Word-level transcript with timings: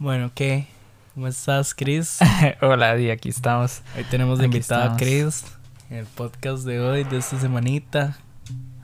Bueno, 0.00 0.30
¿qué? 0.34 0.66
¿Cómo 1.12 1.26
estás, 1.26 1.74
Chris? 1.74 2.20
Hola, 2.62 2.94
Di, 2.94 3.10
aquí 3.10 3.28
estamos. 3.28 3.82
Hoy 3.94 4.04
tenemos 4.04 4.38
de 4.38 4.46
invitada 4.46 4.94
a. 4.94 4.96
Chris 4.96 5.44
en 5.90 5.98
el 5.98 6.06
podcast 6.06 6.64
de 6.64 6.80
hoy, 6.80 7.04
de 7.04 7.18
esta 7.18 7.38
semanita. 7.38 8.16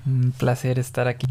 Un 0.05 0.35
placer 0.37 0.79
estar 0.79 1.09
aquí. 1.09 1.27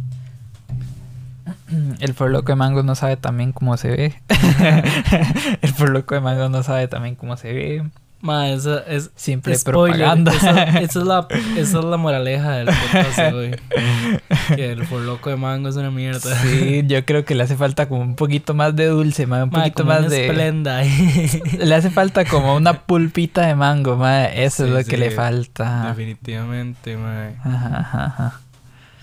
El 2.00 2.16
forloco 2.16 2.52
de 2.52 2.56
mango 2.56 2.82
no 2.82 2.96
sabe 2.96 3.16
también 3.16 3.52
cómo 3.52 3.78
se 3.78 3.90
ve. 3.90 4.16
El 5.62 5.72
forloco 5.72 6.16
de 6.16 6.22
mango 6.22 6.50
no 6.50 6.64
sabe 6.64 6.88
también 6.88 7.14
cómo 7.14 7.38
se 7.38 7.54
ve. 7.54 7.92
Ma, 8.22 8.50
esa 8.50 8.80
es 8.88 9.12
Siempre 9.16 9.56
spoiler. 9.56 9.98
propaganda. 9.98 10.34
Esa, 10.34 10.64
esa 10.80 11.00
es 11.00 11.06
la, 11.06 11.28
esa 11.58 11.80
es 11.80 11.86
la 11.86 11.98
moraleja 11.98 12.54
del 12.54 12.66
podcast 12.68 13.18
de 13.20 13.34
hoy. 13.34 13.56
Que 14.56 14.72
el 14.72 14.86
forloco 14.86 15.30
de 15.30 15.36
mango 15.38 15.70
es 15.70 15.76
una 15.76 15.92
mierda. 15.92 16.20
Sí, 16.42 16.84
yo 16.88 17.04
creo 17.06 17.26
que 17.26 17.34
le 17.36 17.44
hace 17.44 17.56
falta 17.56 17.88
como 17.88 18.02
un 18.02 18.16
poquito 18.16 18.54
más 18.54 18.76
de 18.76 18.88
dulce, 18.88 19.26
ma, 19.28 19.44
un 19.44 19.50
Ma, 19.50 19.60
poquito 19.60 19.84
como 19.84 19.90
más 19.90 20.00
una 20.02 20.10
de... 20.10 20.26
esplenda. 20.28 20.82
Le 21.60 21.76
hace 21.76 21.90
falta 21.90 22.26
como 22.26 22.56
una 22.56 22.82
pulpita 22.82 23.46
de 23.48 23.56
mango, 23.56 23.96
ma. 23.96 24.26
Eso 24.26 24.64
Sí, 24.66 24.70
es 24.70 24.76
lo 24.76 24.84
sí, 24.84 24.90
que 24.90 24.98
le 24.98 25.12
falta. 25.12 25.88
Definitivamente, 25.90 26.98
ma. 26.98 27.30
Ajá, 27.44 27.78
ajá, 27.80 28.06
ajá. 28.06 28.40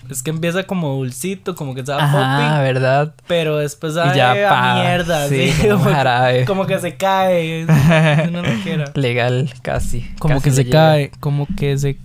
Es 0.09 0.21
que 0.21 0.29
empieza 0.31 0.63
como 0.63 0.89
dulcito, 0.95 1.55
como 1.55 1.73
que 1.75 1.85
sabe 1.85 2.01
a 2.01 2.05
Ajá, 2.05 2.17
poppy, 2.57 2.63
¿verdad? 2.63 3.13
pero 3.27 3.57
después 3.57 3.93
sabe 3.93 4.15
ya, 4.17 4.31
a 4.31 4.81
mierda. 4.83 5.27
sí, 5.29 5.49
así, 5.49 5.61
como 5.61 5.73
como, 5.75 5.85
que- 5.89 5.93
jarabe. 5.95 6.45
como 6.45 6.65
que 6.65 6.79
se 6.79 6.95
cae. 6.97 7.65
No 8.31 8.41
lo 8.41 8.53
quiera. 8.63 8.85
Legal, 8.95 9.53
casi. 9.61 10.01
Como 10.19 10.35
casi 10.35 10.43
que 10.43 10.51
se 10.55 10.63
llega. 10.65 10.79
cae, 10.79 11.11
como 11.19 11.47
que 11.57 11.77
se... 11.77 11.97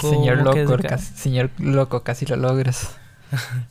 Señor 0.00 0.38
como 0.44 0.54
loco, 0.54 0.76
se 0.82 0.88
casi, 0.88 1.14
señor 1.14 1.50
loco, 1.58 2.02
casi 2.02 2.26
lo 2.26 2.36
logras. 2.36 2.96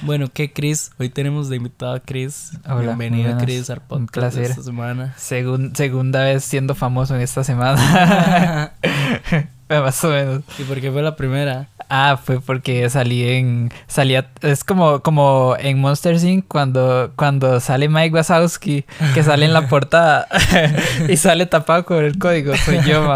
Bueno, 0.00 0.28
¿qué, 0.32 0.50
Chris? 0.50 0.92
Hoy 0.98 1.10
tenemos 1.10 1.50
de 1.50 1.56
invitado 1.56 1.92
a 1.92 2.00
Chris. 2.00 2.52
Hola, 2.66 2.80
Bienvenido, 2.96 3.24
buenas. 3.24 3.42
Chris, 3.42 3.68
al 3.68 3.82
Un 3.90 4.06
podcast 4.06 4.34
de 4.34 4.44
esta 4.46 4.62
semana. 4.62 5.14
Segun- 5.18 5.74
segunda 5.76 6.24
vez 6.24 6.42
siendo 6.42 6.74
famoso 6.74 7.14
en 7.14 7.20
esta 7.20 7.44
semana. 7.44 8.72
Más 9.80 10.04
o 10.04 10.10
menos. 10.10 10.42
¿Y 10.58 10.64
por 10.64 10.80
qué 10.80 10.90
fue 10.90 11.00
la 11.02 11.14
primera? 11.16 11.68
Ah, 11.88 12.20
fue 12.22 12.40
porque 12.40 12.88
salí 12.90 13.26
en. 13.28 13.72
Salía. 13.86 14.30
Es 14.42 14.64
como, 14.64 15.00
como 15.00 15.56
en 15.58 15.78
Monster 15.80 16.16
Inc. 16.22 16.46
cuando, 16.48 17.12
cuando 17.16 17.60
sale 17.60 17.88
Mike 17.88 18.14
Wazowski, 18.14 18.84
que 19.14 19.22
sale 19.22 19.46
en 19.46 19.52
la 19.52 19.68
portada 19.68 20.26
y 21.08 21.16
sale 21.16 21.46
tapado 21.46 21.84
con 21.84 22.04
el 22.04 22.18
código. 22.18 22.56
Soy 22.56 22.80
yo. 22.84 23.08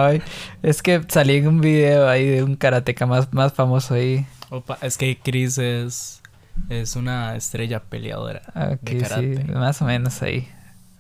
Es 0.63 0.83
que 0.83 1.03
salí 1.09 1.37
en 1.37 1.49
un 1.49 1.61
video 1.61 2.09
ahí 2.09 2.27
de 2.27 2.43
un 2.43 2.57
karateca 2.57 3.07
más, 3.07 3.33
más 3.33 3.53
famoso 3.53 3.95
ahí. 3.95 4.27
Opa, 4.51 4.79
es 4.81 4.97
que 4.97 5.19
Chris 5.23 5.59
es, 5.59 6.23
es 6.69 6.97
una 6.97 7.37
estrella 7.37 7.81
peleadora 7.81 8.43
Ok, 8.55 8.81
de 8.83 8.99
karate. 8.99 9.37
sí, 9.37 9.53
más 9.53 9.83
o 9.83 9.85
menos 9.85 10.23
ahí. 10.23 10.49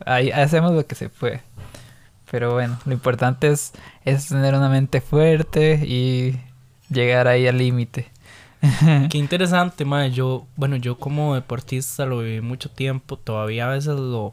Ahí 0.04 0.30
hacemos 0.30 0.72
lo 0.72 0.86
que 0.86 0.94
se 0.94 1.08
puede. 1.08 1.40
Pero 2.30 2.52
bueno, 2.52 2.78
lo 2.84 2.92
importante 2.92 3.48
es, 3.48 3.72
es 4.04 4.28
tener 4.28 4.54
una 4.54 4.68
mente 4.68 5.00
fuerte 5.00 5.74
y 5.86 6.40
llegar 6.90 7.28
ahí 7.28 7.46
al 7.46 7.58
límite. 7.58 8.10
Qué 9.10 9.18
interesante, 9.18 9.84
madre. 9.84 10.10
Yo, 10.10 10.46
bueno, 10.56 10.76
yo 10.76 10.98
como 10.98 11.34
deportista 11.34 12.06
lo 12.06 12.18
viví 12.18 12.40
mucho 12.40 12.70
tiempo. 12.70 13.16
Todavía 13.18 13.66
a 13.66 13.70
veces 13.70 13.94
lo... 13.96 14.32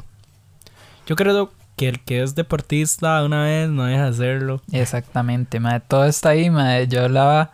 Yo 1.06 1.16
creo 1.16 1.52
que 1.76 1.90
el 1.90 2.00
que 2.00 2.22
es 2.22 2.36
deportista 2.36 3.24
una 3.24 3.44
vez 3.44 3.70
no 3.70 3.86
deja 3.86 4.04
de 4.04 4.10
hacerlo. 4.10 4.62
Exactamente, 4.72 5.60
madre. 5.60 5.82
Todo 5.88 6.06
está 6.06 6.30
ahí, 6.30 6.50
madre. 6.50 6.88
Yo 6.88 7.04
hablaba 7.04 7.52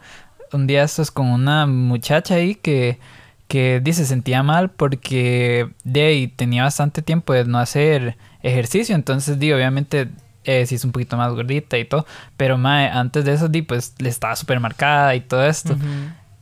un 0.54 0.68
día 0.68 0.84
estos 0.84 1.12
con 1.12 1.28
una 1.28 1.66
muchacha 1.66 2.36
ahí 2.36 2.56
que, 2.56 3.00
que 3.48 3.80
dice 3.82 4.06
sentía 4.06 4.44
mal 4.44 4.70
porque 4.70 5.70
de 5.84 6.02
ahí 6.06 6.28
tenía 6.28 6.64
bastante 6.64 7.02
tiempo 7.02 7.34
de 7.34 7.46
no 7.46 7.58
hacer 7.58 8.18
ejercicio. 8.44 8.96
Entonces, 8.96 9.40
di, 9.40 9.52
obviamente 9.52 10.10
eh, 10.48 10.66
hizo 10.68 10.88
un 10.88 10.92
poquito 10.92 11.16
más 11.18 11.32
gordita 11.34 11.78
y 11.78 11.86
todo. 11.86 12.08
Pero, 12.38 12.58
madre, 12.58 12.90
antes 12.90 13.24
de 13.26 13.34
eso, 13.34 13.48
di, 13.48 13.62
pues 13.62 13.94
le 14.00 14.10
estaba 14.10 14.36
súper 14.36 14.60
marcada 14.60 15.14
y 15.14 15.20
todo 15.22 15.46
esto. 15.46 15.74
Ujú. 15.74 15.86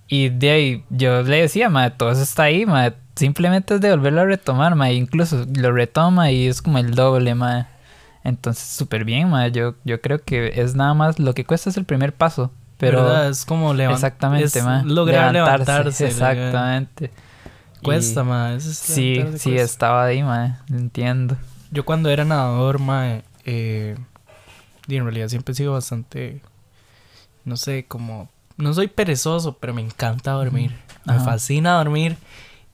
Y 0.07 0.29
de 0.29 0.51
ahí 0.51 0.83
yo 0.89 1.23
le 1.23 1.41
decía, 1.41 1.67
madre, 1.69 1.93
todo 1.97 2.11
eso 2.11 2.21
está 2.21 2.43
ahí, 2.43 2.65
madre. 2.65 2.95
Simplemente 3.15 3.75
es 3.75 3.81
de 3.81 3.89
volverlo 3.91 4.21
a 4.21 4.25
retomar, 4.25 4.75
madre. 4.75 4.93
Incluso 4.93 5.45
lo 5.55 5.71
retoma 5.73 6.31
y 6.31 6.47
es 6.47 6.61
como 6.61 6.77
el 6.77 6.91
doble, 6.95 7.33
madre. 7.35 7.65
Entonces, 8.23 8.63
súper 8.63 9.05
bien, 9.05 9.29
madre. 9.29 9.51
Yo, 9.51 9.75
yo 9.83 10.01
creo 10.01 10.21
que 10.23 10.53
es 10.61 10.75
nada 10.75 10.93
más 10.93 11.19
lo 11.19 11.33
que 11.33 11.45
cuesta 11.45 11.69
es 11.69 11.77
el 11.77 11.85
primer 11.85 12.13
paso. 12.13 12.51
Pero 12.77 13.03
¿Verdad? 13.03 13.29
Es 13.29 13.45
como 13.45 13.73
levantar. 13.73 13.95
exactamente, 14.09 14.59
es 14.59 14.65
ma. 14.65 14.83
Lograr 14.83 15.31
levantarse. 15.33 16.07
Exactamente. 16.07 17.11
Cuesta, 17.81 18.21
Y- 18.21 18.23
ma. 18.25 18.53
eso 18.53 18.69
es 18.69 18.77
Sí, 18.77 19.15
levantarse 19.15 19.43
sí, 19.43 19.49
cuesta. 19.51 19.65
estaba 19.65 20.03
ahí, 20.05 20.23
madre. 20.23 20.55
Entiendo. 20.69 21.37
Yo 21.71 21.85
cuando 21.85 22.09
era 22.09 22.25
nadador, 22.25 22.79
mae, 22.79 23.23
eh, 23.45 23.95
y 24.87 24.95
en 24.95 25.03
realidad 25.03 25.29
siempre 25.29 25.53
he 25.53 25.55
sido 25.55 25.73
bastante, 25.73 26.41
no 27.43 27.57
sé, 27.57 27.85
como, 27.87 28.29
no 28.57 28.73
soy 28.73 28.87
perezoso, 28.87 29.57
pero 29.57 29.73
me 29.73 29.81
encanta 29.81 30.31
dormir. 30.31 30.75
Me 31.05 31.19
fascina 31.19 31.77
dormir 31.77 32.17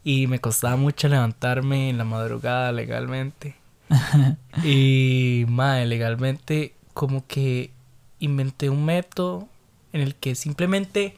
y 0.03 0.27
me 0.27 0.39
costaba 0.39 0.77
mucho 0.77 1.09
levantarme 1.09 1.89
en 1.89 1.97
la 1.97 2.05
madrugada 2.05 2.71
legalmente. 2.71 3.55
y, 4.63 5.45
mae, 5.47 5.85
legalmente 5.85 6.75
como 6.93 7.25
que 7.27 7.71
inventé 8.19 8.69
un 8.69 8.85
método 8.85 9.47
en 9.91 10.01
el 10.01 10.15
que 10.15 10.35
simplemente 10.35 11.17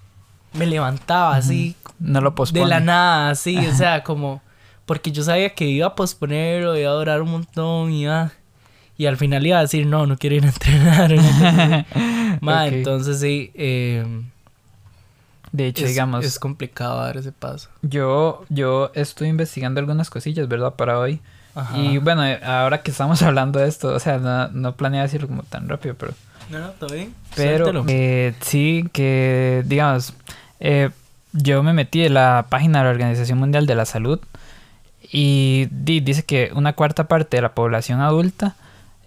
me 0.54 0.66
levantaba 0.66 1.36
así 1.36 1.76
No 2.00 2.22
lo 2.22 2.34
pospone. 2.34 2.64
de 2.64 2.70
la 2.70 2.80
nada, 2.80 3.30
así, 3.30 3.58
o 3.58 3.74
sea, 3.76 4.04
como 4.04 4.42
porque 4.86 5.12
yo 5.12 5.24
sabía 5.24 5.54
que 5.54 5.66
iba 5.66 5.88
a 5.88 5.96
posponerlo, 5.96 6.78
iba 6.78 6.90
a 6.90 6.94
durar 6.96 7.22
un 7.22 7.32
montón, 7.32 7.92
iba 7.94 8.32
y 8.98 9.06
al 9.08 9.18
final 9.18 9.46
iba 9.46 9.58
a 9.58 9.62
decir, 9.62 9.86
no, 9.88 10.06
no 10.06 10.18
quiero 10.18 10.36
ir 10.36 10.46
a 10.46 10.48
entrenar. 10.50 11.86
Ma, 12.42 12.68
entonces 12.68 13.20
sí, 13.20 13.52
eh, 13.56 14.06
De 15.52 15.68
hecho, 15.68 15.84
es, 15.86 15.90
digamos, 15.92 16.26
es 16.26 16.40
complicado 16.40 17.00
dar 17.02 17.18
ese 17.18 17.32
paso. 17.32 17.70
yo, 17.82 18.44
yo 18.50 18.92
estoy 18.96 19.30
investigando 19.30 19.80
algunas 19.80 20.10
cosillas, 20.10 20.48
¿verdad? 20.48 20.74
Para 20.76 21.00
hoy. 21.00 21.20
Ajá. 21.56 21.78
Y 21.78 22.00
bueno, 22.00 22.26
eh, 22.26 22.40
ahora 22.44 22.82
que 22.82 22.92
estamos 22.92 23.22
hablando 23.24 23.60
de 23.60 23.68
esto, 23.68 23.90
o 23.94 24.00
sea, 24.00 24.18
no, 24.18 24.48
no 24.50 24.76
planeé 24.76 25.02
decirlo 25.02 25.28
como 25.28 25.44
tan 25.44 25.70
rápido, 25.70 25.96
pero... 25.96 26.14
no, 26.50 26.60
no, 26.60 26.70
todo 26.72 26.94
bien. 26.94 27.14
Pero 27.36 27.86
eh, 27.88 28.34
sí 28.42 28.90
que, 28.92 29.64
digamos, 29.66 30.14
eh, 30.60 30.90
yo 31.32 31.62
me 31.64 31.74
metí 31.74 32.04
en 32.04 32.16
la 32.16 32.48
página 32.50 32.80
de 32.80 32.86
la 32.86 32.92
Organización 32.92 33.38
Mundial 33.40 33.66
de 33.68 33.76
la 33.76 33.86
Salud 33.86 34.20
y 35.12 35.68
di- 35.72 36.00
dice 36.00 36.24
que 36.24 36.52
una 36.56 36.74
cuarta 36.74 37.08
parte 37.08 37.38
de 37.38 37.42
la 37.42 37.54
población 37.54 38.02
adulta 38.02 38.56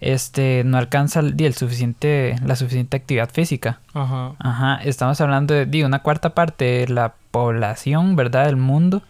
este, 0.00 0.62
no 0.64 0.78
alcanza 0.78 1.20
el, 1.20 1.54
suficiente, 1.54 2.36
la 2.44 2.56
suficiente 2.56 2.96
actividad 2.96 3.30
física. 3.30 3.80
Ajá. 3.94 4.32
Ajá, 4.38 4.80
estamos 4.84 5.20
hablando 5.20 5.54
de 5.54 5.66
di, 5.66 5.82
una 5.82 6.00
cuarta 6.00 6.30
parte 6.30 6.64
de 6.64 6.88
la 6.88 7.14
población, 7.30 8.16
¿verdad? 8.16 8.46
Del 8.46 8.56
mundo. 8.56 9.02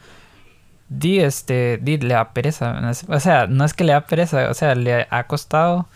Di, 0.89 1.19
este, 1.19 1.79
di, 1.83 1.99
le 1.99 2.15
da 2.15 2.31
pereza. 2.31 2.81
O 3.09 3.21
sea, 3.21 3.47
no 3.47 3.65
es 3.65 3.75
que 3.75 3.85
le 3.85 3.93
da 3.93 4.03
pereza, 4.03 4.51
o 4.51 4.55
sea, 4.55 4.75
le 4.75 5.07
ha 5.11 5.27
costado 5.27 5.87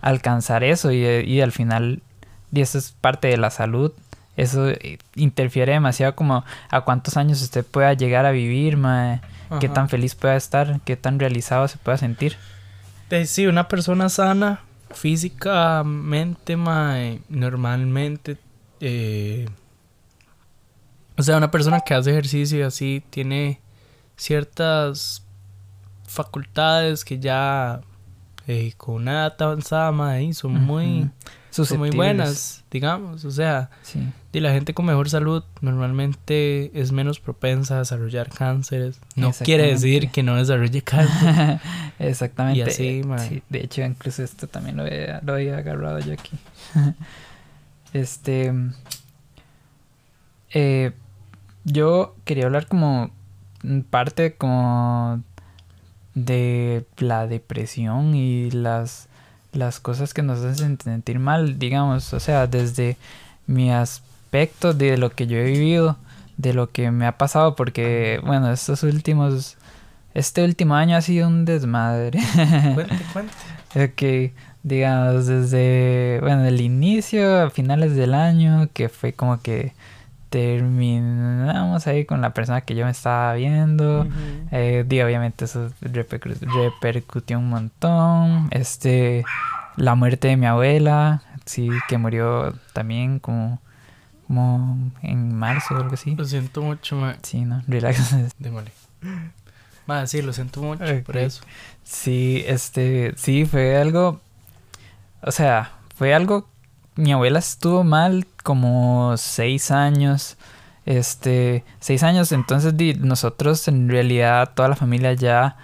alcanzar 0.00 0.64
eso 0.64 0.92
y, 0.92 1.04
y 1.04 1.40
al 1.40 1.52
final, 1.52 2.02
di, 2.50 2.60
eso 2.60 2.78
es 2.78 2.92
parte 3.00 3.28
de 3.28 3.36
la 3.36 3.50
salud. 3.50 3.92
Eso 4.36 4.70
eh, 4.70 4.98
interfiere 5.16 5.72
demasiado 5.72 6.14
como 6.14 6.44
a 6.70 6.80
cuántos 6.82 7.16
años 7.16 7.42
usted 7.42 7.66
pueda 7.66 7.92
llegar 7.94 8.24
a 8.26 8.30
vivir, 8.30 8.76
mae, 8.76 9.20
qué 9.58 9.68
tan 9.68 9.88
feliz 9.88 10.14
pueda 10.14 10.36
estar, 10.36 10.80
qué 10.84 10.96
tan 10.96 11.18
realizado 11.18 11.66
se 11.66 11.76
pueda 11.78 11.98
sentir. 11.98 12.36
Sí, 13.26 13.46
una 13.46 13.66
persona 13.66 14.08
sana 14.08 14.60
físicamente, 14.92 16.56
normalmente, 17.28 18.38
eh, 18.80 19.48
o 21.16 21.22
sea, 21.22 21.36
una 21.36 21.50
persona 21.50 21.80
que 21.80 21.94
hace 21.94 22.10
ejercicio 22.10 22.58
y 22.58 22.62
así 22.62 23.02
tiene 23.10 23.60
ciertas 24.16 25.24
facultades 26.06 27.04
que 27.04 27.18
ya 27.18 27.80
eh, 28.46 28.72
con 28.76 28.96
una 28.96 29.12
edad 29.12 29.42
avanzada, 29.42 29.92
mae, 29.92 30.32
son 30.32 30.52
muy. 30.52 31.10
Son 31.64 31.78
muy 31.78 31.90
buenas, 31.90 32.64
digamos, 32.70 33.24
o 33.24 33.30
sea, 33.30 33.70
Sí. 33.82 34.06
y 34.32 34.40
la 34.40 34.52
gente 34.52 34.74
con 34.74 34.86
mejor 34.86 35.08
salud 35.10 35.42
normalmente 35.60 36.70
es 36.74 36.92
menos 36.92 37.20
propensa 37.20 37.76
a 37.76 37.78
desarrollar 37.80 38.28
cánceres. 38.30 38.98
No 39.16 39.32
quiere 39.32 39.66
decir 39.68 40.10
que 40.10 40.22
no 40.22 40.36
desarrolle 40.36 40.82
cáncer. 40.82 41.60
Exactamente. 41.98 42.58
Y 42.58 42.62
así, 42.62 43.02
sí, 43.28 43.42
de 43.48 43.60
hecho, 43.64 43.82
incluso 43.82 44.22
esto 44.22 44.46
también 44.46 44.76
lo 44.76 44.84
había 44.84 45.56
agarrado 45.56 45.98
yo 46.00 46.12
aquí. 46.12 46.36
este. 47.92 48.52
eh, 50.52 50.92
yo 51.64 52.16
quería 52.24 52.46
hablar 52.46 52.66
como 52.66 53.10
parte 53.90 54.34
como 54.36 55.22
de 56.14 56.86
la 56.98 57.26
depresión 57.26 58.14
y 58.14 58.50
las, 58.50 59.09
las 59.52 59.80
cosas 59.80 60.14
que 60.14 60.22
nos 60.22 60.40
hacen 60.44 60.78
sentir 60.78 61.18
mal, 61.18 61.58
digamos, 61.58 62.12
o 62.12 62.20
sea, 62.20 62.46
desde 62.46 62.96
mi 63.46 63.72
aspecto 63.72 64.74
de 64.74 64.96
lo 64.96 65.10
que 65.10 65.26
yo 65.26 65.38
he 65.38 65.44
vivido, 65.44 65.96
de 66.36 66.54
lo 66.54 66.70
que 66.70 66.90
me 66.90 67.06
ha 67.06 67.18
pasado, 67.18 67.56
porque, 67.56 68.20
bueno, 68.24 68.52
estos 68.52 68.82
últimos 68.82 69.56
Este 70.14 70.44
último 70.44 70.74
año 70.74 70.96
ha 70.96 71.02
sido 71.02 71.28
un 71.28 71.44
desmadre. 71.44 72.18
Cuente, 72.74 72.98
cuente. 73.12 73.32
ok, 73.74 74.32
digamos, 74.62 75.26
desde, 75.26 76.18
bueno, 76.20 76.44
el 76.44 76.60
inicio, 76.60 77.42
a 77.42 77.50
finales 77.50 77.94
del 77.94 78.14
año, 78.14 78.68
que 78.72 78.88
fue 78.88 79.12
como 79.12 79.40
que 79.40 79.72
terminamos 80.30 81.86
ahí 81.86 82.04
con 82.04 82.20
la 82.20 82.32
persona 82.32 82.62
que 82.62 82.74
yo 82.74 82.84
me 82.84 82.90
estaba 82.92 83.34
viendo. 83.34 84.06
Eh, 84.50 84.84
di, 84.86 85.00
obviamente 85.02 85.44
eso 85.44 85.70
repercu- 85.82 86.38
repercutió 86.40 87.38
un 87.38 87.48
montón. 87.48 88.48
Este, 88.50 89.24
la 89.76 89.94
muerte 89.94 90.28
de 90.28 90.36
mi 90.36 90.46
abuela, 90.46 91.22
sí, 91.44 91.68
que 91.88 91.98
murió 91.98 92.54
también 92.72 93.18
como, 93.18 93.60
como 94.26 94.90
en 95.02 95.34
marzo 95.34 95.74
o 95.74 95.78
algo 95.78 95.94
así. 95.94 96.14
Lo 96.16 96.24
siento 96.24 96.62
mucho, 96.62 96.96
ma. 96.96 97.16
Sí, 97.22 97.44
no, 97.44 97.62
relax. 97.68 98.14
Démosle. 98.38 98.70
Ma, 99.86 100.06
sí, 100.06 100.22
lo 100.22 100.32
siento 100.32 100.62
mucho 100.62 100.84
por 101.04 101.16
eso. 101.16 101.42
Sí, 101.82 102.44
este, 102.46 103.12
sí, 103.16 103.44
fue 103.44 103.76
algo, 103.76 104.20
o 105.22 105.32
sea, 105.32 105.72
fue 105.96 106.14
algo, 106.14 106.48
mi 106.96 107.12
abuela 107.12 107.38
estuvo 107.38 107.84
mal 107.84 108.26
como 108.42 109.16
seis 109.16 109.70
años, 109.70 110.36
este, 110.86 111.64
seis 111.78 112.02
años, 112.02 112.32
entonces 112.32 112.74
nosotros 112.98 113.68
en 113.68 113.88
realidad, 113.88 114.52
toda 114.54 114.68
la 114.68 114.76
familia 114.76 115.12
ya 115.12 115.56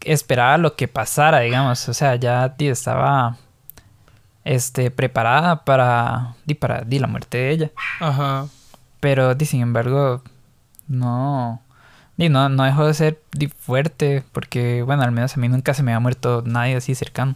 esperaba 0.00 0.58
lo 0.58 0.76
que 0.76 0.88
pasara, 0.88 1.40
digamos, 1.40 1.88
o 1.88 1.94
sea, 1.94 2.16
ya 2.16 2.54
estaba, 2.58 3.36
este, 4.44 4.90
preparada 4.90 5.64
para, 5.64 6.36
di, 6.44 6.54
para, 6.54 6.82
di, 6.82 6.98
la 6.98 7.06
muerte 7.06 7.38
de 7.38 7.50
ella. 7.50 7.70
Ajá. 8.00 8.46
Pero, 9.00 9.34
di, 9.34 9.46
sin 9.46 9.62
embargo, 9.62 10.22
no. 10.86 11.60
Di, 12.16 12.28
no, 12.28 12.48
no 12.48 12.64
dejó 12.64 12.86
de 12.86 12.94
ser 12.94 13.22
di, 13.32 13.48
fuerte. 13.48 14.22
Porque, 14.32 14.82
bueno, 14.82 15.02
al 15.02 15.12
menos 15.12 15.36
a 15.36 15.40
mí 15.40 15.48
nunca 15.48 15.74
se 15.74 15.82
me 15.82 15.94
ha 15.94 16.00
muerto 16.00 16.42
nadie 16.46 16.76
así 16.76 16.94
cercano. 16.94 17.34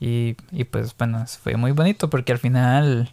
Y, 0.00 0.36
y 0.52 0.64
pues, 0.64 0.94
bueno, 0.96 1.24
fue 1.26 1.56
muy 1.56 1.72
bonito 1.72 2.10
porque 2.10 2.32
al 2.32 2.38
final. 2.38 3.10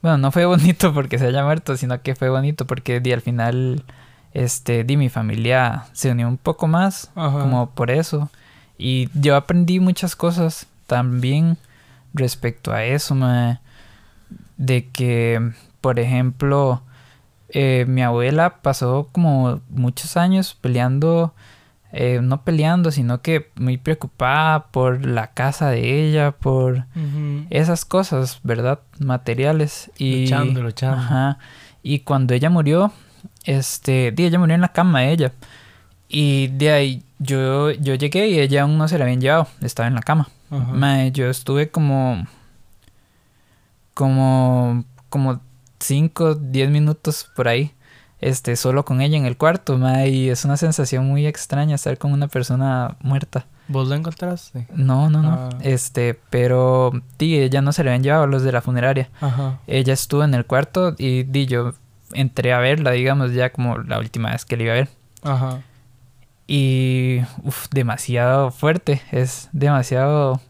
Bueno, 0.00 0.18
no 0.18 0.32
fue 0.32 0.44
bonito 0.46 0.92
porque 0.94 1.18
se 1.18 1.26
haya 1.26 1.44
muerto, 1.44 1.76
sino 1.76 2.00
que 2.02 2.14
fue 2.14 2.28
bonito 2.28 2.66
porque 2.66 3.00
di, 3.00 3.12
al 3.12 3.20
final. 3.20 3.84
Este, 4.34 4.82
di, 4.84 4.96
mi 4.96 5.10
familia 5.10 5.84
se 5.92 6.10
unió 6.10 6.26
un 6.28 6.38
poco 6.38 6.66
más. 6.66 7.10
Ajá. 7.14 7.40
Como 7.40 7.70
por 7.70 7.90
eso. 7.90 8.30
Y 8.78 9.08
yo 9.14 9.36
aprendí 9.36 9.78
muchas 9.78 10.16
cosas 10.16 10.66
también 10.86 11.58
respecto 12.14 12.72
a 12.72 12.84
eso, 12.84 13.14
mae. 13.14 13.58
De 14.56 14.88
que, 14.88 15.52
por 15.80 15.98
ejemplo, 15.98 16.82
eh, 17.54 17.84
mi 17.86 18.02
abuela 18.02 18.62
pasó 18.62 19.08
como 19.12 19.60
muchos 19.68 20.16
años 20.16 20.56
peleando, 20.58 21.34
eh, 21.92 22.20
no 22.22 22.42
peleando, 22.42 22.90
sino 22.90 23.20
que 23.20 23.50
muy 23.56 23.76
preocupada 23.76 24.68
por 24.68 25.04
la 25.04 25.28
casa 25.28 25.70
de 25.70 26.08
ella, 26.08 26.32
por 26.32 26.86
esas 27.50 27.84
cosas, 27.84 28.40
¿verdad? 28.42 28.80
Materiales. 28.98 29.90
Y, 29.98 30.22
Luchando, 30.22 30.62
luchando. 30.62 30.96
Ajá. 30.96 31.38
Y 31.82 32.00
cuando 32.00 32.32
ella 32.32 32.48
murió, 32.48 32.92
este, 33.44 34.14
ella 34.16 34.38
murió 34.38 34.54
en 34.54 34.62
la 34.62 34.72
cama 34.72 35.00
de 35.00 35.12
ella. 35.12 35.32
Y 36.08 36.48
de 36.48 36.70
ahí 36.70 37.02
yo, 37.18 37.70
yo 37.72 37.94
llegué 37.94 38.28
y 38.28 38.40
ella 38.40 38.62
aún 38.62 38.78
no 38.78 38.88
se 38.88 38.98
la 38.98 39.04
habían 39.04 39.20
llevado, 39.20 39.48
estaba 39.60 39.86
en 39.86 39.94
la 39.94 40.02
cama. 40.02 40.28
Mae, 40.50 41.12
yo 41.12 41.30
estuve 41.30 41.70
como. 41.70 42.26
como. 43.94 44.84
como 45.08 45.40
5, 45.78 46.36
10 46.36 46.70
minutos 46.70 47.28
por 47.34 47.48
ahí. 47.48 47.72
Este, 48.22 48.54
solo 48.56 48.84
con 48.84 49.00
ella 49.00 49.18
en 49.18 49.26
el 49.26 49.36
cuarto, 49.36 49.78
y 50.06 50.30
es 50.30 50.44
una 50.44 50.56
sensación 50.56 51.06
muy 51.06 51.26
extraña 51.26 51.74
estar 51.74 51.98
con 51.98 52.12
una 52.12 52.28
persona 52.28 52.96
muerta. 53.00 53.46
¿Vos 53.66 53.88
lo 53.88 53.96
encontraste? 53.96 54.68
No, 54.74 55.10
no, 55.10 55.22
no. 55.22 55.30
Ah. 55.32 55.50
Este, 55.60 56.18
pero 56.30 56.92
di, 57.18 57.38
ella 57.38 57.62
no 57.62 57.72
se 57.72 57.82
le 57.82 57.90
habían 57.90 58.04
llevado 58.04 58.26
los 58.28 58.44
de 58.44 58.52
la 58.52 58.62
funeraria. 58.62 59.10
Ajá. 59.20 59.58
Ella 59.66 59.92
estuvo 59.92 60.22
en 60.22 60.34
el 60.34 60.46
cuarto 60.46 60.94
y 60.98 61.24
di, 61.24 61.46
yo 61.46 61.74
entré 62.12 62.52
a 62.52 62.58
verla, 62.58 62.92
digamos, 62.92 63.32
ya 63.32 63.50
como 63.50 63.78
la 63.78 63.98
última 63.98 64.30
vez 64.30 64.44
que 64.44 64.56
la 64.56 64.62
iba 64.62 64.72
a 64.72 64.76
ver. 64.76 64.88
Ajá. 65.24 65.62
Y, 66.46 67.22
uff, 67.42 67.68
demasiado 67.72 68.52
fuerte. 68.52 69.02
Es 69.10 69.48
demasiado 69.52 70.40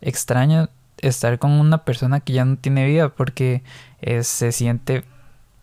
extraño 0.00 0.68
estar 0.98 1.38
con 1.38 1.52
una 1.52 1.84
persona 1.84 2.20
que 2.20 2.32
ya 2.32 2.44
no 2.44 2.56
tiene 2.56 2.86
vida 2.86 3.08
porque 3.08 3.62
eh, 4.00 4.24
se 4.24 4.50
siente, 4.52 5.04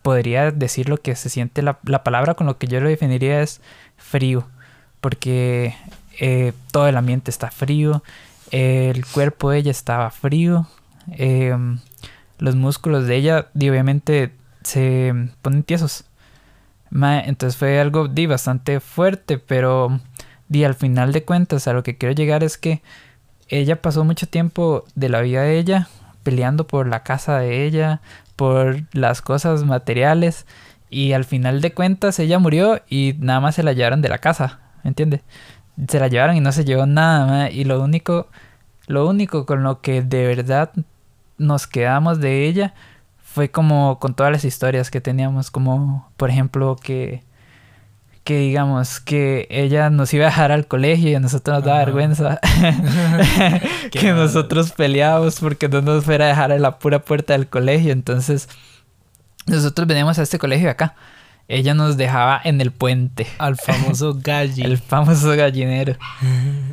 podría 0.01 0.51
decir 0.51 0.89
lo 0.89 0.97
que 0.97 1.15
se 1.15 1.29
siente, 1.29 1.61
la, 1.61 1.79
la 1.83 2.03
palabra 2.03 2.35
con 2.35 2.47
lo 2.47 2.57
que 2.57 2.67
yo 2.67 2.79
lo 2.79 2.89
definiría 2.89 3.41
es 3.41 3.61
frío. 3.97 4.47
Porque 5.01 5.75
eh, 6.19 6.53
todo 6.71 6.87
el 6.87 6.97
ambiente 6.97 7.31
está 7.31 7.51
frío, 7.51 8.03
el 8.51 9.05
cuerpo 9.05 9.51
de 9.51 9.59
ella 9.59 9.71
estaba 9.71 10.09
frío, 10.09 10.67
eh, 11.11 11.55
los 12.39 12.55
músculos 12.55 13.07
de 13.07 13.15
ella, 13.15 13.47
obviamente, 13.55 14.31
se 14.63 15.13
ponen 15.41 15.63
tiesos. 15.63 16.05
Entonces 16.91 17.57
fue 17.57 17.79
algo 17.79 18.07
di, 18.07 18.25
bastante 18.25 18.79
fuerte, 18.79 19.37
pero 19.37 19.99
di, 20.47 20.63
al 20.63 20.75
final 20.75 21.13
de 21.13 21.23
cuentas 21.23 21.67
a 21.67 21.73
lo 21.73 21.83
que 21.83 21.97
quiero 21.97 22.15
llegar 22.15 22.43
es 22.43 22.57
que 22.57 22.81
ella 23.47 23.81
pasó 23.81 24.03
mucho 24.03 24.27
tiempo 24.27 24.85
de 24.95 25.09
la 25.09 25.21
vida 25.21 25.43
de 25.43 25.59
ella 25.59 25.87
peleando 26.23 26.67
por 26.67 26.87
la 26.87 27.03
casa 27.03 27.39
de 27.39 27.65
ella, 27.65 28.01
por 28.39 28.83
las 28.93 29.21
cosas 29.21 29.65
materiales 29.65 30.45
y 30.89 31.11
al 31.11 31.25
final 31.25 31.59
de 31.59 31.73
cuentas 31.73 32.19
ella 32.19 32.39
murió 32.39 32.81
y 32.87 33.15
nada 33.19 33.41
más 33.41 33.55
se 33.55 33.63
la 33.63 33.73
llevaron 33.73 34.01
de 34.01 34.07
la 34.07 34.19
casa, 34.19 34.61
¿me 34.81 34.87
entiendes? 34.87 35.23
Se 35.89 35.99
la 35.99 36.07
llevaron 36.07 36.37
y 36.37 36.39
no 36.39 36.53
se 36.53 36.63
llevó 36.63 36.85
nada 36.85 37.25
ma, 37.25 37.49
y 37.49 37.65
lo 37.65 37.83
único 37.83 38.29
lo 38.87 39.09
único 39.09 39.45
con 39.45 39.63
lo 39.63 39.81
que 39.81 40.01
de 40.01 40.25
verdad 40.25 40.71
nos 41.37 41.67
quedamos 41.67 42.21
de 42.21 42.45
ella 42.45 42.73
fue 43.17 43.51
como 43.51 43.99
con 43.99 44.13
todas 44.13 44.31
las 44.31 44.45
historias 44.45 44.89
que 44.89 45.01
teníamos, 45.01 45.51
como 45.51 46.09
por 46.15 46.29
ejemplo 46.29 46.77
que, 46.81 47.25
que 48.29 48.37
digamos 48.37 48.99
que 48.99 49.47
ella 49.49 49.89
nos 49.89 50.13
iba 50.13 50.25
a 50.25 50.29
dejar 50.29 50.51
al 50.51 50.67
colegio 50.67 51.09
y 51.09 51.15
a 51.15 51.19
nosotros 51.19 51.57
nos 51.57 51.65
daba 51.65 51.79
vergüenza 51.79 52.39
que 53.91 54.13
mal. 54.13 54.17
nosotros 54.17 54.71
peleábamos 54.71 55.39
porque 55.39 55.67
no 55.67 55.81
nos 55.81 56.05
fuera 56.05 56.25
a 56.25 56.27
dejar 56.27 56.51
en 56.51 56.61
la 56.61 56.77
pura 56.77 56.99
puerta 56.99 57.33
del 57.33 57.47
colegio. 57.47 57.91
Entonces 57.91 58.47
nosotros 59.47 59.87
veníamos 59.87 60.19
a 60.19 60.21
este 60.21 60.37
colegio 60.37 60.65
de 60.65 60.71
acá. 60.73 60.93
Ella 61.47 61.73
nos 61.73 61.97
dejaba 61.97 62.39
en 62.43 62.61
el 62.61 62.69
puente, 62.71 63.25
Al 63.39 63.55
famoso 63.57 64.13
galli. 64.21 64.61
el 64.61 64.77
famoso 64.77 65.35
gallinero. 65.35 65.95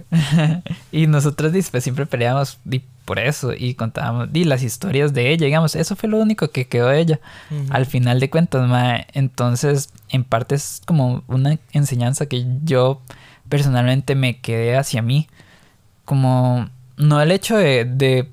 y 0.93 1.07
nosotros 1.07 1.55
pues, 1.71 1.83
siempre 1.83 2.05
peleábamos 2.05 2.59
por 3.07 3.19
eso 3.19 3.55
y 3.57 3.75
contábamos 3.75 4.31
di, 4.31 4.45
las 4.45 4.63
historias 4.63 5.15
de 5.15 5.31
ella, 5.31 5.47
digamos, 5.47 5.75
eso 5.75 5.97
fue 5.97 6.11
lo 6.11 6.19
único 6.19 6.49
que 6.49 6.67
quedó 6.67 6.89
de 6.89 7.01
ella. 7.01 7.21
Al 7.71 7.87
final 7.87 8.21
de 8.21 8.29
cuentas, 8.29 8.69
mae, 8.69 9.07
entonces 9.15 9.91
en 10.11 10.25
parte 10.25 10.57
es 10.57 10.83
como 10.85 11.23
una 11.29 11.59
enseñanza 11.73 12.27
que 12.27 12.45
yo 12.65 13.01
personalmente 13.49 14.15
me 14.15 14.39
quedé 14.41 14.77
hacia 14.77 15.01
mí. 15.01 15.29
Como 16.05 16.69
no 16.97 17.21
el 17.23 17.33
hecho 17.33 17.57
de, 17.57 17.85
de, 17.85 18.29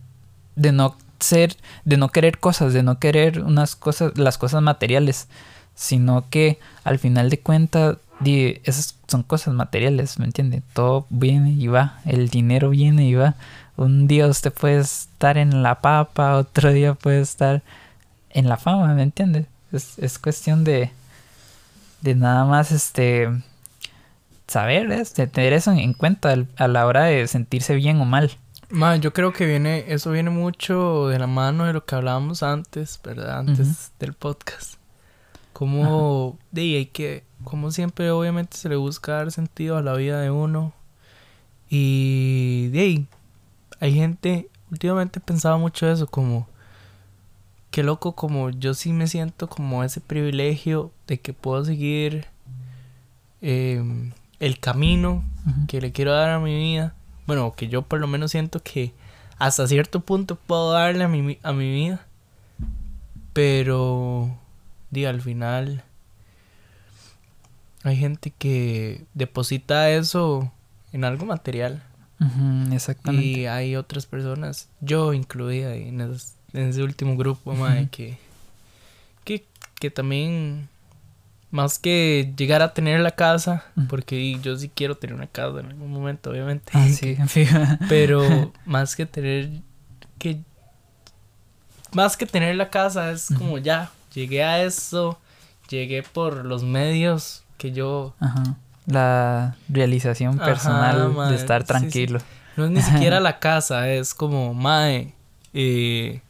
de 0.55 0.71
no 0.71 0.97
ser, 1.19 1.55
de 1.85 1.97
no 1.97 2.09
querer 2.09 2.39
cosas, 2.39 2.73
de 2.73 2.83
no 2.83 2.99
querer 2.99 3.41
unas 3.43 3.75
cosas, 3.75 4.17
las 4.17 4.37
cosas 4.37 4.61
materiales, 4.61 5.27
sino 5.75 6.25
que 6.29 6.59
al 6.83 6.99
final 6.99 7.29
de 7.29 7.39
cuentas, 7.39 7.97
esas 8.25 8.95
son 9.07 9.23
cosas 9.23 9.53
materiales, 9.53 10.17
¿me 10.17 10.25
entiende? 10.25 10.61
Todo 10.73 11.05
viene 11.09 11.51
y 11.51 11.67
va, 11.67 11.99
el 12.05 12.29
dinero 12.29 12.69
viene 12.69 13.07
y 13.07 13.15
va. 13.15 13.35
Un 13.75 14.07
día 14.07 14.27
usted 14.27 14.53
puede 14.53 14.79
estar 14.79 15.37
en 15.37 15.63
la 15.63 15.81
papa, 15.81 16.37
otro 16.37 16.71
día 16.71 16.93
puede 16.93 17.21
estar 17.21 17.63
en 18.29 18.47
la 18.47 18.57
fama, 18.57 18.93
¿me 18.93 19.03
entiendes? 19.03 19.47
Es, 19.71 19.97
es 19.97 20.19
cuestión 20.19 20.63
de, 20.63 20.91
de 22.01 22.15
nada 22.15 22.45
más 22.45 22.71
este 22.71 23.29
saber, 24.47 24.87
de 24.87 25.27
tener 25.27 25.53
eso 25.53 25.71
en 25.71 25.93
cuenta 25.93 26.35
a 26.57 26.67
la 26.67 26.85
hora 26.85 27.05
de 27.05 27.27
sentirse 27.27 27.75
bien 27.75 27.99
o 27.99 28.05
mal. 28.05 28.31
Ma, 28.69 28.95
yo 28.95 29.13
creo 29.13 29.33
que 29.33 29.45
viene, 29.45 29.85
eso 29.87 30.11
viene 30.11 30.29
mucho 30.29 31.07
de 31.07 31.19
la 31.19 31.27
mano 31.27 31.65
de 31.65 31.73
lo 31.73 31.85
que 31.85 31.95
hablábamos 31.95 32.43
antes, 32.43 32.99
¿verdad? 33.03 33.39
Antes 33.39 33.91
del 33.99 34.13
podcast. 34.13 34.75
Como, 35.53 36.39
de 36.51 36.61
hay 36.77 36.85
que, 36.87 37.23
como 37.43 37.71
siempre, 37.71 38.09
obviamente 38.09 38.57
se 38.57 38.69
le 38.69 38.75
busca 38.75 39.13
dar 39.13 39.31
sentido 39.31 39.77
a 39.77 39.83
la 39.83 39.93
vida 39.93 40.19
de 40.21 40.31
uno. 40.31 40.73
Y 41.69 42.69
de 42.69 43.05
hay 43.83 43.93
gente, 43.93 44.49
últimamente 44.71 45.19
he 45.19 45.21
pensado 45.21 45.59
mucho 45.59 45.91
eso, 45.91 46.07
como, 46.07 46.47
qué 47.69 47.83
loco, 47.83 48.13
como 48.13 48.49
yo 48.49 48.73
sí 48.73 48.93
me 48.93 49.07
siento 49.07 49.49
como 49.49 49.83
ese 49.83 49.99
privilegio 49.99 50.93
de 51.05 51.19
que 51.19 51.33
puedo 51.33 51.65
seguir 51.65 52.27
em, 53.41 54.13
el 54.39 54.57
camino 54.59 55.21
que 55.67 55.81
le 55.81 55.91
quiero 55.91 56.13
dar 56.13 56.29
a 56.29 56.39
mi 56.39 56.55
vida. 56.55 56.95
Bueno, 57.27 57.55
que 57.57 57.67
yo 57.67 57.81
por 57.81 57.99
lo 57.99 58.07
menos 58.07 58.31
siento 58.31 58.61
que 58.61 58.93
hasta 59.37 59.67
cierto 59.67 59.99
punto 59.99 60.37
puedo 60.37 60.71
darle 60.71 61.03
a 61.03 61.09
mi, 61.09 61.37
a 61.43 61.51
mi 61.51 61.69
vida. 61.69 62.07
Pero, 63.33 64.33
di, 64.91 65.03
al 65.03 65.19
final, 65.19 65.83
hay 67.83 67.97
gente 67.97 68.31
que 68.31 69.03
deposita 69.13 69.89
eso 69.89 70.53
en 70.93 71.03
algo 71.03 71.25
material. 71.25 71.83
Exactamente. 72.71 73.41
Y 73.41 73.45
hay 73.45 73.75
otras 73.75 74.05
personas, 74.05 74.69
yo 74.81 75.13
incluida 75.13 75.75
en, 75.75 76.01
ese 76.53 76.83
último 76.83 77.17
grupo, 77.17 77.53
mae, 77.53 77.81
Ujú. 77.81 77.89
que, 77.91 78.17
que, 79.23 79.45
que 79.79 79.91
también, 79.91 80.69
más 81.51 81.79
que 81.79 82.33
llegar 82.37 82.61
a 82.61 82.73
tener 82.73 82.99
la 82.99 83.11
casa, 83.11 83.65
porque 83.89 84.39
yo 84.41 84.55
sí 84.57 84.71
quiero 84.73 84.95
tener 84.95 85.15
una 85.15 85.27
casa 85.27 85.59
en 85.59 85.67
algún 85.67 85.91
momento, 85.91 86.29
obviamente. 86.31 86.71
Ah, 86.73 86.87
sí. 86.89 87.17
Pero 87.89 88.53
más 88.65 88.95
que 88.95 89.05
tener 89.05 89.49
que 90.17 90.39
más 91.93 92.17
que 92.17 92.25
tener 92.25 92.55
la 92.55 92.69
casa 92.69 93.11
es 93.11 93.29
como 93.37 93.57
ya 93.57 93.91
llegué 94.13 94.43
a 94.43 94.63
eso, 94.63 95.19
llegué 95.69 96.03
por 96.03 96.45
los 96.45 96.63
medios 96.63 97.43
que 97.57 97.71
yo 97.71 98.15
Ajá. 98.19 98.57
La 98.85 99.55
realización 99.69 100.35
Ajá, 100.35 100.45
personal 100.45 101.13
mae, 101.13 101.29
de 101.29 101.35
estar 101.35 101.61
sí, 101.61 101.67
sí. 101.67 101.67
tranquilo. 101.67 102.19
no 102.57 102.65
es 102.65 102.71
ni 102.71 102.81
siquiera 102.81 103.19
la 103.19 103.39
casa, 103.39 103.89
es 103.89 104.13
como 104.13 104.53
mae 104.53 105.13
eh, 105.53 106.21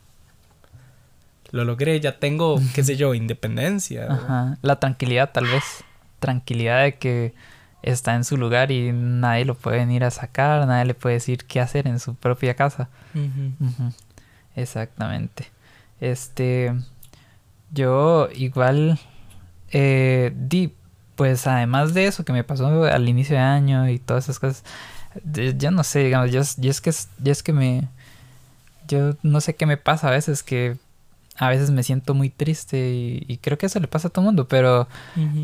lo 1.51 1.65
logré, 1.65 1.99
ya 1.99 2.19
tengo, 2.19 2.59
qué 2.75 2.83
sé 2.83 2.95
yo, 2.95 3.13
independencia. 3.13 4.11
Ajá. 4.11 4.57
La 4.61 4.79
tranquilidad, 4.79 5.31
tal 5.31 5.45
vez. 5.45 5.63
Tranquilidad 6.19 6.83
de 6.83 6.95
que 6.97 7.33
está 7.81 8.15
en 8.15 8.23
su 8.23 8.37
lugar 8.37 8.71
y 8.71 8.91
nadie 8.91 9.45
lo 9.45 9.55
puede 9.55 9.77
venir 9.77 10.03
a 10.03 10.11
sacar, 10.11 10.65
nadie 10.65 10.85
le 10.85 10.93
puede 10.93 11.15
decir 11.15 11.45
qué 11.45 11.59
hacer 11.59 11.87
en 11.87 11.99
su 11.99 12.15
propia 12.15 12.55
casa. 12.55 12.89
Exactamente. 14.55 15.51
Este, 15.99 16.73
yo 17.71 18.29
igual, 18.33 18.99
eh, 19.71 20.31
di, 20.35 20.73
pues 21.15 21.47
además 21.47 21.93
de 21.93 22.07
eso 22.07 22.25
que 22.25 22.33
me 22.33 22.43
pasó 22.43 22.83
al 22.85 23.09
inicio 23.09 23.35
de 23.35 23.41
año 23.41 23.89
y 23.89 23.99
todas 23.99 24.25
esas 24.25 24.39
cosas, 24.39 24.63
yo 25.59 25.71
no 25.71 25.83
sé, 25.83 25.99
digamos, 26.05 26.31
yo, 26.31 26.41
es- 26.41 26.57
yo 26.57 26.71
es 26.71 26.81
que, 26.81 26.91
yo 27.23 27.31
es 27.31 27.43
que 27.43 27.53
me, 27.53 27.87
yo 28.87 29.15
no 29.23 29.41
sé 29.41 29.55
qué 29.55 29.65
me 29.65 29.77
pasa 29.77 30.07
a 30.09 30.11
veces 30.11 30.43
que 30.43 30.77
a 31.37 31.49
veces 31.49 31.71
me 31.71 31.81
siento 31.83 32.13
muy 32.13 32.29
triste 32.29 32.77
y, 32.91 33.25
y 33.27 33.37
creo 33.37 33.57
que 33.57 33.65
eso 33.65 33.79
le 33.79 33.87
pasa 33.87 34.07
a 34.07 34.11
todo 34.11 34.21
el 34.21 34.27
mundo, 34.27 34.47
pero 34.47 34.87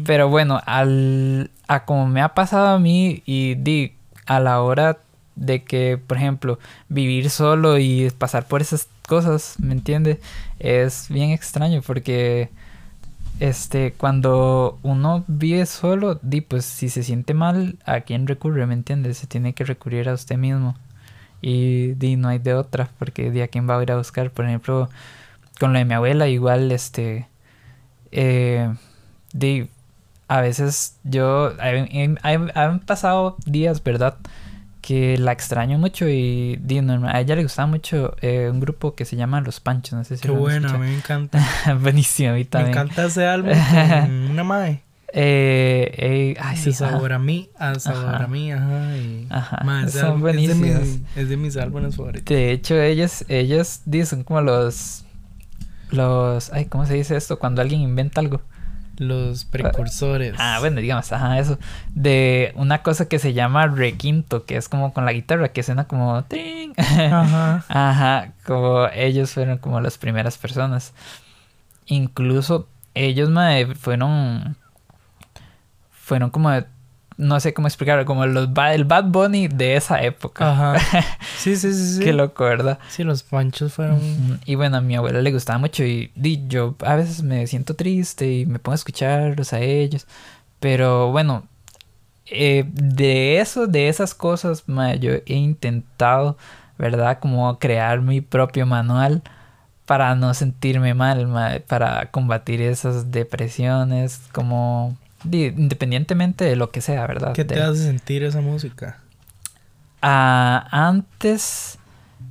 pero 0.06 0.30
bueno, 0.30 0.62
al, 0.66 1.50
a 1.68 1.86
como 1.86 2.08
me 2.08 2.22
ha 2.22 2.34
pasado 2.36 2.68
a 2.68 2.80
mí 2.80 3.24
y 3.26 3.56
di, 3.56 3.94
a 4.28 4.40
la 4.40 4.62
hora 4.62 5.00
de 5.36 5.64
que, 5.64 5.98
por 5.98 6.18
ejemplo, 6.18 6.60
vivir 6.90 7.30
solo 7.30 7.78
y 7.80 8.12
pasar 8.18 8.46
por 8.48 8.62
esas 8.62 8.88
cosas, 9.08 9.56
¿me 9.60 9.74
entiendes? 9.74 10.20
Es 10.60 11.08
bien 11.10 11.32
extraño 11.32 11.82
porque 11.82 12.50
este 13.40 13.94
cuando 13.94 14.80
uno 14.84 15.24
vive 15.28 15.66
solo, 15.66 16.20
di 16.22 16.42
pues 16.42 16.66
si 16.66 16.90
se 16.90 17.04
siente 17.04 17.34
mal, 17.34 17.78
¿a 17.86 18.02
quién 18.02 18.28
recurre? 18.28 18.66
¿Me 18.66 18.74
entiendes? 18.74 19.18
Se 19.18 19.28
tiene 19.28 19.54
que 19.54 19.64
recurrir 19.66 20.10
a 20.10 20.14
usted 20.14 20.38
mismo. 20.38 20.76
Y 21.42 21.94
di 21.94 22.18
no 22.18 22.30
hay 22.30 22.40
de 22.40 22.54
otra, 22.54 22.90
porque 23.00 23.32
de 23.32 23.44
a 23.44 23.48
quién 23.48 23.70
va 23.70 23.78
a 23.80 23.84
ir 23.84 23.92
a 23.92 23.98
buscar, 23.98 24.32
por 24.32 24.46
ejemplo, 24.46 24.90
con 25.60 25.74
lo 25.74 25.80
de 25.80 25.86
mi 25.86 25.94
abuela 25.94 26.28
igual 26.28 26.72
este 26.72 27.28
eh, 28.12 28.74
di, 29.34 29.70
a 30.28 30.42
veces 30.42 30.98
yo 31.04 31.54
han 31.60 32.80
pasado 32.82 33.38
días, 33.46 33.84
¿verdad? 33.84 34.18
Que 34.82 35.18
la 35.18 35.34
extraño 35.34 35.78
mucho 35.78 36.08
y 36.08 36.56
di, 36.62 36.80
normal- 36.82 37.14
a 37.16 37.20
ella 37.20 37.36
le 37.36 37.44
gustaba 37.44 37.68
mucho 37.68 38.16
eh, 38.22 38.50
un 38.50 38.60
grupo 38.62 38.96
que 38.96 39.04
se 39.06 39.16
llama 39.18 39.42
Los 39.42 39.60
Panchos, 39.60 39.94
no 39.94 40.04
sé 40.06 40.16
si 40.16 40.22
Qué 40.22 40.30
lo 40.30 40.36
bueno, 40.36 40.80
me 40.80 40.94
encanta. 40.96 41.46
Buenísimo, 41.82 42.30
a 42.30 42.34
mí 42.34 42.40
Me 42.40 42.46
también. 42.46 42.72
encanta 42.72 43.06
ese 43.06 43.26
álbum 43.28 43.52
con 43.52 44.12
una 44.32 44.44
mae. 44.44 44.82
Eh, 45.12 45.92
eh, 45.98 46.36
ay, 46.40 46.56
sí, 46.56 46.72
sabor 46.72 47.12
ajá. 47.12 47.16
a 47.16 47.20
mí, 47.20 47.50
a 47.58 47.76
sabor 47.80 48.16
Ajá. 48.16 48.24
a 48.24 48.28
mí, 48.28 48.52
ajá. 48.52 48.96
Y, 48.98 49.28
Ajá, 49.30 49.88
son 49.90 50.28
es 50.30 50.48
de, 50.48 50.56
mis, 50.56 51.00
es 51.16 51.30
de 51.30 51.36
mis 51.36 51.58
álbumes 51.58 51.96
favoritos. 51.96 52.26
De 52.26 52.52
hecho, 52.52 52.80
ellos, 52.80 53.26
ellos 53.28 53.82
di, 53.86 54.06
son 54.06 54.24
como 54.24 54.42
los, 54.42 55.04
los, 55.90 56.54
ay, 56.54 56.66
¿cómo 56.66 56.86
se 56.86 56.94
dice 56.94 57.16
esto? 57.18 57.40
Cuando 57.40 57.62
alguien 57.62 57.82
inventa 57.82 58.22
algo. 58.22 58.42
Los 59.00 59.46
precursores. 59.46 60.36
Ah, 60.38 60.58
bueno, 60.60 60.82
digamos, 60.82 61.10
ajá, 61.14 61.40
eso. 61.40 61.58
De 61.96 62.52
una 62.56 62.84
cosa 62.84 63.08
que 63.08 63.18
se 63.18 63.32
llama 63.32 63.66
requinto, 63.68 64.46
que 64.46 64.58
es 64.58 64.68
como 64.68 64.94
con 64.94 65.06
la 65.06 65.14
guitarra, 65.14 65.54
que 65.54 65.64
suena 65.64 65.88
como... 65.88 66.22
ting. 66.26 66.74
Ajá. 66.78 67.64
Ajá, 67.70 68.34
como 68.46 68.88
ellos 68.94 69.32
fueron 69.32 69.58
como 69.58 69.80
las 69.80 69.98
primeras 69.98 70.38
personas. 70.38 70.94
Incluso 71.86 72.68
ellos 72.94 73.30
mae, 73.30 73.74
fueron... 73.74 74.58
Fueron 75.92 76.30
como... 76.30 76.52
No 77.20 77.38
sé 77.42 77.54
cómo 77.54 77.68
explicarlo, 77.68 78.06
como 78.06 78.26
los 78.26 78.48
el 78.72 78.86
Bad 78.86 79.04
Bunny 79.04 79.50
de 79.50 79.76
esa 79.76 80.02
época. 80.02 80.52
Ajá. 80.52 80.76
Sí, 81.38 81.58
sí, 81.58 81.74
sí, 81.74 81.96
sí. 81.96 82.00
Qué 82.02 82.14
loco, 82.14 82.46
¿verdad? 82.46 82.80
Sí, 82.88 83.04
los 83.04 83.24
panchos 83.24 83.74
fueron. 83.74 84.00
Y 84.46 84.56
bueno, 84.56 84.78
a 84.78 84.82
mi 84.82 84.96
abuela 84.96 85.22
le 85.22 85.32
gustaba 85.34 85.60
mucho 85.60 85.84
y, 85.84 86.12
di, 86.16 86.46
yo 86.48 86.76
a 86.86 86.96
veces 86.96 87.22
me 87.22 87.46
siento 87.48 87.76
triste 87.76 88.32
y 88.32 88.46
me 88.46 88.60
pongo 88.60 88.74
a 88.74 88.76
escucharlos 88.76 89.52
a 89.52 89.60
ellos. 89.60 90.08
Pero 90.62 91.12
bueno, 91.12 91.44
eh, 92.26 92.64
de 92.72 93.40
eso, 93.42 93.68
de 93.68 93.90
esas 93.90 94.14
cosas, 94.14 94.64
ma, 94.68 94.96
yo 94.96 95.12
he 95.26 95.36
intentado, 95.36 96.38
¿verdad? 96.78 97.20
Como 97.20 97.60
crear 97.60 98.00
mi 98.02 98.22
propio 98.22 98.66
manual 98.66 99.24
para 99.86 100.16
no 100.16 100.34
sentirme 100.34 100.94
mal, 100.94 101.28
ma, 101.28 101.58
para 101.68 102.12
combatir 102.12 102.62
esas 102.62 103.12
depresiones, 103.12 104.22
como 104.32 104.96
independientemente 105.24 106.46
de 106.46 106.56
lo 106.56 106.72
que 106.72 106.82
sea, 106.82 107.06
¿verdad? 107.08 107.34
¿Qué 107.34 107.44
De- 107.44 107.56
te 107.56 107.62
hace 107.62 107.84
sentir 107.84 108.24
esa 108.24 108.42
música? 108.42 109.00
Ah, 110.02 110.68
antes, 110.72 111.78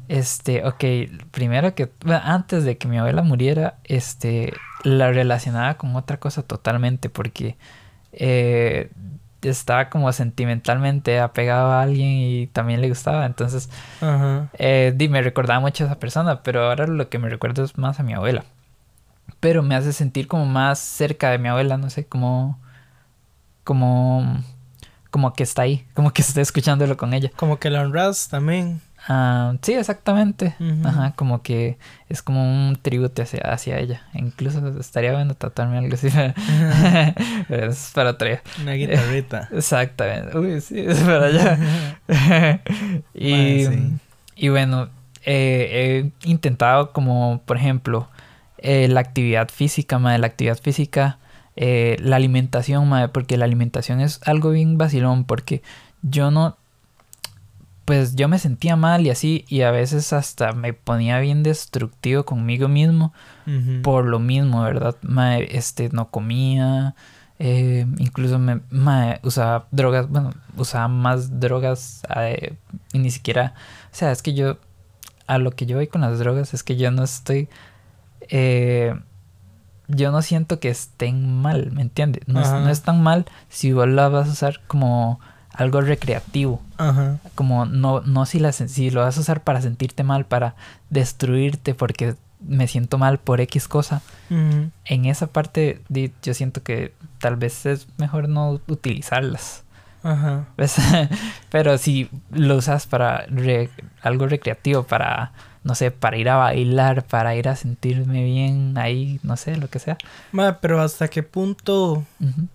este, 0.08 0.64
ok, 0.64 0.84
primero 1.30 1.74
que, 1.74 1.90
bueno, 2.04 2.20
antes 2.24 2.64
de 2.64 2.78
que 2.78 2.88
mi 2.88 2.98
abuela 2.98 3.22
muriera, 3.22 3.74
este, 3.84 4.54
la 4.84 5.10
relacionaba 5.12 5.74
con 5.76 5.94
otra 5.96 6.18
cosa 6.18 6.42
totalmente, 6.42 7.10
porque 7.10 7.56
eh, 8.12 8.90
estaba 9.42 9.90
como 9.90 10.10
sentimentalmente 10.12 11.20
apegado 11.20 11.72
a 11.72 11.82
alguien 11.82 12.08
y 12.08 12.46
también 12.48 12.80
le 12.80 12.88
gustaba, 12.88 13.26
entonces, 13.26 13.68
Ajá. 14.00 14.48
eh, 14.54 14.94
di, 14.96 15.08
me 15.10 15.20
recordaba 15.20 15.60
mucho 15.60 15.84
a 15.84 15.88
esa 15.88 15.98
persona, 15.98 16.42
pero 16.42 16.64
ahora 16.64 16.86
lo 16.86 17.10
que 17.10 17.18
me 17.18 17.28
recuerdo 17.28 17.64
es 17.64 17.76
más 17.76 18.00
a 18.00 18.02
mi 18.02 18.14
abuela. 18.14 18.44
Pero 19.40 19.62
me 19.62 19.74
hace 19.74 19.92
sentir 19.92 20.26
como 20.26 20.46
más 20.46 20.78
cerca 20.78 21.30
de 21.30 21.38
mi 21.38 21.48
abuela, 21.48 21.76
no 21.76 21.90
sé, 21.90 22.06
como, 22.06 22.58
como, 23.68 24.42
como 25.10 25.34
que 25.34 25.42
está 25.42 25.60
ahí, 25.60 25.86
como 25.92 26.10
que 26.10 26.22
estoy 26.26 26.40
escuchándolo 26.40 26.96
con 26.96 27.12
ella. 27.12 27.30
Como 27.36 27.58
que 27.58 27.68
la 27.68 27.82
honras 27.82 28.28
también. 28.30 28.80
Ah, 29.06 29.54
sí, 29.60 29.74
exactamente. 29.74 30.54
Ajá, 30.84 31.12
como 31.16 31.42
que 31.42 31.76
es 32.08 32.22
como 32.22 32.42
un 32.42 32.76
tributo 32.80 33.22
hacia, 33.22 33.40
hacia 33.40 33.78
ella. 33.78 34.06
E 34.14 34.20
incluso 34.20 34.66
estaría 34.80 35.12
bueno 35.12 35.34
tatuarme 35.34 35.76
algo 35.78 35.94
así. 35.94 36.08
Pero 37.48 37.70
es 37.70 37.92
para 37.94 38.10
otro 38.10 38.28
día. 38.28 38.42
Una 38.62 38.72
guitarrita. 38.72 39.50
Exactamente. 39.52 40.36
Uy, 40.36 40.60
sí, 40.62 40.80
es 40.80 40.98
para 41.00 41.26
allá. 41.26 41.58
y, 43.14 43.64
sí. 43.66 43.92
y 44.34 44.48
bueno, 44.48 44.88
eh, 45.26 46.10
he 46.22 46.28
intentado 46.28 46.92
como, 46.92 47.42
por 47.44 47.58
ejemplo, 47.58 48.08
eh, 48.56 48.88
la 48.88 49.00
actividad 49.00 49.48
física, 49.50 49.98
madre, 49.98 50.18
la 50.18 50.26
actividad 50.26 50.58
física, 50.58 51.18
eh, 51.60 51.96
la 51.98 52.14
alimentación, 52.14 52.88
madre, 52.88 53.08
porque 53.08 53.36
la 53.36 53.44
alimentación 53.44 54.00
es 54.00 54.20
algo 54.24 54.50
bien 54.50 54.78
vacilón, 54.78 55.24
porque 55.24 55.60
yo 56.02 56.30
no, 56.30 56.56
pues 57.84 58.14
yo 58.14 58.28
me 58.28 58.38
sentía 58.38 58.76
mal 58.76 59.04
y 59.04 59.10
así, 59.10 59.44
y 59.48 59.62
a 59.62 59.72
veces 59.72 60.12
hasta 60.12 60.52
me 60.52 60.72
ponía 60.72 61.18
bien 61.18 61.42
destructivo 61.42 62.24
conmigo 62.24 62.68
mismo 62.68 63.12
por 63.82 64.04
lo 64.04 64.20
mismo, 64.20 64.62
¿verdad? 64.62 64.94
Mae, 65.02 65.48
este, 65.50 65.88
no 65.88 66.12
comía, 66.12 66.94
eh, 67.40 67.86
incluso 67.98 68.38
me, 68.38 68.60
usaba 69.24 69.66
drogas, 69.72 70.08
bueno, 70.08 70.34
usaba 70.56 70.86
más 70.86 71.40
drogas 71.40 72.02
eh, 72.14 72.54
y 72.92 73.00
ni 73.00 73.10
siquiera, 73.10 73.54
o 73.90 73.96
sea, 73.96 74.12
es 74.12 74.22
que 74.22 74.32
yo, 74.32 74.58
a 75.26 75.38
lo 75.38 75.50
que 75.50 75.66
yo 75.66 75.78
voy 75.78 75.88
con 75.88 76.02
las 76.02 76.20
drogas 76.20 76.54
es 76.54 76.62
que 76.62 76.76
yo 76.76 76.92
no 76.92 77.02
estoy, 77.02 77.48
eh, 78.28 78.94
yo 79.88 80.12
no 80.12 80.22
siento 80.22 80.60
que 80.60 80.68
estén 80.70 81.40
mal, 81.40 81.70
¿me 81.72 81.82
entiendes? 81.82 82.22
No, 82.28 82.40
es, 82.40 82.48
Ajá. 82.48 82.60
no 82.60 82.68
es 82.70 82.82
tan 82.82 83.02
mal 83.02 83.24
si 83.48 83.72
vos 83.72 83.88
la 83.88 84.08
vas 84.08 84.28
a 84.28 84.32
usar 84.32 84.60
como 84.66 85.18
algo 85.52 85.80
recreativo 85.80 86.62
Ajá. 86.76 87.18
como 87.34 87.66
no, 87.66 88.00
no 88.02 88.26
si, 88.26 88.38
la, 88.38 88.52
si 88.52 88.90
lo 88.90 89.00
vas 89.00 89.16
a 89.18 89.20
usar 89.20 89.42
para 89.42 89.60
sentirte 89.60 90.04
mal, 90.04 90.24
para 90.24 90.54
destruirte 90.90 91.74
porque 91.74 92.14
me 92.40 92.68
siento 92.68 92.98
mal 92.98 93.18
por 93.18 93.40
X 93.40 93.66
cosa, 93.66 94.00
en 94.30 95.04
esa 95.06 95.26
parte 95.26 95.82
yo 96.22 96.34
siento 96.34 96.62
que 96.62 96.94
tal 97.18 97.34
vez 97.36 97.66
es 97.66 97.88
mejor 97.98 98.28
no 98.28 98.60
utilizarlas. 98.68 99.64
Ajá. 100.04 100.44
¿ves? 100.56 100.76
Pero 101.50 101.76
si 101.78 102.08
lo 102.30 102.56
usas 102.56 102.86
para 102.86 103.26
re- 103.26 103.70
algo 104.02 104.28
recreativo, 104.28 104.84
para, 104.84 105.32
no 105.64 105.74
sé, 105.74 105.90
para 105.90 106.16
ir 106.16 106.28
a 106.28 106.36
bailar, 106.36 107.04
para 107.06 107.34
ir 107.36 107.48
a 107.48 107.56
sentirme 107.56 108.24
bien 108.24 108.76
ahí, 108.78 109.20
no 109.22 109.36
sé, 109.36 109.56
lo 109.56 109.68
que 109.68 109.78
sea. 109.78 109.98
Mae, 110.32 110.54
pero 110.60 110.80
¿hasta 110.80 111.08
qué 111.08 111.22
punto 111.22 112.04
Ujú. 112.20 112.48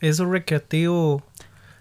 eso 0.00 0.24
recreativo. 0.26 1.22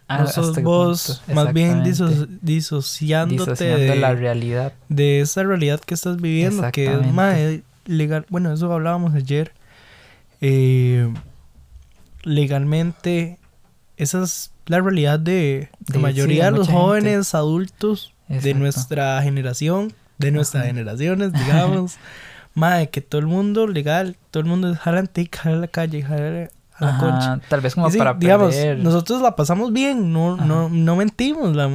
Ah, 0.08 0.20
no 0.24 0.28
sos 0.28 0.60
vos, 0.64 1.22
más 1.34 1.54
bien 1.54 1.84
diso- 1.84 2.28
disociándote 2.42 3.52
Disociando 3.52 3.78
de, 3.94 3.96
la 4.00 4.16
realidad. 4.16 4.74
de 4.88 5.22
esa 5.22 5.44
realidad 5.44 5.80
que 5.82 5.94
estás 5.94 6.18
viviendo, 6.20 6.72
que 6.72 6.86
es 6.92 7.14
mae, 7.14 7.62
legal. 7.86 8.26
Bueno, 8.30 8.52
eso 8.52 8.74
hablábamos 8.74 9.14
ayer. 9.14 9.52
Eh, 10.42 11.14
legalmente, 12.24 13.38
esa 13.98 14.24
es 14.24 14.52
la 14.66 14.80
realidad 14.82 15.20
de 15.20 15.70
la 15.88 16.00
mayoría 16.00 16.46
sí, 16.48 16.52
de 16.52 16.58
los 16.58 16.68
gente. 16.68 16.82
jóvenes 16.82 17.36
adultos 17.36 18.14
de 18.28 18.54
nuestra 18.54 19.22
generación, 19.24 19.94
de 20.20 20.32
nuestras 20.32 20.66
generaciones, 20.66 21.34
digamos. 21.34 21.98
Mae, 22.56 22.90
que 22.90 23.02
todo 23.02 23.20
el 23.22 23.28
mundo 23.28 23.68
legal, 23.68 24.18
todo 24.32 24.42
el 24.42 24.50
mundo 24.50 24.72
es 24.72 24.78
jalante, 24.78 25.28
jala 25.32 25.58
a 25.58 25.60
la 25.62 25.68
calle, 25.68 26.02
jala 26.04 26.50
a 26.76 26.86
la 26.86 26.98
concha. 26.98 27.40
Tal 27.48 27.62
vez 27.62 27.76
como 27.76 27.90
sí, 27.90 27.98
para 27.98 28.14
digamos, 28.14 28.54
perder. 28.56 28.80
nosotros 28.80 29.22
la 29.22 29.36
pasamos 29.36 29.72
bien, 29.74 30.12
no, 30.14 30.36
Ajá. 30.36 30.46
no, 30.46 30.70
no 30.70 30.96
mentimos, 30.96 31.56
la, 31.56 31.70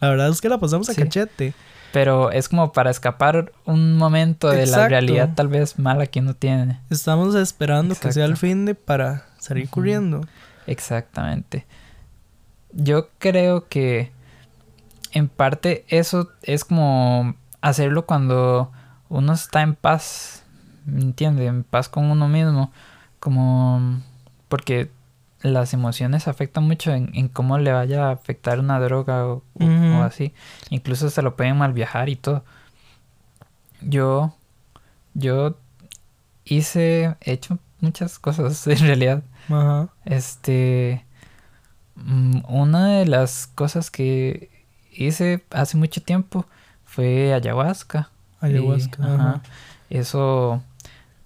la 0.00 0.08
verdad 0.08 0.28
es 0.28 0.40
que 0.40 0.48
la 0.48 0.58
pasamos 0.58 0.88
a 0.88 0.94
Sí. 0.94 1.02
cachete. 1.02 1.54
Pero 1.92 2.30
es 2.30 2.48
como 2.48 2.72
para 2.72 2.90
escapar 2.90 3.52
un 3.66 3.98
momento 3.98 4.48
de 4.48 4.64
la 4.66 4.88
realidad 4.88 5.34
tal 5.34 5.48
vez 5.48 5.78
mala 5.78 6.06
que 6.06 6.20
uno 6.20 6.32
tiene. 6.32 6.80
Estamos 6.88 7.34
esperando 7.34 7.94
que 7.94 8.12
sea 8.12 8.24
el 8.24 8.38
fin 8.38 8.64
de 8.64 8.74
para 8.74 9.26
salir 9.38 9.68
corriendo. 9.68 10.22
Exactamente. 10.66 11.66
Yo 12.72 13.08
creo 13.18 13.68
que 13.68 14.10
en 15.12 15.28
parte 15.28 15.84
eso 15.88 16.30
es 16.42 16.64
como 16.64 17.34
hacerlo 17.62 18.04
cuando 18.04 18.70
uno 19.08 19.32
está 19.32 19.62
en 19.62 19.74
paz, 19.74 20.44
¿me 20.84 21.00
entiende? 21.00 21.46
En 21.46 21.64
paz 21.64 21.88
con 21.88 22.10
uno 22.10 22.28
mismo, 22.28 22.70
como 23.20 24.02
porque 24.48 24.90
las 25.40 25.72
emociones 25.74 26.28
afectan 26.28 26.64
mucho 26.64 26.92
en, 26.92 27.10
en 27.14 27.28
cómo 27.28 27.58
le 27.58 27.72
vaya 27.72 28.08
a 28.08 28.12
afectar 28.12 28.60
una 28.60 28.78
droga 28.78 29.26
o, 29.26 29.42
así. 30.02 30.34
Incluso 30.70 31.10
se 31.10 31.22
lo 31.22 31.36
pueden 31.36 31.56
mal 31.56 31.72
viajar 31.72 32.08
y 32.08 32.16
todo. 32.16 32.44
Yo, 33.80 34.34
yo 35.14 35.56
hice, 36.44 37.16
he 37.20 37.32
hecho 37.32 37.58
muchas 37.80 38.18
cosas 38.18 38.66
en 38.66 38.78
realidad. 38.78 39.22
Este. 40.04 41.04
mm, 41.96 42.42
Una 42.48 42.88
de 42.98 43.06
las 43.06 43.48
cosas 43.48 43.90
que 43.90 44.50
hice 44.92 45.44
hace 45.50 45.76
mucho 45.76 46.02
tiempo 46.02 46.46
fue 46.92 47.32
ayahuasca. 47.32 48.10
Ayahuasca. 48.40 48.98
Y, 49.02 49.04
ajá. 49.06 49.14
ajá, 49.14 49.42
Eso, 49.90 50.62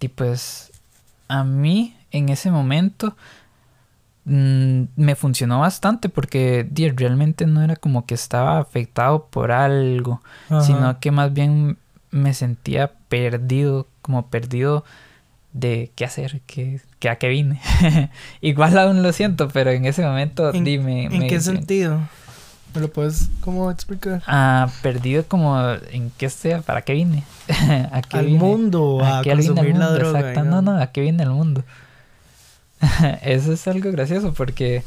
y 0.00 0.08
pues, 0.08 0.70
a 1.28 1.42
mí 1.44 1.96
en 2.12 2.28
ese 2.28 2.50
momento 2.50 3.16
mm, 4.24 4.82
me 4.96 5.14
funcionó 5.16 5.60
bastante 5.60 6.08
porque 6.08 6.68
realmente 6.96 7.46
no 7.46 7.62
era 7.62 7.76
como 7.76 8.06
que 8.06 8.14
estaba 8.14 8.58
afectado 8.58 9.26
por 9.26 9.52
algo, 9.52 10.22
Ajá. 10.48 10.60
sino 10.62 11.00
que 11.00 11.10
más 11.10 11.32
bien 11.32 11.78
me 12.10 12.32
sentía 12.34 12.92
perdido, 13.08 13.86
como 14.02 14.26
perdido 14.28 14.84
de 15.52 15.90
qué 15.96 16.04
hacer, 16.04 16.40
que 16.46 16.80
a 17.08 17.16
qué 17.16 17.28
vine. 17.28 17.60
Igual 18.40 18.78
aún 18.78 19.02
lo 19.02 19.12
siento, 19.12 19.48
pero 19.48 19.70
en 19.70 19.84
ese 19.86 20.02
momento 20.02 20.52
¿En- 20.54 20.64
dime. 20.64 21.06
¿En 21.06 21.26
qué 21.28 21.40
sentido? 21.40 22.00
¿Me 22.76 22.82
lo 22.82 22.92
puedes 22.92 23.30
cómo 23.40 23.70
explicar? 23.70 24.22
Ah, 24.26 24.68
perdido 24.82 25.24
como 25.26 25.58
en 25.90 26.10
qué 26.18 26.26
estoy, 26.26 26.60
para 26.60 26.82
qué 26.82 26.92
vine. 26.92 27.24
¿A 27.90 28.02
qué 28.02 28.18
Al 28.18 28.26
vine? 28.26 28.38
mundo, 28.38 29.02
a, 29.02 29.22
qué 29.22 29.30
el 29.32 29.38
consumir 29.38 29.76
la 29.76 29.86
mundo? 29.86 29.94
droga. 29.94 30.18
Exacto, 30.20 30.44
no, 30.44 30.60
no, 30.62 30.78
a 30.80 30.86
qué 30.88 31.00
viene 31.00 31.22
el 31.22 31.30
mundo. 31.30 31.64
Eso 33.22 33.52
es 33.54 33.66
algo 33.66 33.90
gracioso 33.90 34.34
porque 34.34 34.84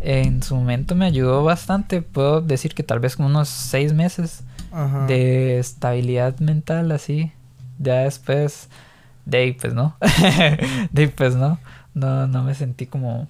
en 0.00 0.42
su 0.42 0.56
momento 0.56 0.94
me 0.96 1.06
ayudó 1.06 1.44
bastante. 1.44 2.02
Puedo 2.02 2.40
decir 2.40 2.74
que 2.74 2.82
tal 2.82 2.98
vez 2.98 3.14
como 3.16 3.28
unos 3.28 3.48
seis 3.48 3.92
meses 3.92 4.42
Ajá. 4.72 5.06
de 5.06 5.58
estabilidad 5.60 6.38
mental 6.40 6.90
así. 6.92 7.30
Ya 7.78 8.00
después, 8.00 8.68
de 9.24 9.38
ahí 9.38 9.52
pues 9.52 9.72
no. 9.72 9.96
de 10.90 11.02
ahí 11.02 11.06
pues 11.08 11.36
no. 11.36 11.58
No, 11.94 12.26
no 12.26 12.42
me 12.42 12.56
sentí 12.56 12.86
como, 12.86 13.28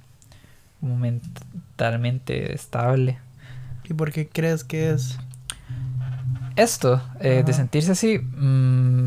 como 0.81 0.97
mentalmente 0.97 2.55
estable. 2.55 3.19
¿Y 3.89 3.95
por 3.95 4.13
qué 4.13 4.29
crees 4.29 4.65
que 4.65 4.91
es? 4.91 5.19
Esto, 6.57 7.03
eh, 7.21 7.43
de 7.45 7.53
sentirse 7.53 7.93
así, 7.93 8.19
mm, 8.19 9.07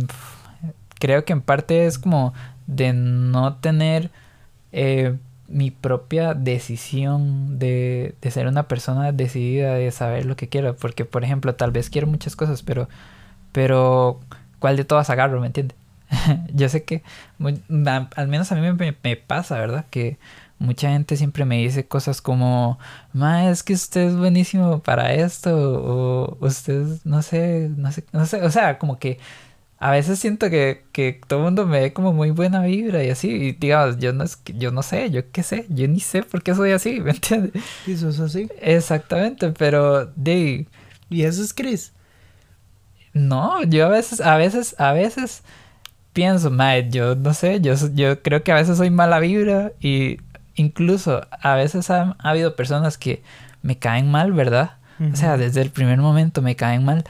creo 1.00 1.24
que 1.26 1.34
en 1.34 1.42
parte 1.42 1.86
es 1.86 1.98
como 1.98 2.34
de 2.68 2.92
no 2.94 3.56
tener 3.56 4.12
eh, 4.74 5.16
mi 5.48 5.72
propia 5.72 6.34
decisión 6.34 7.58
de, 7.60 8.16
de 8.22 8.32
ser 8.32 8.48
una 8.48 8.68
persona 8.68 9.12
decidida, 9.14 9.76
de 9.76 9.92
saber 9.92 10.26
lo 10.26 10.36
que 10.36 10.50
quiero. 10.50 10.76
Porque, 10.76 11.06
por 11.06 11.24
ejemplo, 11.24 11.56
tal 11.56 11.72
vez 11.72 11.90
quiero 11.90 12.08
muchas 12.08 12.36
cosas, 12.36 12.64
pero, 12.64 12.90
pero 13.54 14.20
¿cuál 14.60 14.78
de 14.78 14.86
todas 14.86 15.10
agarro? 15.10 15.40
¿Me 15.42 15.48
entiendes? 15.48 15.78
Yo 16.54 16.70
sé 16.70 16.84
que, 16.84 17.04
al 18.16 18.28
menos 18.28 18.52
a 18.52 18.56
mí 18.56 18.62
me, 18.62 18.74
me- 18.74 18.96
me 19.04 19.16
pasa, 19.18 19.60
¿verdad? 19.60 19.86
Que 19.90 20.18
mucha 20.60 20.90
gente 20.92 21.18
siempre 21.18 21.46
me 21.46 21.58
dice 21.58 21.88
cosas 21.88 22.22
como, 22.22 22.80
ma, 23.14 23.50
es 23.52 23.64
que 23.64 23.74
usted 23.74 24.02
es 24.10 24.16
buenísimo 24.18 24.80
para 24.82 25.14
esto, 25.14 25.52
o 25.58 26.38
usted, 26.46 26.86
no 27.04 27.22
sé, 27.22 27.70
no 27.78 27.92
sé, 27.92 28.04
no 28.14 28.26
sé, 28.26 28.42
o 28.44 28.50
sea, 28.52 28.78
como 28.80 29.00
que 29.00 29.20
a 29.80 29.92
veces 29.92 30.20
siento 30.20 30.50
que, 30.50 30.86
que 30.92 31.22
todo 31.28 31.40
el 31.40 31.46
mundo 31.46 31.68
me 31.68 31.80
ve 31.82 31.94
como 31.94 32.14
muy 32.14 32.32
buena 32.32 32.62
vibra 32.64 33.04
y 33.04 33.10
así, 33.12 33.30
y 33.32 33.52
digamos, 33.54 33.98
yo 34.00 34.14
no, 34.14 34.24
es 34.24 34.38
que- 34.38 34.54
yo 34.58 34.72
no 34.72 34.84
sé, 34.84 35.12
yo 35.12 35.32
qué 35.32 35.44
sé, 35.44 35.66
yo 35.70 35.88
ni 35.88 36.00
sé 36.00 36.24
por 36.24 36.44
qué 36.44 36.56
soy 36.56 36.72
así, 36.72 37.00
¿me 37.02 37.12
entiendes? 37.12 37.64
¿Y 37.86 37.94
eso 37.94 38.10
es 38.10 38.20
así? 38.20 38.50
Exactamente, 38.62 39.52
pero 39.52 40.06
de 40.16 40.68
¿Y 41.10 41.24
eso 41.24 41.42
es 41.44 41.54
Chris? 41.54 41.94
no, 43.14 43.64
yo 43.64 43.86
a 43.86 43.90
veces, 43.90 44.22
a 44.22 44.38
veces, 44.38 44.76
a 44.80 44.94
veces 44.94 45.44
pienso, 46.14 46.52
mae, 46.52 46.90
yo 46.90 47.16
no 47.16 47.34
sé, 47.34 47.62
yo, 47.62 47.74
yo 47.96 48.22
creo 48.24 48.44
que 48.44 48.52
a 48.52 48.56
veces 48.56 48.78
soy 48.78 48.90
mala 48.92 49.20
vibra 49.20 49.74
y 49.80 50.18
incluso 50.58 51.26
a 51.32 51.56
veces 51.56 51.90
ha, 51.90 52.16
ha 52.20 52.30
habido 52.30 52.56
personas 52.56 52.98
que 52.98 53.24
me 53.62 53.78
caen 53.78 54.12
mal, 54.12 54.34
¿verdad? 54.34 54.72
O 55.00 55.16
sea, 55.16 55.38
desde 55.38 55.62
el 55.62 55.70
primer 55.70 56.00
momento 56.00 56.42
me 56.42 56.56
caen 56.56 56.84
mal 56.84 57.04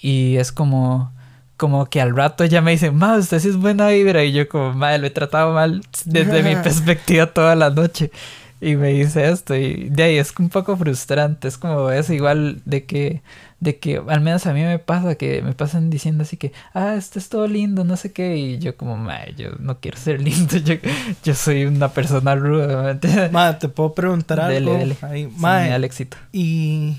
y 0.00 0.36
es 0.36 0.52
como, 0.52 1.12
como 1.56 1.86
que 1.86 2.00
al 2.00 2.14
rato 2.14 2.44
ya 2.44 2.60
me 2.60 2.70
dicen, 2.70 2.94
ma, 2.94 3.16
usted 3.16 3.40
sí 3.40 3.48
es 3.48 3.56
buena 3.56 3.88
vibra 3.88 4.22
y 4.22 4.32
yo 4.32 4.48
como, 4.48 4.72
ma, 4.74 4.96
lo 4.96 5.08
he 5.08 5.10
tratado 5.10 5.52
mal 5.52 5.82
desde 6.04 6.44
mi 6.44 6.54
perspectiva 6.62 7.26
toda 7.26 7.56
la 7.56 7.70
noche 7.70 8.12
y 8.60 8.76
me 8.76 8.90
dice 8.90 9.28
esto 9.28 9.56
y 9.56 9.88
de 9.90 10.02
ahí 10.04 10.18
es 10.18 10.32
un 10.38 10.50
poco 10.50 10.76
frustrante, 10.76 11.48
es 11.48 11.58
como 11.58 11.90
eso 11.90 12.12
igual 12.12 12.62
de 12.64 12.84
que, 12.84 13.22
de 13.62 13.78
que 13.78 14.02
al 14.08 14.20
menos 14.20 14.44
a 14.46 14.52
mí 14.52 14.60
me 14.62 14.80
pasa 14.80 15.14
que 15.14 15.40
me 15.40 15.52
pasan 15.52 15.88
diciendo 15.88 16.24
así 16.24 16.36
que, 16.36 16.52
ah, 16.74 16.96
esto 16.96 17.20
es 17.20 17.28
todo 17.28 17.46
lindo, 17.46 17.84
no 17.84 17.96
sé 17.96 18.12
qué 18.12 18.36
y 18.36 18.58
yo 18.58 18.76
como, 18.76 18.96
ma, 18.96 19.24
yo 19.36 19.50
no 19.60 19.78
quiero 19.78 19.96
ser 19.98 20.20
lindo, 20.20 20.56
yo, 20.64 20.74
yo 21.22 21.34
soy 21.34 21.64
una 21.66 21.88
persona 21.88 22.34
ruda. 22.34 22.98
Ma, 23.30 23.56
te 23.60 23.68
puedo 23.68 23.94
preguntar 23.94 24.40
algo. 24.40 24.72
Dele, 24.72 24.96
dele. 25.08 25.30
Sí, 25.30 25.84
éxito. 25.84 26.16
y 26.32 26.96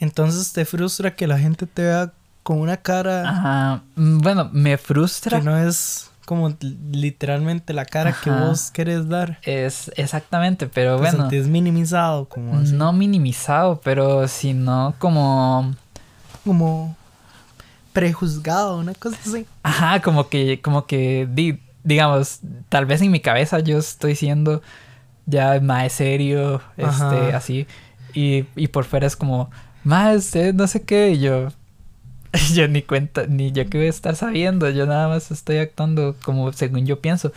entonces 0.00 0.52
te 0.52 0.64
frustra 0.64 1.14
que 1.14 1.28
la 1.28 1.38
gente 1.38 1.66
te 1.66 1.82
vea 1.82 2.12
con 2.42 2.58
una 2.58 2.76
cara 2.76 3.28
Ajá, 3.28 3.82
mm, 3.94 4.18
bueno, 4.18 4.50
me 4.52 4.76
frustra. 4.76 5.38
que 5.38 5.44
no 5.44 5.56
es 5.56 6.10
como 6.26 6.50
li- 6.60 6.76
literalmente 6.92 7.72
la 7.72 7.86
cara 7.86 8.12
que 8.22 8.28
vos 8.30 8.70
querés 8.70 9.08
dar. 9.08 9.38
Es 9.42 9.90
exactamente, 9.96 10.66
pero 10.66 10.96
Te 10.96 11.00
bueno, 11.00 11.30
sentís 11.30 11.46
minimizado, 11.48 12.26
como 12.28 12.58
así. 12.58 12.74
no 12.74 12.92
minimizado, 12.92 13.80
pero 13.82 14.28
sino 14.28 14.94
como, 14.98 15.74
Como 16.44 16.94
prejuzgado, 17.92 18.78
una 18.78 18.92
cosa 18.94 19.16
así. 19.24 19.46
ajá, 19.62 20.02
como 20.02 20.28
que, 20.28 20.60
como 20.60 20.86
que, 20.86 21.26
di- 21.32 21.58
digamos, 21.84 22.40
tal 22.68 22.84
vez 22.84 23.00
en 23.00 23.10
mi 23.10 23.20
cabeza 23.20 23.60
yo 23.60 23.78
estoy 23.78 24.14
siendo 24.16 24.60
ya 25.24 25.58
más 25.60 25.92
serio, 25.92 26.60
este, 26.76 27.32
así, 27.32 27.66
y, 28.12 28.44
y 28.54 28.68
por 28.68 28.84
fuera 28.84 29.06
es 29.06 29.16
como, 29.16 29.50
más 29.82 30.34
no 30.54 30.66
sé 30.66 30.82
qué, 30.82 31.12
y 31.12 31.20
yo, 31.20 31.48
yo 32.54 32.68
ni 32.68 32.82
cuenta, 32.82 33.26
ni 33.26 33.52
yo 33.52 33.68
que 33.68 33.78
voy 33.78 33.86
a 33.86 33.90
estar 33.90 34.16
sabiendo, 34.16 34.68
yo 34.70 34.86
nada 34.86 35.08
más 35.08 35.30
estoy 35.30 35.58
actuando 35.58 36.14
como 36.22 36.52
según 36.52 36.86
yo 36.86 37.00
pienso. 37.00 37.32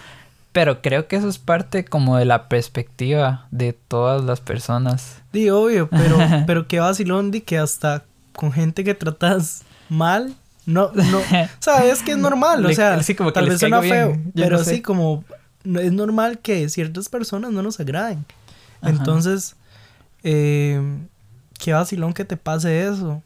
Pero 0.51 0.81
creo 0.81 1.07
que 1.07 1.15
eso 1.15 1.29
es 1.29 1.37
parte 1.37 1.85
como 1.85 2.17
de 2.17 2.25
la 2.25 2.47
perspectiva 2.49 3.47
de 3.51 3.73
todas 3.73 4.23
las 4.23 4.41
personas. 4.41 5.17
Di, 5.31 5.49
obvio, 5.51 5.89
pero, 5.89 6.17
pero 6.47 6.67
qué 6.67 6.79
vacilón 6.79 7.29
di 7.31 7.41
que 7.41 7.57
hasta 7.59 8.03
con 8.33 8.51
gente 8.51 8.83
que 8.83 8.95
tratas 8.95 9.63
mal, 9.89 10.33
no, 10.65 10.91
no, 10.93 11.21
sabes 11.59 12.01
que 12.01 12.11
es 12.13 12.17
normal, 12.17 12.65
o 12.65 12.69
Le- 12.69 12.75
sea, 12.75 13.01
sí, 13.03 13.13
como 13.15 13.29
que 13.29 13.35
tal 13.35 13.49
vez 13.49 13.59
suena 13.59 13.81
feo, 13.81 14.07
bien, 14.09 14.31
pero 14.35 14.57
no 14.57 14.63
sé. 14.63 14.75
sí 14.75 14.81
como 14.81 15.23
es 15.65 15.91
normal 15.91 16.39
que 16.39 16.67
ciertas 16.69 17.09
personas 17.09 17.51
no 17.51 17.61
nos 17.61 17.79
agraden. 17.79 18.25
Ajá. 18.81 18.91
Entonces, 18.91 19.55
eh, 20.23 20.81
qué 21.59 21.73
vacilón 21.73 22.13
que 22.13 22.25
te 22.25 22.37
pase 22.37 22.87
eso. 22.87 23.21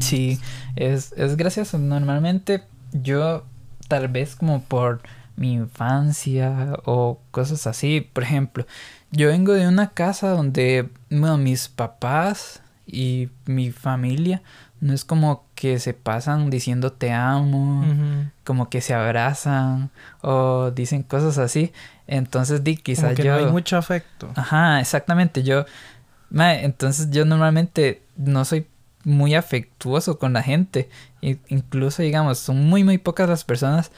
Sí, 0.00 0.38
es, 0.76 1.12
es 1.16 1.36
gracioso. 1.36 1.78
Normalmente 1.78 2.62
yo, 2.92 3.44
tal 3.88 4.08
vez 4.08 4.36
como 4.36 4.62
por 4.62 5.00
mi 5.36 5.54
infancia 5.54 6.74
o 6.84 7.20
cosas 7.30 7.66
así. 7.66 8.08
Por 8.12 8.22
ejemplo, 8.22 8.66
yo 9.10 9.28
vengo 9.28 9.52
de 9.52 9.68
una 9.68 9.90
casa 9.90 10.30
donde 10.30 10.88
bueno, 11.10 11.38
mis 11.38 11.68
papás 11.68 12.62
y 12.86 13.28
mi 13.46 13.70
familia 13.70 14.42
no 14.80 14.92
es 14.92 15.04
como 15.04 15.44
que 15.54 15.78
se 15.78 15.94
pasan 15.94 16.50
diciendo 16.50 16.92
te 16.92 17.12
amo, 17.12 17.84
como 18.42 18.68
que 18.68 18.80
se 18.80 18.94
abrazan 18.94 19.90
o 20.22 20.72
dicen 20.72 21.04
cosas 21.04 21.38
así. 21.38 21.72
Entonces, 22.08 22.64
di, 22.64 22.76
quizás 22.76 23.16
yo. 23.16 23.24
No 23.32 23.46
hay 23.46 23.52
mucho 23.52 23.76
afecto. 23.76 24.32
Ajá, 24.34 24.80
exactamente. 24.80 25.44
Yo. 25.44 25.66
entonces, 26.32 27.10
yo 27.12 27.24
normalmente 27.24 28.02
no 28.16 28.44
soy 28.44 28.66
muy 29.04 29.34
afectuoso 29.34 30.18
con 30.18 30.32
la 30.32 30.42
gente. 30.42 30.88
incluso, 31.20 32.02
digamos, 32.02 32.38
son 32.38 32.64
muy, 32.64 32.84
muy 32.84 32.98
pocas 32.98 33.28
las 33.28 33.44
personas 33.44 33.90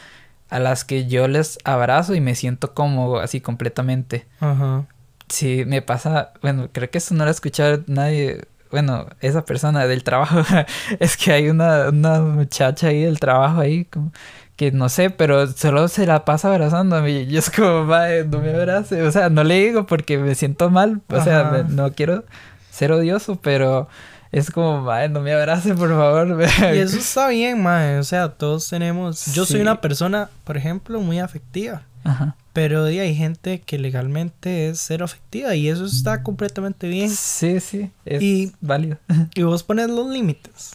a 0.51 0.59
las 0.59 0.85
que 0.85 1.07
yo 1.07 1.27
les 1.29 1.59
abrazo 1.65 2.15
y 2.15 2.21
me 2.21 2.35
siento 2.35 2.75
como 2.75 3.19
así 3.19 3.41
completamente. 3.41 4.27
Ajá. 4.41 4.87
Sí, 5.29 5.65
me 5.67 5.83
pasa, 5.83 6.33
bueno, 6.43 6.69
creo 6.71 6.91
que 6.91 6.99
eso 6.99 7.15
no 7.15 7.25
lo 7.25 7.29
ha 7.29 7.33
escuchado 7.33 7.83
nadie, 7.87 8.43
bueno, 8.71 9.07
esa 9.21 9.45
persona 9.45 9.87
del 9.87 10.05
trabajo, 10.05 10.43
es 11.01 11.17
que 11.17 11.33
hay 11.33 11.49
una, 11.49 11.89
una 11.89 12.21
muchacha 12.21 12.89
ahí 12.89 13.03
del 13.05 13.19
trabajo 13.19 13.61
ahí, 13.61 13.87
como, 13.87 14.13
que 14.57 14.71
no 14.71 14.89
sé, 14.89 15.11
pero 15.11 15.47
solo 15.49 15.89
se 15.89 16.07
la 16.07 16.25
pasa 16.25 16.49
abrazándome 16.49 17.11
y 17.11 17.27
yo 17.27 17.39
es 17.39 17.51
como, 17.51 17.85
no 17.85 18.39
me 18.39 18.55
abrace, 18.55 19.03
o 19.03 19.11
sea, 19.11 19.31
no 19.31 19.43
le 19.45 19.67
digo 19.67 19.87
porque 19.87 20.19
me 20.19 20.35
siento 20.35 20.71
mal, 20.71 21.01
o 21.09 21.21
sea, 21.21 21.65
no 21.69 21.93
quiero 21.93 22.25
ser 22.71 22.93
odioso, 22.93 23.37
pero 23.37 23.89
es 24.35 24.51
como, 24.51 24.81
mae, 24.81 25.09
no 25.09 25.21
me 25.21 25.33
abrace, 25.33 25.75
por 25.75 25.91
favor. 25.91 26.43
y 26.75 26.79
eso 26.79 26.99
está 26.99 27.29
bien, 27.29 27.63
mae. 27.63 28.01
O 28.01 28.03
sea, 28.03 28.31
todos 28.31 28.69
tenemos. 28.69 29.27
Yo 29.27 29.47
soy 29.47 29.61
una 29.61 29.81
persona, 29.81 30.29
por 30.43 30.57
ejemplo, 30.57 31.01
muy 31.01 31.21
afectiva. 31.21 31.83
Ajá. 32.03 32.35
Pero 32.53 32.85
hay 32.85 33.15
gente 33.15 33.61
que 33.61 33.79
legalmente 33.79 34.69
es 34.69 34.81
cero 34.81 35.05
afectiva 35.05 35.55
y 35.55 35.69
eso 35.69 35.85
está 35.85 36.25
completamente 36.25 36.89
bien. 36.89 37.11
Sí, 37.11 37.61
sí, 37.61 37.93
es 38.05 38.53
válido. 38.61 38.99
Y 39.37 39.43
vos 39.45 39.63
pones 39.63 39.89
los 39.89 40.09
límites. 40.09 40.73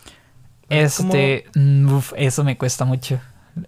Este, 0.69 1.45
mm, 1.53 1.93
uf, 1.93 2.13
eso 2.15 2.45
me 2.45 2.57
cuesta 2.57 2.85
mucho. 2.85 3.19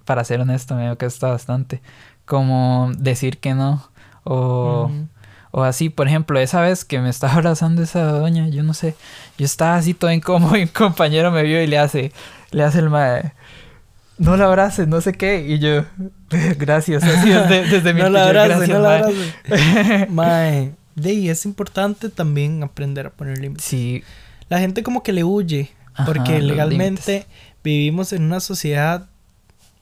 Para 0.06 0.24
ser 0.24 0.40
honesto, 0.40 0.74
me 0.76 0.96
cuesta 0.96 1.28
bastante. 1.28 1.82
Como 2.26 2.92
decir 2.98 3.40
que 3.40 3.54
no 3.54 3.92
o... 4.24 4.90
O 5.52 5.64
así, 5.64 5.90
por 5.90 6.08
ejemplo, 6.08 6.40
esa 6.40 6.62
vez 6.62 6.86
que 6.86 7.00
me 7.00 7.10
estaba 7.10 7.34
abrazando 7.36 7.84
esa 7.84 8.04
doña, 8.04 8.48
yo 8.48 8.64
no 8.64 8.74
sé, 8.74 8.96
yo 9.38 9.46
estaba 9.46 9.76
así 9.76 9.94
todo 9.94 10.12
incómodo 10.12 10.56
y 10.58 10.64
un 10.64 10.68
compañero 10.68 11.32
me 11.32 11.44
vio 11.44 11.62
y 11.62 11.68
le 11.68 11.78
hace, 11.78 12.12
le 12.52 12.64
hace 12.64 12.80
el 12.80 12.90
mae, 12.90 13.34
no 14.18 14.38
la 14.38 14.46
abraces, 14.46 14.88
no 14.88 15.02
sé 15.02 15.14
qué, 15.14 15.46
y 15.48 15.60
yo, 15.60 15.84
gracias, 16.58 17.04
así 17.04 17.30
desde, 17.30 17.68
desde 17.68 17.94
mi 17.94 18.02
No 18.02 18.10
la 18.10 18.26
abraces, 18.26 18.70
no 18.70 18.80
la 18.80 18.96
abraces. 18.98 20.10
mae, 20.10 20.74
de 20.96 21.30
es 21.30 21.46
importante 21.46 22.10
también 22.10 22.64
aprender 22.64 23.08
a 23.08 23.10
poner 23.10 23.38
límites. 23.40 23.66
Sí. 23.66 24.04
La 24.50 24.60
gente 24.60 24.84
como 24.84 25.04
que 25.04 25.14
le 25.14 25.24
huye, 25.24 25.72
porque 26.06 26.42
legalmente 26.42 27.26
vivimos 27.64 28.14
en 28.14 28.24
una 28.24 28.40
sociedad, 28.40 29.08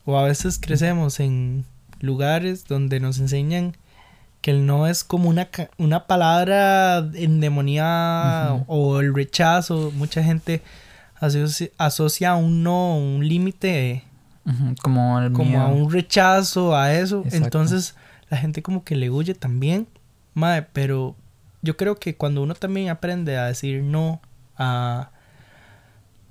o 0.05 0.17
a 0.17 0.23
veces 0.23 0.60
crecemos 0.60 1.19
en 1.19 1.65
lugares 1.99 2.65
donde 2.65 2.99
nos 2.99 3.19
enseñan 3.19 3.75
que 4.41 4.52
el 4.52 4.65
no 4.65 4.88
es 4.88 5.04
como 5.04 5.30
una, 5.30 5.49
una 5.78 6.08
palabra 6.08 6.99
endemoniada 7.13 8.63
o 8.67 8.99
el 8.99 9.13
rechazo. 9.13 9.91
Mucha 9.95 10.23
gente 10.23 10.62
asocia, 11.78 12.32
a 12.32 12.36
un 12.36 12.63
no, 12.63 12.97
un 12.97 13.28
límite, 13.28 14.04
como, 14.82 15.19
como 15.34 15.60
a 15.60 15.67
un 15.67 15.91
rechazo, 15.91 16.75
a 16.75 16.93
eso. 16.93 17.23
Entonces 17.32 17.95
la 18.30 18.38
gente 18.38 18.62
como 18.62 18.84
que 18.84 18.95
le 18.95 19.10
huye 19.10 19.34
también. 19.34 19.88
Madre, 20.34 20.67
pero 20.71 21.15
yo 21.62 21.75
creo 21.75 21.95
que 21.97 22.15
cuando 22.15 22.41
uno 22.41 22.56
también 22.56 22.89
aprende 22.89 23.38
a 23.38 23.45
decir 23.45 23.84
no, 23.84 24.21
a, 24.58 25.10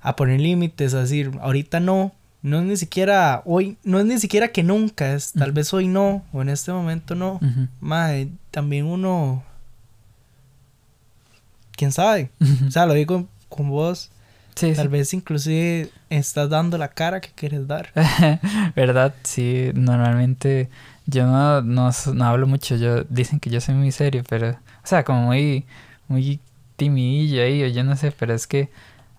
a 0.01 0.17
poner 0.17 0.41
límites, 0.41 0.95
a 0.95 1.01
decir 1.01 1.33
ahorita 1.41 1.81
no, 1.81 2.13
no 2.43 2.59
es 2.59 2.65
ni 2.65 2.77
siquiera 2.77 3.43
hoy, 3.45 3.77
no 3.85 3.99
es 3.99 4.07
ni 4.07 4.19
siquiera 4.19 4.49
que 4.49 4.63
nunca, 4.63 5.13
es 5.13 5.33
tal 5.33 5.53
vez 5.53 5.73
hoy 5.75 5.89
no, 5.89 6.25
o 6.33 6.43
en 6.43 6.49
este 6.49 6.73
momento 6.73 7.15
no. 7.15 7.41
también 8.51 8.87
uno, 8.87 9.43
quién 11.73 11.93
sabe, 11.93 12.31
o 12.67 12.71
sea, 12.71 12.87
lo 12.87 12.95
digo 12.95 13.27
con 13.49 13.71
vos. 13.71 14.11
Sí, 14.55 14.73
tal 14.73 14.89
vez 14.89 15.15
inclusive 15.15 15.89
estás 16.11 16.51
dando 16.51 16.79
la 16.79 16.89
cara 16.89 17.21
que 17.21 17.31
quieres 17.33 17.69
dar. 17.69 17.93
¿Verdad? 18.75 19.15
Sí, 19.23 19.71
normalmente 19.73 20.69
yo 21.07 21.27
no, 21.27 21.63
no, 21.63 21.93
hablo 22.25 22.49
mucho, 22.49 22.75
yo 22.75 23.05
dicen 23.05 23.39
que 23.39 23.51
yo 23.51 23.61
soy 23.61 23.77
muy 23.77 23.93
serio, 23.93 24.25
pero, 24.29 24.51
o 24.51 24.87
sea, 24.87 25.05
como 25.05 25.23
muy, 25.23 25.65
muy 26.09 26.41
timidillo 26.77 27.43
ahí, 27.43 27.63
o 27.63 27.69
yo 27.69 27.85
no 27.85 27.95
sé, 27.97 28.11
pero 28.11 28.35
es 28.35 28.49
que 28.49 28.69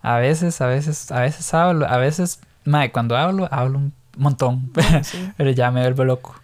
a 0.02 0.18
veces, 0.18 0.60
a 0.60 0.66
veces, 0.66 1.10
a 1.10 1.20
veces 1.20 1.54
hablo, 1.54 1.86
a 1.86 1.96
veces 1.96 2.40
Mae, 2.64 2.92
cuando 2.92 3.16
hablo, 3.16 3.48
hablo 3.50 3.78
un 3.78 3.92
montón. 4.16 4.72
Ah, 4.80 5.02
pero 5.36 5.50
ya 5.50 5.70
me 5.70 5.80
vuelvo 5.80 6.04
loco. 6.04 6.34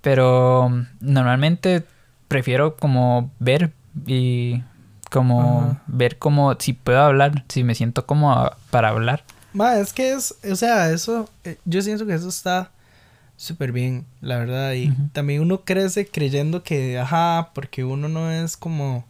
Pero 0.00 0.66
um, 0.66 0.86
normalmente 1.00 1.84
prefiero 2.28 2.76
como 2.76 3.30
ver 3.38 3.72
y 4.06 4.62
como 5.10 5.78
ver 5.86 6.18
como 6.18 6.54
si 6.58 6.72
puedo 6.72 7.00
hablar, 7.00 7.44
si 7.48 7.62
me 7.62 7.74
siento 7.74 8.06
como 8.06 8.50
para 8.70 8.88
hablar. 8.88 9.24
Ma, 9.52 9.76
es 9.76 9.92
que 9.92 10.14
es, 10.14 10.34
o 10.50 10.56
sea, 10.56 10.90
eso, 10.90 11.28
eh, 11.44 11.58
yo 11.66 11.82
siento 11.82 12.06
que 12.06 12.14
eso 12.14 12.28
está 12.28 12.70
súper 13.36 13.72
bien, 13.72 14.06
la 14.20 14.38
verdad. 14.38 14.72
Y 14.72 14.90
también 15.12 15.42
uno 15.42 15.60
crece 15.60 16.06
creyendo 16.06 16.62
que, 16.62 16.98
ajá, 16.98 17.50
porque 17.54 17.84
uno 17.84 18.08
no 18.08 18.30
es 18.30 18.56
como 18.56 19.04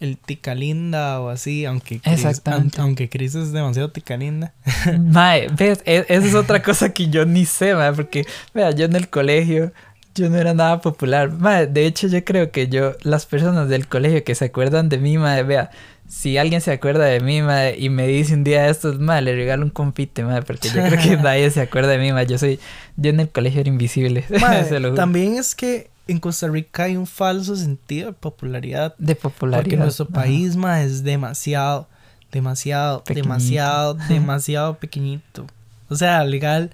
el 0.00 0.18
tica 0.18 0.54
linda 0.54 1.20
o 1.20 1.28
así, 1.28 1.64
aunque 1.64 2.00
Chris, 2.00 2.42
aunque 2.78 3.08
Chris 3.08 3.34
es 3.34 3.52
demasiado 3.52 3.90
tica 3.90 4.16
linda. 4.16 4.52
Mae, 5.00 5.48
ves, 5.48 5.80
e, 5.86 6.04
esa 6.08 6.26
es 6.26 6.34
otra 6.34 6.62
cosa 6.62 6.92
que 6.92 7.08
yo 7.08 7.24
ni 7.24 7.46
sé, 7.46 7.74
mae, 7.74 7.92
porque 7.92 8.26
vea, 8.52 8.70
yo 8.72 8.84
en 8.84 8.96
el 8.96 9.08
colegio 9.08 9.72
yo 10.14 10.28
no 10.30 10.36
era 10.36 10.54
nada 10.54 10.80
popular. 10.80 11.30
Mae, 11.30 11.66
de 11.66 11.86
hecho 11.86 12.08
yo 12.08 12.24
creo 12.24 12.50
que 12.50 12.68
yo 12.68 12.94
las 13.02 13.26
personas 13.26 13.68
del 13.68 13.86
colegio 13.86 14.22
que 14.24 14.34
se 14.34 14.46
acuerdan 14.46 14.88
de 14.88 14.98
mí, 14.98 15.16
mae, 15.18 15.42
vea, 15.42 15.70
si 16.08 16.38
alguien 16.38 16.60
se 16.60 16.72
acuerda 16.72 17.04
de 17.06 17.20
mí, 17.20 17.42
mae, 17.42 17.76
y 17.78 17.88
me 17.88 18.06
dice 18.06 18.34
un 18.34 18.44
día 18.44 18.62
de 18.64 18.70
estos, 18.70 18.98
mae, 18.98 19.22
le 19.22 19.34
regalo 19.34 19.64
un 19.64 19.70
confite, 19.70 20.24
mae, 20.24 20.42
porque 20.42 20.68
yo 20.68 20.82
creo 20.82 21.02
que 21.02 21.16
nadie 21.22 21.50
se 21.50 21.60
acuerda 21.60 21.92
de 21.92 21.98
mí, 21.98 22.12
mae. 22.12 22.26
Yo 22.26 22.38
soy 22.38 22.60
yo 22.96 23.10
en 23.10 23.20
el 23.20 23.28
colegio 23.30 23.60
era 23.60 23.68
invisible. 23.68 24.24
también 24.94 25.36
es 25.36 25.54
que 25.54 25.90
en 26.06 26.18
Costa 26.20 26.48
Rica 26.48 26.84
hay 26.84 26.96
un 26.96 27.06
falso 27.06 27.56
sentido 27.56 28.08
de 28.08 28.12
popularidad. 28.12 28.94
De 28.98 29.16
popularidad. 29.16 29.64
Porque 29.64 29.76
nuestro 29.76 30.06
país, 30.06 30.56
es 30.56 31.02
demasiado, 31.02 31.88
demasiado, 32.30 33.02
demasiado, 33.06 33.94
demasiado 34.08 34.78
pequeñito. 34.78 35.46
O 35.88 35.96
sea, 35.96 36.24
legal, 36.24 36.70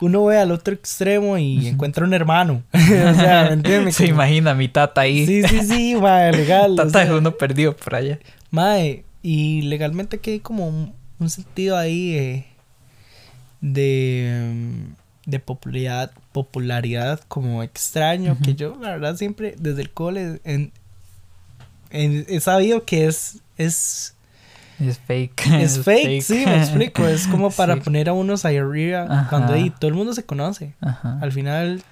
uno 0.00 0.24
ve 0.24 0.38
al 0.38 0.50
otro 0.50 0.74
extremo 0.74 1.38
y 1.38 1.68
encuentra 1.68 2.04
un 2.04 2.14
hermano. 2.14 2.62
o 2.72 2.78
sea, 3.14 3.46
¿me 3.48 3.54
entiendes? 3.54 3.96
Se 3.96 4.06
imagina 4.06 4.54
mi 4.54 4.68
tata 4.68 5.02
ahí. 5.02 5.26
Sí, 5.26 5.42
sí, 5.44 5.60
sí, 5.62 5.96
mae, 5.96 6.32
legal. 6.32 6.76
tata 6.76 7.02
es 7.02 7.10
uno 7.10 7.36
perdido 7.36 7.76
por 7.76 7.94
allá. 7.94 8.18
Mae, 8.50 9.04
y 9.22 9.62
legalmente 9.62 10.18
que 10.18 10.32
hay 10.32 10.40
como 10.40 10.68
un, 10.68 10.94
sentido 11.30 11.78
ahí 11.78 12.12
de 12.12 12.44
de 13.62 14.94
popularidad, 15.44 16.12
popularidad 16.32 17.20
como 17.28 17.62
extraño, 17.62 18.36
que 18.42 18.54
yo 18.54 18.76
la 18.80 18.90
verdad 18.90 19.16
siempre 19.16 19.54
desde 19.58 19.82
el 19.82 19.90
cole 19.90 20.40
en, 20.44 20.72
he 21.90 22.40
sabido 22.40 22.84
que 22.84 23.06
es... 23.06 23.40
Es, 23.56 24.14
es 24.80 24.98
fake. 24.98 25.46
Es, 25.60 25.78
fake, 25.80 26.22
sí, 26.22 26.44
me 26.44 26.56
explico. 26.56 27.06
Es 27.06 27.26
como 27.30 27.50
para 27.50 27.76
poner 27.76 28.08
a 28.08 28.12
unos 28.12 28.44
ahí 28.44 28.56
arriba 28.56 29.26
cuando 29.30 29.52
ahí 29.52 29.70
todo 29.70 29.88
el 29.88 29.94
mundo 29.94 30.12
se 30.12 30.24
conoce. 30.24 30.74
Al 30.80 31.32
final... 31.32 31.82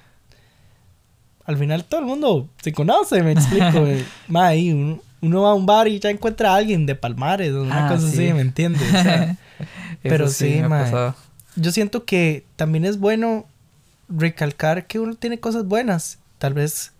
Al 1.44 1.56
final 1.56 1.84
todo 1.84 2.00
el 2.00 2.06
mundo 2.06 2.48
se 2.62 2.72
conoce, 2.72 3.20
me 3.22 3.32
explico. 3.32 3.84
Ma, 4.28 4.46
ahí 4.48 5.00
uno, 5.20 5.42
va 5.42 5.50
a 5.50 5.54
un 5.54 5.66
bar 5.66 5.88
y 5.88 5.98
ya 5.98 6.08
encuentra 6.08 6.52
a 6.52 6.56
alguien 6.56 6.86
de 6.86 6.94
Palmares 6.94 7.52
o 7.52 7.62
una 7.62 7.86
ah, 7.86 7.88
cosa 7.88 8.06
así, 8.06 8.32
¿me 8.32 8.42
entiendes? 8.42 8.88
pero 10.02 10.28
sí, 10.28 10.54
sí 10.54 10.62
ma, 10.62 11.14
yo 11.56 11.72
siento 11.72 12.04
que 12.04 12.44
también 12.56 12.84
es 12.84 12.98
bueno 12.98 13.46
recalcar 14.08 14.86
que 14.86 14.98
uno 14.98 15.14
tiene 15.14 15.40
cosas 15.40 15.66
buenas. 15.66 16.18
Tal 16.38 16.54
vez 16.54 16.92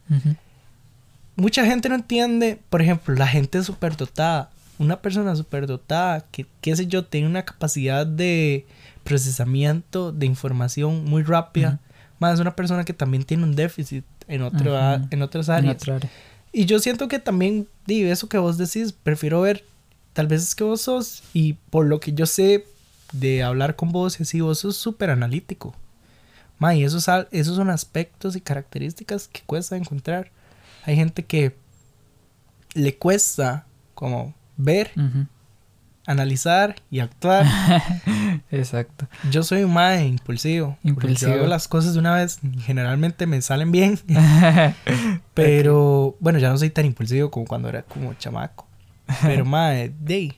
mucha 1.36 1.64
gente 1.64 1.88
no 1.88 1.94
entiende, 1.94 2.60
por 2.70 2.82
ejemplo, 2.82 3.14
la 3.14 3.26
gente 3.26 3.62
superdotada. 3.62 4.50
Una 4.78 5.00
persona 5.00 5.34
superdotada 5.36 6.24
que, 6.30 6.46
qué 6.60 6.74
sé 6.74 6.86
yo, 6.86 7.04
tiene 7.04 7.26
una 7.26 7.44
capacidad 7.44 8.06
de 8.06 8.66
procesamiento 9.04 10.12
de 10.12 10.26
información 10.26 11.04
muy 11.04 11.22
rápida. 11.22 11.80
Más 12.18 12.40
una 12.40 12.54
persona 12.54 12.84
que 12.84 12.92
también 12.92 13.24
tiene 13.24 13.44
un 13.44 13.54
déficit 13.54 14.04
en, 14.28 14.42
otro, 14.42 14.76
en 15.10 15.22
otras 15.22 15.48
áreas. 15.48 15.82
Y 16.52 16.66
yo 16.66 16.78
siento 16.78 17.08
que 17.08 17.18
también, 17.18 17.66
digo, 17.86 18.10
eso 18.10 18.28
que 18.28 18.38
vos 18.38 18.58
decís, 18.58 18.92
prefiero 18.92 19.40
ver, 19.40 19.64
tal 20.12 20.26
vez 20.26 20.42
es 20.42 20.54
que 20.54 20.64
vos 20.64 20.82
sos, 20.82 21.22
y 21.32 21.54
por 21.70 21.86
lo 21.86 21.98
que 21.98 22.12
yo 22.12 22.26
sé 22.26 22.66
de 23.12 23.42
hablar 23.42 23.76
con 23.76 23.92
vos 23.92 24.18
y 24.18 24.22
así, 24.24 24.40
vos 24.40 24.58
sos 24.60 24.76
súper 24.76 25.10
analítico. 25.10 25.74
Ma, 26.58 26.74
y 26.74 26.84
esos, 26.84 27.08
esos 27.30 27.56
son 27.56 27.70
aspectos 27.70 28.36
y 28.36 28.40
características 28.40 29.28
que 29.28 29.40
cuesta 29.42 29.76
encontrar. 29.76 30.30
Hay 30.84 30.96
gente 30.96 31.24
que 31.24 31.56
le 32.74 32.96
cuesta 32.96 33.66
como 33.94 34.34
ver, 34.56 34.92
analizar 36.06 36.76
y 36.90 37.00
actuar. 37.00 37.46
Exacto. 38.50 39.06
Yo 39.30 39.42
soy 39.42 39.62
un 39.64 39.72
mae 39.72 40.06
impulsivo. 40.06 40.78
Impulsivo. 40.82 41.32
Yo 41.32 41.38
hago 41.38 41.46
las 41.46 41.68
cosas 41.68 41.94
de 41.94 42.00
una 42.00 42.14
vez. 42.14 42.40
Generalmente 42.60 43.26
me 43.26 43.40
salen 43.42 43.72
bien. 43.72 43.98
Pero 45.34 46.16
bueno, 46.20 46.38
ya 46.38 46.50
no 46.50 46.58
soy 46.58 46.70
tan 46.70 46.86
impulsivo 46.86 47.30
como 47.30 47.46
cuando 47.46 47.68
era 47.68 47.82
como 47.82 48.14
chamaco. 48.14 48.66
Pero 49.22 49.44
mae, 49.46 49.92
de. 50.00 50.36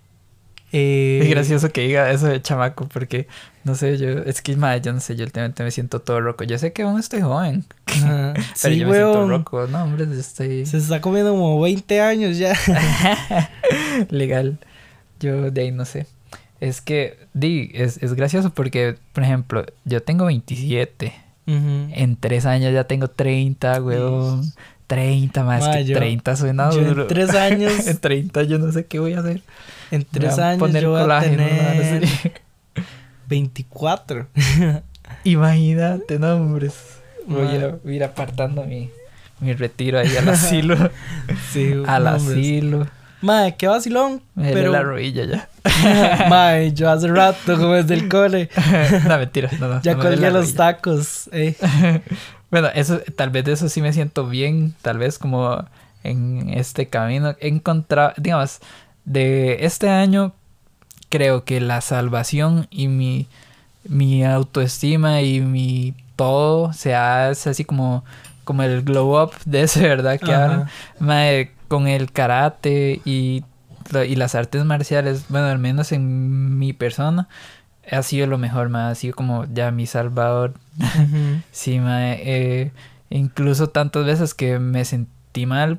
Eh, 0.76 1.20
Es 1.22 1.30
gracioso 1.30 1.70
que 1.70 1.82
diga 1.82 2.10
eso 2.10 2.26
de 2.26 2.42
chamaco, 2.42 2.88
porque 2.88 3.28
no 3.62 3.76
sé, 3.76 3.96
yo, 3.96 4.08
es 4.08 4.42
que 4.42 4.56
madre, 4.56 4.80
yo 4.80 4.92
no 4.92 4.98
sé, 5.00 5.14
yo 5.14 5.24
últimamente 5.24 5.62
me 5.62 5.70
siento 5.70 6.00
todo 6.00 6.20
roco. 6.20 6.42
Yo 6.42 6.58
sé 6.58 6.72
que 6.72 6.82
aún 6.82 6.98
estoy 6.98 7.20
joven, 7.20 7.64
pero 7.86 8.34
Sí, 8.56 8.76
yo 8.76 8.88
me 8.88 8.94
siento 8.94 9.28
roco. 9.28 9.66
No, 9.68 9.84
hombre, 9.84 10.04
yo 10.06 10.12
estoy 10.14 10.66
Se 10.66 10.78
está 10.78 11.00
comiendo 11.00 11.30
como 11.30 11.60
20 11.60 12.00
años 12.00 12.38
ya. 12.38 12.54
legal. 14.10 14.58
Yo 15.20 15.50
de 15.50 15.60
ahí 15.60 15.70
no 15.70 15.84
sé. 15.84 16.06
Es 16.60 16.80
que, 16.80 17.18
di, 17.34 17.70
es, 17.74 18.02
es 18.02 18.14
gracioso 18.14 18.50
porque, 18.50 18.96
por 19.12 19.22
ejemplo, 19.22 19.64
yo 19.84 20.02
tengo 20.02 20.24
27. 20.26 21.12
Ujú. 21.46 21.88
En 21.92 22.16
tres 22.16 22.46
años 22.46 22.72
ya 22.72 22.84
tengo 22.84 23.08
30, 23.08 23.80
weón. 23.82 24.42
30 24.86 25.42
más 25.44 25.62
Ma, 25.66 25.72
que 25.72 25.84
yo- 25.84 25.96
30 25.96 26.36
suena 26.36 26.70
yo 26.70 26.78
en 26.80 26.88
duro. 26.88 27.06
tres 27.06 27.30
años- 27.34 27.86
en 27.86 27.96
30 27.98 28.42
yo 28.44 28.58
no 28.58 28.70
sé 28.72 28.86
qué 28.86 28.98
voy 28.98 29.14
a 29.14 29.20
hacer. 29.20 29.42
En 29.90 30.00
Me 30.00 30.04
tres 30.10 30.34
voy 30.36 30.44
a 30.44 30.48
años 30.48 30.58
poner 30.60 30.82
yo 30.82 30.90
voy 30.90 31.10
a 31.10 31.20
tener 31.20 32.04
así. 32.04 32.30
24. 33.28 34.26
Imagínate, 35.24 36.18
no, 36.18 36.34
hombres. 36.34 36.74
Voy 37.26 37.46
a, 37.46 37.76
ir, 37.90 38.04
apartando 38.04 38.64
mi, 38.64 38.90
mi 39.40 39.54
retiro 39.54 39.98
ahí 39.98 40.14
al 40.16 40.28
asilo. 40.28 40.76
Sí, 41.52 41.72
al 41.86 42.06
asilo. 42.06 42.86
Mae, 43.22 43.56
qué 43.56 43.66
vacilón. 43.68 44.20
Me 44.34 44.52
Pero, 44.52 44.70
la 44.70 44.82
rodilla 44.82 45.24
ya. 45.24 45.48
mae, 46.28 46.74
yo 46.74 46.90
hace 46.90 47.08
rato, 47.08 47.56
como 47.56 47.72
desde 47.72 47.94
el 47.94 48.10
cole, 48.10 48.50
no, 49.08 49.16
mentira. 49.18 49.48
No, 49.58 49.68
no, 49.68 49.82
ya 49.82 49.94
no 49.94 50.02
colgué 50.02 50.30
los 50.30 50.52
tacos. 50.54 51.30
eh. 51.32 51.54
Bueno, 52.54 52.68
eso, 52.72 53.00
tal 53.16 53.30
vez 53.30 53.44
de 53.44 53.54
eso 53.54 53.68
sí 53.68 53.82
me 53.82 53.92
siento 53.92 54.28
bien, 54.28 54.76
tal 54.80 54.98
vez 54.98 55.18
como 55.18 55.64
en 56.04 56.50
este 56.50 56.86
camino. 56.86 57.34
He 57.40 57.48
encontrado, 57.48 58.12
digamos, 58.16 58.60
de 59.04 59.64
este 59.66 59.88
año, 59.88 60.32
creo 61.08 61.42
que 61.42 61.60
la 61.60 61.80
salvación 61.80 62.68
y 62.70 62.86
mi, 62.86 63.26
mi 63.82 64.24
autoestima 64.24 65.20
y 65.22 65.40
mi 65.40 65.94
todo 66.14 66.72
se 66.72 66.94
hace 66.94 67.50
así 67.50 67.64
como, 67.64 68.04
como 68.44 68.62
el 68.62 68.82
glow 68.82 69.20
up 69.20 69.32
de 69.46 69.62
ese, 69.62 69.80
¿verdad? 69.88 70.20
Que. 70.20 71.02
Mae, 71.04 71.50
con 71.66 71.88
el 71.88 72.12
karate 72.12 73.00
y, 73.04 73.42
y 74.06 74.14
las 74.14 74.36
artes 74.36 74.64
marciales, 74.64 75.24
bueno, 75.28 75.48
al 75.48 75.58
menos 75.58 75.90
en 75.90 76.56
mi 76.56 76.72
persona, 76.72 77.26
ha 77.90 78.02
sido 78.02 78.26
lo 78.26 78.38
mejor, 78.38 78.68
mae, 78.68 78.90
ha 78.90 78.94
sido 78.94 79.14
como 79.14 79.44
ya 79.52 79.70
mi 79.70 79.86
salvador. 79.86 80.54
Sí, 81.52 81.78
mae, 81.80 82.20
eh, 82.24 82.72
incluso 83.10 83.68
tantas 83.68 84.04
veces 84.04 84.34
que 84.34 84.58
me 84.58 84.84
sentí 84.84 85.46
mal 85.46 85.78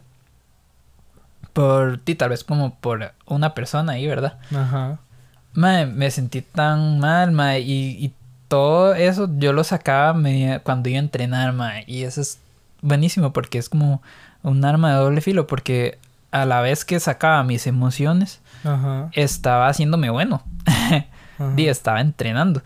por 1.53 1.97
ti, 1.99 2.15
tal 2.15 2.29
vez 2.29 2.43
como 2.43 2.75
por 2.75 3.13
una 3.25 3.53
persona 3.53 3.93
ahí, 3.93 4.07
¿verdad? 4.07 4.37
Ajá. 4.55 4.99
Mae, 5.53 5.85
me 5.85 6.11
sentí 6.11 6.41
tan 6.41 6.99
mal, 6.99 7.31
mae, 7.31 7.61
y, 7.61 7.97
y 8.05 8.13
todo 8.47 8.93
eso 8.93 9.29
yo 9.37 9.53
lo 9.53 9.63
sacaba 9.63 10.13
media- 10.13 10.59
cuando 10.59 10.89
iba 10.89 10.97
a 10.99 11.03
entrenar, 11.03 11.53
mae, 11.53 11.83
y 11.87 12.03
eso 12.03 12.21
es 12.21 12.39
buenísimo 12.81 13.31
porque 13.31 13.57
es 13.57 13.69
como 13.69 14.01
un 14.43 14.63
arma 14.65 14.91
de 14.91 14.97
doble 14.97 15.21
filo, 15.21 15.47
porque 15.47 15.97
a 16.31 16.45
la 16.45 16.59
vez 16.61 16.83
que 16.83 16.99
sacaba 16.99 17.43
mis 17.43 17.67
emociones, 17.67 18.41
Ajá. 18.65 19.09
estaba 19.13 19.67
haciéndome 19.69 20.09
bueno. 20.09 20.43
Día 21.55 21.71
estaba 21.71 22.01
entrenando. 22.01 22.61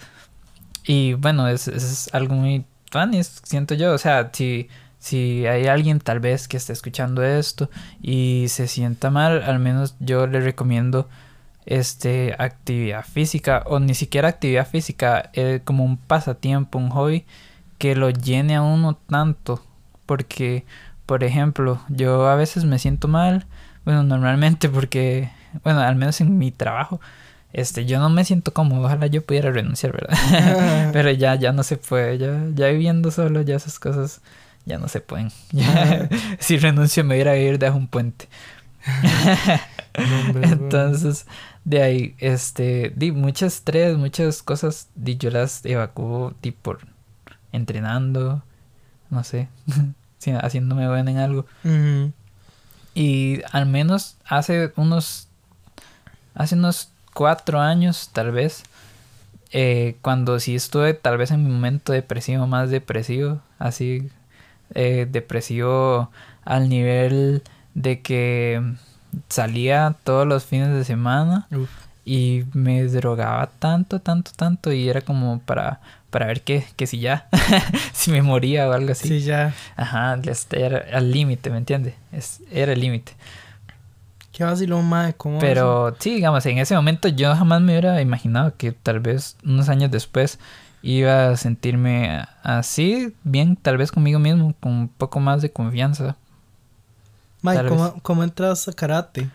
Y 0.86 1.13
bueno, 1.13 1.47
es, 1.47 2.10
algo 2.13 2.36
muy 2.36 2.65
funny, 2.91 3.23
siento 3.23 3.75
yo. 3.75 3.93
O 3.93 3.97
sea, 3.97 4.29
si, 4.34 4.69
si 4.97 5.45
hay 5.45 5.67
alguien 5.67 5.99
tal 5.99 6.19
vez 6.19 6.47
que 6.47 6.58
esté 6.58 6.73
escuchando 6.73 7.23
esto 7.23 7.69
y 8.01 8.45
se 8.49 8.67
sienta 8.67 9.10
mal, 9.10 9.43
al 9.43 9.60
menos 9.60 9.95
yo 9.99 10.27
le 10.27 10.41
recomiendo 10.41 11.08
este 11.65 12.36
actividad 12.39 13.05
física 13.05 13.63
o 13.67 13.79
ni 13.79 13.93
siquiera 13.93 14.29
actividad 14.29 14.67
física, 14.67 15.29
eh, 15.34 15.62
como 15.63 15.84
un 15.84 15.97
pasatiempo, 15.97 16.79
un 16.79 16.89
hobby 16.89 17.25
que 17.77 17.95
lo 17.95 18.10
llene 18.10 18.55
a 18.55 18.62
uno 18.62 18.95
tanto. 19.08 19.63
Porque, 20.05 20.65
por 21.05 21.23
ejemplo, 21.23 21.82
yo 21.88 22.27
a 22.27 22.36
veces 22.36 22.65
me 22.65 22.79
siento 22.79 23.08
mal, 23.08 23.45
bueno, 23.86 24.03
normalmente 24.03 24.69
porque, 24.69 25.32
bueno, 25.63 25.82
al 25.82 25.95
menos 25.95 26.19
en 26.21 26.38
mi 26.38 26.51
trabajo, 26.51 26.99
este, 27.51 27.85
yo 27.85 27.99
no 27.99 28.09
me 28.09 28.25
siento 28.25 28.53
cómodo, 28.53 28.85
ojalá 28.85 29.07
yo 29.07 29.23
pudiera 29.23 29.51
renunciar, 29.51 29.93
¿verdad? 29.93 30.89
Pero 30.93 31.12
ya, 31.12 31.35
ya 31.35 31.51
no 31.51 31.63
se 31.63 31.77
puede, 31.77 32.17
ya, 32.17 32.43
ya 32.53 32.67
viviendo 32.67 33.12
solo, 33.12 33.41
ya 33.41 33.55
esas 33.55 33.79
cosas 33.79 34.21
ya 34.65 34.77
no 34.77 34.88
se 34.88 35.01
pueden. 35.01 35.31
Ya, 35.51 36.09
si 36.39 36.57
renuncio 36.57 37.03
me 37.03 37.17
voy 37.17 37.27
a 37.27 37.38
ir 37.38 37.57
debajo 37.57 37.77
un 37.77 37.88
puente. 37.88 38.27
Entonces, 39.93 41.25
de 41.65 41.81
ahí, 41.81 42.15
este, 42.19 42.93
di 42.95 43.12
muchas 43.12 43.55
estrés, 43.55 43.97
muchas 43.97 44.43
cosas, 44.43 44.88
di, 44.95 45.17
yo 45.17 45.31
las 45.31 45.65
evacúo, 45.65 46.33
di, 46.41 46.51
por 46.51 46.79
entrenando, 47.51 48.43
no 49.09 49.23
sé, 49.23 49.49
haciéndome 50.41 50.88
bueno 50.88 51.09
en 51.09 51.17
algo. 51.17 51.45
Ujú. 51.63 52.13
Y 52.93 53.41
al 53.51 53.65
menos 53.65 54.17
hace 54.25 54.71
unos, 54.75 55.27
hace 56.35 56.55
unos 56.55 56.91
cuatro 57.13 57.60
años, 57.60 58.10
tal 58.13 58.32
vez, 58.32 58.63
eh, 59.52 59.98
cuando 60.02 60.39
sí 60.39 60.56
estuve 60.56 60.93
tal 60.93 61.17
vez 61.17 61.32
en 61.32 61.43
mi 61.43 61.52
momento 61.52 61.91
depresivo, 61.93 62.48
más 62.48 62.69
depresivo, 62.69 63.41
así, 63.58 64.10
eh, 64.76 65.08
depresivo 65.10 66.12
al 66.45 66.69
nivel 66.69 67.43
de 67.74 68.02
que 68.02 68.62
salía 69.28 69.95
todos 70.04 70.28
los 70.28 70.45
fines 70.45 70.69
de 70.69 70.84
semana 70.84 71.48
Uf. 71.52 71.69
y 72.06 72.43
me 72.54 72.84
drogaba 72.84 73.48
tanto, 73.48 74.00
tanto, 74.00 74.32
tanto 74.36 74.72
y 74.72 74.88
era 74.89 75.02
como 75.02 75.39
para, 75.39 75.82
para 76.10 76.28
ver 76.28 76.41
que, 76.41 76.65
que 76.76 76.88
si 76.88 77.00
ya, 77.00 77.28
si 77.93 78.12
me 78.12 78.22
moría 78.22 78.69
o 78.69 78.74
algo 78.74 78.91
así. 78.91 79.08
Sí, 79.08 79.22
ya. 79.22 79.54
Ajá, 79.76 80.19
este 80.26 80.63
era 80.63 80.86
al 80.93 81.12
límite, 81.12 81.50
¿me 81.50 81.58
entiendes? 81.58 81.95
Es, 82.12 82.41
era 82.52 82.74
el 82.74 82.80
límite. 82.82 83.13
Qué 84.39 84.45
vacilón, 84.45 84.88
mae. 84.88 85.13
¿Cómo 85.15 85.38
Pero 85.39 85.97
sí, 85.99 86.15
digamos, 86.15 86.45
en 86.45 86.60
ese 86.60 86.73
momento 86.73 87.10
yo 87.10 87.36
jamás 87.36 87.60
me 87.60 87.73
hubiera 87.73 88.02
imaginado 88.02 88.56
que 88.56 88.71
tal 88.71 89.02
vez 89.02 89.36
unos 89.43 89.67
años 89.67 89.91
después 89.91 90.39
iba 90.82 91.28
a 91.32 91.36
sentirme 91.36 92.25
así, 92.41 93.13
bien, 93.25 93.58
tal 93.58 93.75
vez 93.75 93.91
conmigo 93.91 94.17
mismo, 94.17 94.56
con 94.62 94.71
un 94.71 94.88
poco 94.88 95.19
más 95.19 95.41
de 95.41 95.52
confianza. 95.52 96.15
Mae, 97.41 97.67
¿cómo, 97.67 97.99
¿cómo 98.02 98.23
entras 98.23 98.65
a 98.69 98.71
karate? 98.71 99.30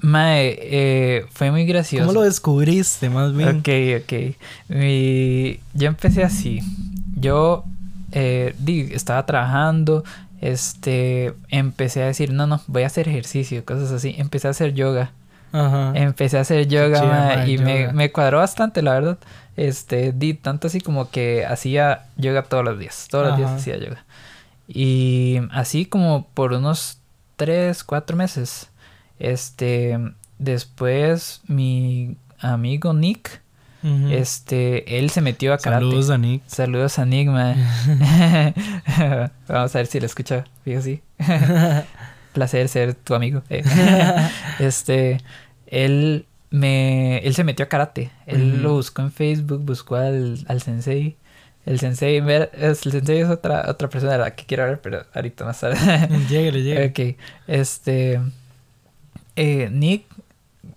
Mae, 0.00 0.58
eh, 0.60 1.26
fue 1.30 1.52
muy 1.52 1.64
gracioso. 1.64 2.08
¿Cómo 2.08 2.18
lo 2.18 2.24
descubriste, 2.24 3.08
más 3.08 3.32
bien? 3.32 3.60
Ok, 3.60 4.02
ok. 4.02 4.36
Mi- 4.66 5.60
Yo 5.74 5.86
empecé 5.86 6.24
así. 6.24 6.60
Yo 7.14 7.62
eh, 8.10 8.56
estaba 8.90 9.24
trabajando, 9.24 10.02
este, 10.40 11.34
empecé 11.48 12.02
a 12.02 12.06
decir, 12.06 12.32
no, 12.32 12.46
no, 12.46 12.60
voy 12.66 12.82
a 12.82 12.86
hacer 12.86 13.08
ejercicio, 13.08 13.64
cosas 13.64 13.92
así. 13.92 14.14
Empecé 14.18 14.48
a 14.48 14.52
hacer 14.52 14.74
yoga. 14.74 15.12
Ajá. 15.52 15.92
Empecé 15.94 16.38
a 16.38 16.42
hacer 16.42 16.66
yoga, 16.68 17.44
chido, 17.44 17.46
y 17.46 17.58
me, 17.58 17.80
yoga. 17.82 17.92
me 17.92 18.12
cuadró 18.12 18.38
bastante, 18.38 18.82
la 18.82 18.94
verdad. 18.94 19.18
Este, 19.56 20.12
di 20.12 20.34
tanto 20.34 20.68
así 20.68 20.80
como 20.80 21.10
que 21.10 21.44
hacía 21.44 22.06
yoga 22.16 22.42
todos 22.44 22.64
los 22.64 22.78
días. 22.78 23.08
Todos 23.10 23.28
los 23.28 23.36
días 23.36 23.50
Ajá. 23.50 23.58
hacía 23.58 23.76
yoga. 23.76 24.04
Y 24.66 25.40
así 25.50 25.84
como 25.84 26.26
por 26.32 26.52
unos 26.52 26.98
tres, 27.36 27.84
cuatro 27.84 28.16
meses. 28.16 28.70
Este, 29.18 29.98
después 30.38 31.42
mi 31.46 32.16
amigo 32.38 32.94
Nick, 32.94 33.42
Este, 34.10 34.98
él 34.98 35.10
se 35.10 35.20
metió 35.20 35.52
a 35.54 35.58
karate. 35.58 35.84
Saludos 35.84 36.10
a 36.10 36.18
Nick. 36.18 36.42
Saludos 36.46 36.98
a 36.98 37.06
Nick, 37.06 37.28
mae. 37.28 37.56
Vamos 39.48 39.74
a 39.74 39.78
ver 39.78 39.86
si 39.86 40.00
lo 40.00 40.06
escucha. 40.06 40.44
Sí. 40.64 41.00
Placer 42.32 42.68
ser 42.68 42.94
tu 42.94 43.14
amigo. 43.14 43.42
eh. 43.50 43.62
este, 44.60 45.20
él 45.66 46.26
me, 46.50 47.18
él 47.18 47.34
se 47.34 47.44
metió 47.44 47.64
a 47.64 47.68
karate. 47.68 48.10
Él 48.26 48.62
lo 48.62 48.74
buscó 48.74 49.02
en 49.02 49.10
Facebook, 49.12 49.62
buscó 49.64 49.96
al, 49.96 50.38
al 50.46 50.60
sensei. 50.60 51.16
El 51.66 51.78
sensei, 51.78 52.16
el 52.16 52.76
sensei 52.76 53.18
es 53.20 53.28
otra, 53.28 53.64
otra 53.68 53.88
persona 53.90 54.12
de 54.12 54.18
la 54.18 54.34
que 54.34 54.44
quiero 54.46 54.62
hablar, 54.64 54.80
pero 54.80 55.04
ahorita 55.12 55.44
más 55.44 55.60
tarde. 55.60 55.76
Lléguele, 56.28 56.62
lléguele. 56.62 56.86
Ok, 56.86 57.16
este. 57.46 58.20
eh, 59.36 59.68
Nick 59.70 60.04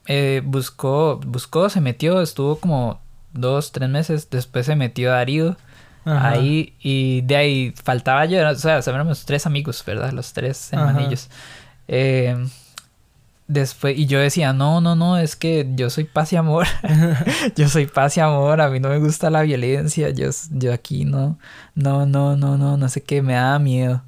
eh, 0.08 0.42
buscó, 0.44 1.20
buscó, 1.26 1.70
se 1.70 1.82
metió, 1.82 2.22
estuvo 2.22 2.58
como 2.58 3.02
dos, 3.34 3.72
tres 3.72 3.90
meses. 3.90 4.30
Después 4.30 4.66
se 4.66 4.76
metió 4.76 5.14
a 5.14 5.20
Arido. 5.20 5.58
Ajá. 6.06 6.32
ahí 6.32 6.74
y 6.82 7.22
de 7.22 7.36
ahí 7.38 7.74
faltaba 7.82 8.26
yo, 8.26 8.46
o 8.50 8.56
sea, 8.56 8.80
éramos 8.80 9.26
tres 9.26 9.46
amigos, 9.46 9.82
¿verdad? 9.86 10.12
Los 10.12 10.34
tres 10.34 10.74
hermanillos. 10.74 11.30
Eh, 11.88 12.36
después, 13.48 13.98
y 13.98 14.06
yo 14.06 14.20
decía, 14.20 14.52
no, 14.52 14.82
no, 14.82 14.96
no, 14.96 15.18
es 15.18 15.38
que 15.38 15.66
yo 15.76 15.90
soy 15.90 16.04
paz 16.04 16.34
y 16.34 16.36
amor. 16.36 16.68
yo 17.56 17.70
soy 17.70 17.86
paz 17.86 18.18
y 18.18 18.20
amor, 18.20 18.60
a 18.60 18.70
mí 18.70 18.82
no 18.82 18.90
me 18.90 19.00
gusta 19.00 19.30
la 19.30 19.44
violencia, 19.44 20.10
yo, 20.10 20.30
yo 20.52 20.74
aquí 20.74 21.06
no, 21.06 21.38
no, 21.76 22.06
no, 22.06 22.36
no, 22.36 22.58
no, 22.58 22.76
no 22.76 22.90
sé 22.90 23.02
qué, 23.02 23.22
me 23.22 23.34
da 23.34 23.58
miedo. 23.60 24.04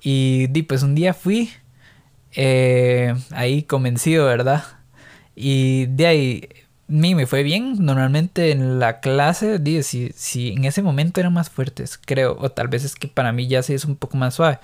Y 0.00 0.46
di, 0.46 0.62
pues 0.62 0.82
un 0.82 0.94
día 0.94 1.12
fui 1.12 1.50
eh, 2.32 3.14
ahí 3.32 3.64
convencido, 3.64 4.26
¿verdad? 4.26 4.64
Y 5.40 5.86
de 5.86 6.06
ahí 6.06 6.48
mí 6.88 7.14
me 7.14 7.26
fue 7.26 7.42
bien. 7.42 7.76
Normalmente 7.84 8.50
en 8.50 8.80
la 8.80 9.00
clase, 9.00 9.58
di, 9.58 9.82
si, 9.82 10.10
si 10.16 10.48
en 10.48 10.64
ese 10.64 10.82
momento 10.82 11.20
eran 11.20 11.34
más 11.34 11.50
fuertes, 11.50 12.00
creo, 12.04 12.36
o 12.40 12.50
tal 12.50 12.68
vez 12.68 12.84
es 12.84 12.96
que 12.96 13.06
para 13.06 13.30
mí 13.32 13.46
ya 13.46 13.62
se 13.62 13.74
hizo 13.74 13.86
un 13.86 13.96
poco 13.96 14.16
más 14.16 14.34
suave. 14.34 14.58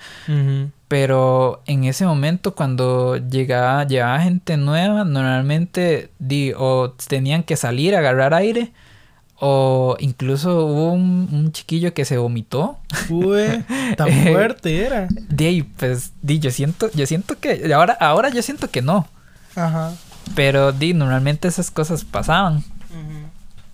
Pero 0.87 1.61
en 1.65 1.85
ese 1.85 2.05
momento 2.05 2.55
cuando 2.55 3.17
llegaba, 3.17 3.85
llegaba 3.85 4.19
gente 4.19 4.57
nueva, 4.57 5.05
normalmente 5.05 6.09
di, 6.19 6.51
o 6.57 6.93
tenían 7.07 7.43
que 7.43 7.55
salir 7.55 7.95
a 7.95 7.99
agarrar 7.99 8.33
aire, 8.33 8.71
o 9.37 9.97
incluso 9.99 10.65
hubo 10.65 10.93
un, 10.93 11.27
un 11.31 11.51
chiquillo 11.51 11.93
que 11.93 12.05
se 12.05 12.17
vomitó. 12.17 12.77
Ué, 13.09 13.63
tan 13.97 14.09
fuerte 14.11 14.85
era. 14.85 15.07
De 15.11 15.47
ahí, 15.47 15.63
pues, 15.63 16.13
di, 16.21 16.39
yo 16.39 16.51
siento, 16.51 16.89
yo 16.93 17.05
siento 17.05 17.37
que, 17.39 17.73
ahora, 17.73 17.97
ahora 17.99 18.29
yo 18.29 18.41
siento 18.41 18.69
que 18.69 18.81
no. 18.81 19.07
Ajá. 19.55 19.93
Pero 20.33 20.71
di, 20.71 20.93
normalmente 20.93 21.47
esas 21.47 21.71
cosas 21.71 22.03
pasaban. 22.03 22.63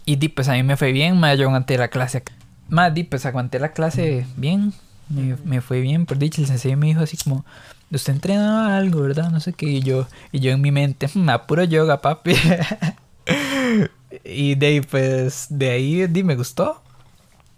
Y 0.06 0.16
di, 0.16 0.30
pues 0.30 0.50
a 0.50 0.54
mí 0.54 0.64
me 0.64 0.78
fue 0.78 0.92
bien, 0.92 1.20
ma, 1.20 1.34
yo 1.36 1.48
aguanté 1.48 1.78
la 1.78 1.88
clase. 1.88 2.24
Más 2.70 2.94
di, 2.94 3.04
pues 3.04 3.26
aguanté 3.26 3.60
la 3.60 3.72
clase 3.72 4.26
bien. 4.36 4.74
Me, 5.10 5.36
me 5.44 5.62
fue 5.62 5.82
bien, 5.82 6.06
por 6.06 6.18
dicho, 6.18 6.42
el 6.42 6.48
sensei 6.48 6.76
me 6.76 6.88
dijo 6.88 7.02
así 7.02 7.18
como, 7.18 7.46
usted 7.92 8.14
entrenaba 8.14 8.78
algo, 8.78 9.02
¿verdad? 9.02 9.30
No 9.30 9.40
sé 9.40 9.54
qué. 9.54 9.68
Y 9.68 9.82
yo, 9.82 10.08
y 10.32 10.40
yo 10.40 10.52
en 10.52 10.62
mi 10.62 10.72
mente, 10.72 11.10
"Mm, 11.14 11.30
a 11.30 11.46
puro 11.48 11.64
yoga, 11.64 12.02
papi. 12.02 12.34
y 14.26 14.56
de 14.56 14.66
ahí, 14.68 14.82
pues, 14.82 15.48
de 15.50 15.70
ahí, 15.70 16.08
di, 16.08 16.24
me 16.24 16.36
gustó. 16.36 16.82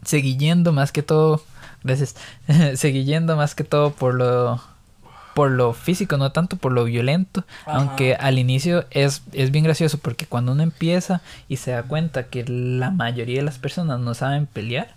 Seguí 0.03 0.35
yendo 0.37 0.71
más 0.73 0.91
que 0.91 1.01
todo, 1.03 1.41
gracias. 1.83 2.15
Seguí 2.75 3.05
yendo 3.05 3.35
más 3.37 3.55
que 3.55 3.63
todo 3.63 3.91
por 3.91 4.15
lo, 4.15 4.61
por 5.33 5.51
lo 5.51 5.73
físico, 5.73 6.17
no 6.17 6.31
tanto 6.31 6.57
por 6.57 6.71
lo 6.71 6.83
violento. 6.85 7.45
Ajá. 7.65 7.77
Aunque 7.77 8.15
al 8.15 8.39
inicio 8.39 8.85
es, 8.91 9.23
es 9.33 9.51
bien 9.51 9.63
gracioso 9.63 9.97
porque 9.97 10.25
cuando 10.25 10.51
uno 10.51 10.63
empieza 10.63 11.21
y 11.47 11.57
se 11.57 11.71
da 11.71 11.83
cuenta 11.83 12.23
que 12.23 12.45
la 12.47 12.91
mayoría 12.91 13.37
de 13.37 13.43
las 13.43 13.57
personas 13.57 13.99
no 13.99 14.13
saben 14.13 14.45
pelear, 14.45 14.95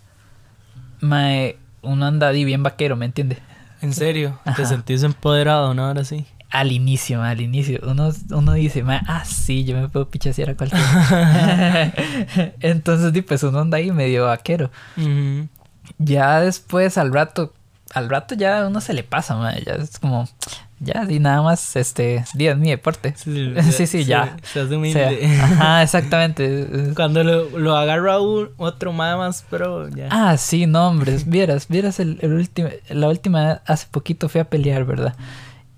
mae, 1.01 1.57
uno 1.83 2.07
anda 2.07 2.29
ahí 2.29 2.45
bien 2.45 2.63
vaquero, 2.63 2.97
¿me 2.97 3.07
entiende? 3.07 3.39
En 3.83 3.93
serio, 3.93 4.39
te 4.45 4.51
Ajá. 4.51 4.67
sentís 4.67 5.03
empoderado, 5.03 5.75
¿no? 5.75 5.87
Ahora 5.87 6.05
sí. 6.05 6.27
Al 6.51 6.73
inicio, 6.73 7.23
al 7.23 7.41
inicio, 7.41 7.81
uno, 7.83 8.11
uno 8.31 8.53
dice, 8.53 8.85
ah, 8.89 9.25
sí, 9.25 9.65
yo 9.65 9.77
me 9.77 9.89
puedo 9.89 10.09
pichasear 10.09 10.51
a 10.51 10.57
cualquiera. 10.57 11.93
Entonces, 12.61 13.25
pues 13.25 13.43
uno 13.43 13.61
anda 13.61 13.79
ahí 13.79 13.91
medio 13.91 14.27
vaquero. 14.27 14.71
Ujú. 14.97 15.49
Ya 15.99 16.41
después, 16.41 16.99
al 16.99 17.13
rato, 17.13 17.53
al 17.95 18.09
rato 18.09 18.35
ya 18.35 18.67
uno 18.67 18.81
se 18.81 18.93
le 18.93 19.03
pasa, 19.05 19.39
ya 19.65 19.75
es 19.75 19.99
como, 19.99 20.29
ya, 20.81 21.05
di 21.07 21.21
nada 21.21 21.41
más, 21.43 21.77
este, 21.77 22.25
di, 22.35 22.49
es 22.49 22.57
mi 22.59 22.71
deporte. 22.71 23.15
Sí, 23.17 23.55
Sí, 23.73 23.87
sí, 23.87 24.05
ya. 24.05 24.37
Se 24.43 24.61
hace 24.61 24.75
O 24.75 24.79
humilde. 24.79 25.21
sea, 25.21 25.45
ajá, 25.45 25.83
exactamente. 25.85 26.93
Cuando 26.95 27.25
lo, 27.25 27.59
lo 27.59 27.77
agarra 27.77 28.21
un, 28.21 28.51
otro 28.59 28.93
más, 28.93 29.17
más 29.17 29.43
pro, 29.49 29.89
ya. 29.89 30.09
Ah, 30.11 30.37
sí, 30.37 30.67
no, 30.67 30.89
hombre. 30.89 31.17
Vieras, 31.27 31.69
vieras 31.69 31.99
el, 32.01 32.19
el 32.21 32.33
último, 32.33 32.69
la 32.91 33.09
última 33.09 33.63
hace 33.67 33.87
poquito 33.91 34.29
fui 34.29 34.41
a 34.41 34.45
pelear, 34.51 34.85
¿verdad? 34.85 35.15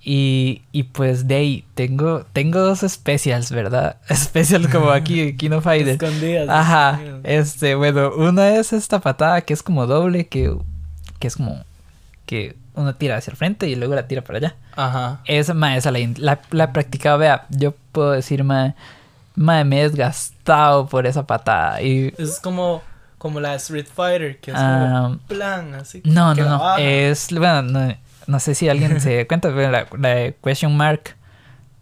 Y, 0.03 0.63
y 0.73 0.85
pues 0.85 1.29
de 1.29 1.35
ahí 1.35 1.65
tengo, 1.75 2.25
tengo 2.33 2.61
dos 2.61 2.81
specials, 2.89 3.51
¿verdad? 3.53 3.97
Specials 4.15 4.69
como 4.69 4.91
aquí, 4.91 5.37
Kino 5.37 5.61
Fighter. 5.61 6.03
Escondidas. 6.03 6.49
Ajá, 6.49 6.99
este, 7.25 7.75
bueno, 7.75 8.13
una 8.17 8.57
es 8.57 8.73
esta 8.73 9.01
patada 9.01 9.43
que 9.43 9.53
es 9.53 9.63
como 9.63 9.87
doble, 9.87 10.27
que, 10.27 10.57
que 11.19 11.27
es 11.27 11.37
como 11.37 11.63
que 12.29 12.55
uno 12.75 12.95
tira 12.95 13.17
hacia 13.17 13.31
el 13.31 13.37
frente 13.39 13.67
y 13.69 13.75
luego 13.75 13.95
la 13.95 14.07
tira 14.07 14.23
para 14.23 14.37
allá. 14.39 14.55
Ajá. 14.77 15.21
Esa, 15.25 15.55
ma, 15.55 15.77
esa 15.77 15.91
la, 15.91 16.39
la, 16.51 16.73
practicado, 16.75 17.17
vea, 17.17 17.47
yo 17.49 17.75
puedo 17.93 18.13
decir, 18.13 18.45
ma, 18.45 18.75
ma, 19.35 19.65
me 19.65 19.81
he 19.81 19.89
desgastado 19.89 20.87
por 20.87 21.07
esa 21.07 21.27
patada. 21.27 21.81
Y 21.81 22.13
Es 22.19 22.39
como, 22.39 22.83
como 23.17 23.41
la 23.41 23.55
Street 23.55 23.87
Fighter, 23.93 24.39
que 24.41 24.51
es 24.51 24.57
Ah, 24.61 25.01
como 25.07 25.19
plan, 25.27 25.75
así. 25.75 26.03
No, 26.05 26.35
no, 26.35 26.45
no. 26.45 26.59
baja. 26.59 26.81
Es, 26.83 27.29
bueno, 27.33 27.63
no, 27.63 27.95
no 28.27 28.41
sé 28.41 28.55
si 28.55 28.69
alguien 28.69 29.01
se 29.01 29.17
da 29.17 29.25
cuenta, 29.29 29.49
pero 29.55 29.71
la, 29.71 29.87
la 29.99 30.09
de 30.11 30.37
question 30.45 30.77
mark, 30.77 31.17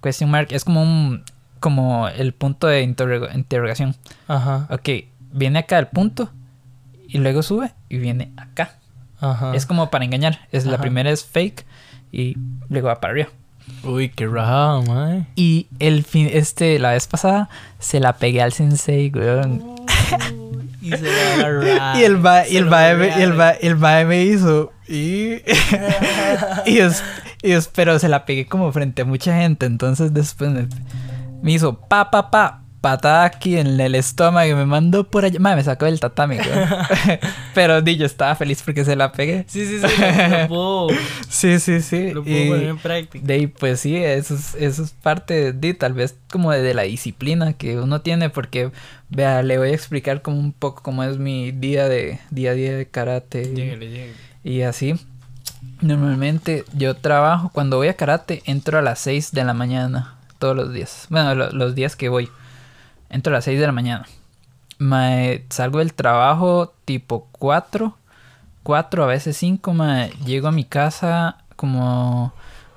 question 0.01 0.31
mark 0.31 0.49
es 0.51 0.65
como 0.65 0.81
un, 0.83 1.25
como 1.59 2.09
el 2.09 2.33
punto 2.33 2.69
de 2.69 2.83
interroga- 2.85 3.35
interrogación. 3.35 3.97
Ajá. 4.29 4.69
Ok, 4.71 4.89
viene 5.33 5.59
acá 5.59 5.79
el 5.81 5.89
punto 5.89 6.31
y 7.09 7.19
luego 7.19 7.43
sube 7.43 7.73
y 7.89 7.99
viene 7.99 8.33
acá. 8.37 8.79
Ajá. 9.21 9.55
Es 9.55 9.67
como 9.67 9.91
para 9.91 10.05
engañar. 10.05 10.41
Es 10.53 10.65
la 10.67 10.79
primera 10.79 11.11
es 11.11 11.25
fake 11.25 11.65
y 12.13 12.37
luego 12.69 12.89
va 12.89 13.01
para 13.01 13.13
arriba. 13.13 13.29
Uy, 13.83 14.11
qué 14.11 14.27
rajado, 14.27 14.83
mae. 14.83 15.27
Y 15.35 15.67
el 15.81 16.05
fin, 16.05 16.29
este, 16.33 16.79
la 16.79 16.91
vez 16.91 17.07
pasada 17.09 17.49
se 17.79 17.99
la 18.01 18.13
pegué 18.15 18.41
al 18.43 18.53
sensei, 18.53 19.11
weón. 19.15 19.75
Y 20.81 20.91
se 20.91 21.03
va 21.03 21.31
a 21.31 21.35
agarrar. 21.35 21.97
Y 22.01 22.05
el 22.05 22.17
mae, 22.19 22.49
y 22.51 22.57
el 22.59 22.67
me- 22.67 23.09
y 23.19 23.23
el 23.23 23.35
mae, 23.35 23.59
el 24.03 24.07
me 24.07 24.23
hizo. 24.25 24.73
Y. 24.89 25.33
y, 26.67 26.79
es- 26.79 27.03
y 27.43 27.53
es- 27.53 27.69
pero 27.69 27.99
se 27.99 28.09
la 28.09 28.25
pegué 28.25 28.47
como 28.47 28.71
frente 28.71 29.03
a 29.03 29.05
mucha 29.05 29.35
gente. 29.37 29.67
Entonces 29.67 30.15
después 30.15 30.51
me, 30.51 30.69
me 31.43 31.53
hizo 31.53 31.77
pa, 31.81 32.11
pa, 32.11 32.31
pa. 32.31 32.63
Patada 32.87 33.25
aquí 33.25 33.57
en 33.59 33.81
el 33.81 33.97
estómago 33.97 34.49
y 34.49 34.55
me 34.55 34.65
mandó 34.65 35.03
por 35.11 35.25
allá. 35.25 35.41
Mae, 35.41 35.57
me 35.57 35.65
sacó 35.65 35.87
del 35.87 35.99
tatami, 35.99 36.37
weón. 36.39 36.69
pero 37.55 37.83
di, 37.83 37.97
yo 37.97 38.07
estaba 38.07 38.37
feliz 38.37 38.63
porque 38.65 38.85
se 38.85 38.95
la 38.95 39.11
pegué. 39.11 39.45
Sí, 39.49 39.67
sí, 39.67 39.81
sí. 39.81 39.87
Lo, 40.01 40.39
lo 40.39 40.49
puedo, 40.49 40.89
Sí, 41.29 41.59
sí, 41.59 41.81
sí. 41.81 42.13
lo 42.13 42.23
puedo 42.23 42.37
Y- 42.45 42.49
poner 42.49 42.69
en 42.69 42.79
práctica. 42.79 43.27
de 43.27 43.35
ahí, 43.35 43.47
pues 43.49 43.81
sí, 43.81 43.97
eso 43.97 44.35
es, 44.37 44.55
eso 44.55 44.85
es 44.85 44.93
parte 44.93 45.53
de 45.53 45.75
tal 45.75 45.95
vez 45.95 46.15
como 46.31 46.53
de, 46.53 46.63
de 46.63 46.75
la 46.75 46.83
disciplina 46.83 47.55
que 47.55 47.77
uno 47.81 48.03
tiene, 48.03 48.31
porque 48.31 48.71
vea, 49.09 49.43
le 49.43 49.59
voy 49.59 49.71
a 49.71 49.75
explicar 49.75 50.23
como 50.23 50.39
un 50.39 50.53
poco 50.53 50.83
cómo 50.83 51.03
es 51.03 51.19
mi 51.19 51.51
día 51.51 51.89
de 51.89 52.21
día 52.31 52.53
a 52.53 52.55
día 52.55 52.77
de 52.77 52.87
karate 52.87 53.47
Lléguele, 53.53 53.89
lléguele. 53.91 54.13
y, 54.45 54.63
así. 54.63 54.95
Normalmente 55.81 56.65
yo 56.73 56.95
trabajo, 56.95 57.51
cuando 57.53 57.77
voy 57.77 57.89
a 57.89 57.95
karate, 57.97 58.43
entro 58.47 58.79
a 58.79 58.83
las 58.83 58.99
6 59.01 59.33
de 59.33 59.45
la 59.45 59.55
mañana 59.55 60.15
todos 60.39 60.55
los 60.57 60.73
días. 60.73 61.07
Bueno, 61.11 61.35
lo- 61.35 61.51
los 61.51 61.75
días 61.75 61.97
que 61.97 62.09
voy, 62.09 62.29
entro 63.11 63.33
a 63.33 63.37
las 63.37 63.45
6 63.45 63.59
de 63.61 63.67
la 63.67 63.73
mañana. 63.73 64.07
Mae, 64.79 65.45
salgo 65.51 65.79
del 65.79 65.95
trabajo 65.95 66.75
tipo 66.85 67.29
4, 67.33 67.97
4 68.63 69.05
a 69.05 69.07
veces 69.07 69.37
5, 69.39 69.73
mae, 69.73 70.11
llego 70.25 70.49
a 70.49 70.53
mi 70.53 70.65
casa 70.65 71.39
como, 71.57 72.33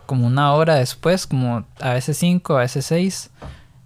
como 0.06 0.28
una 0.28 0.54
hora 0.54 0.76
después, 0.76 1.28
como 1.28 1.66
a 1.82 1.94
veces 1.94 2.18
5, 2.18 2.58
a 2.58 2.60
veces 2.60 2.86
6. 2.86 3.32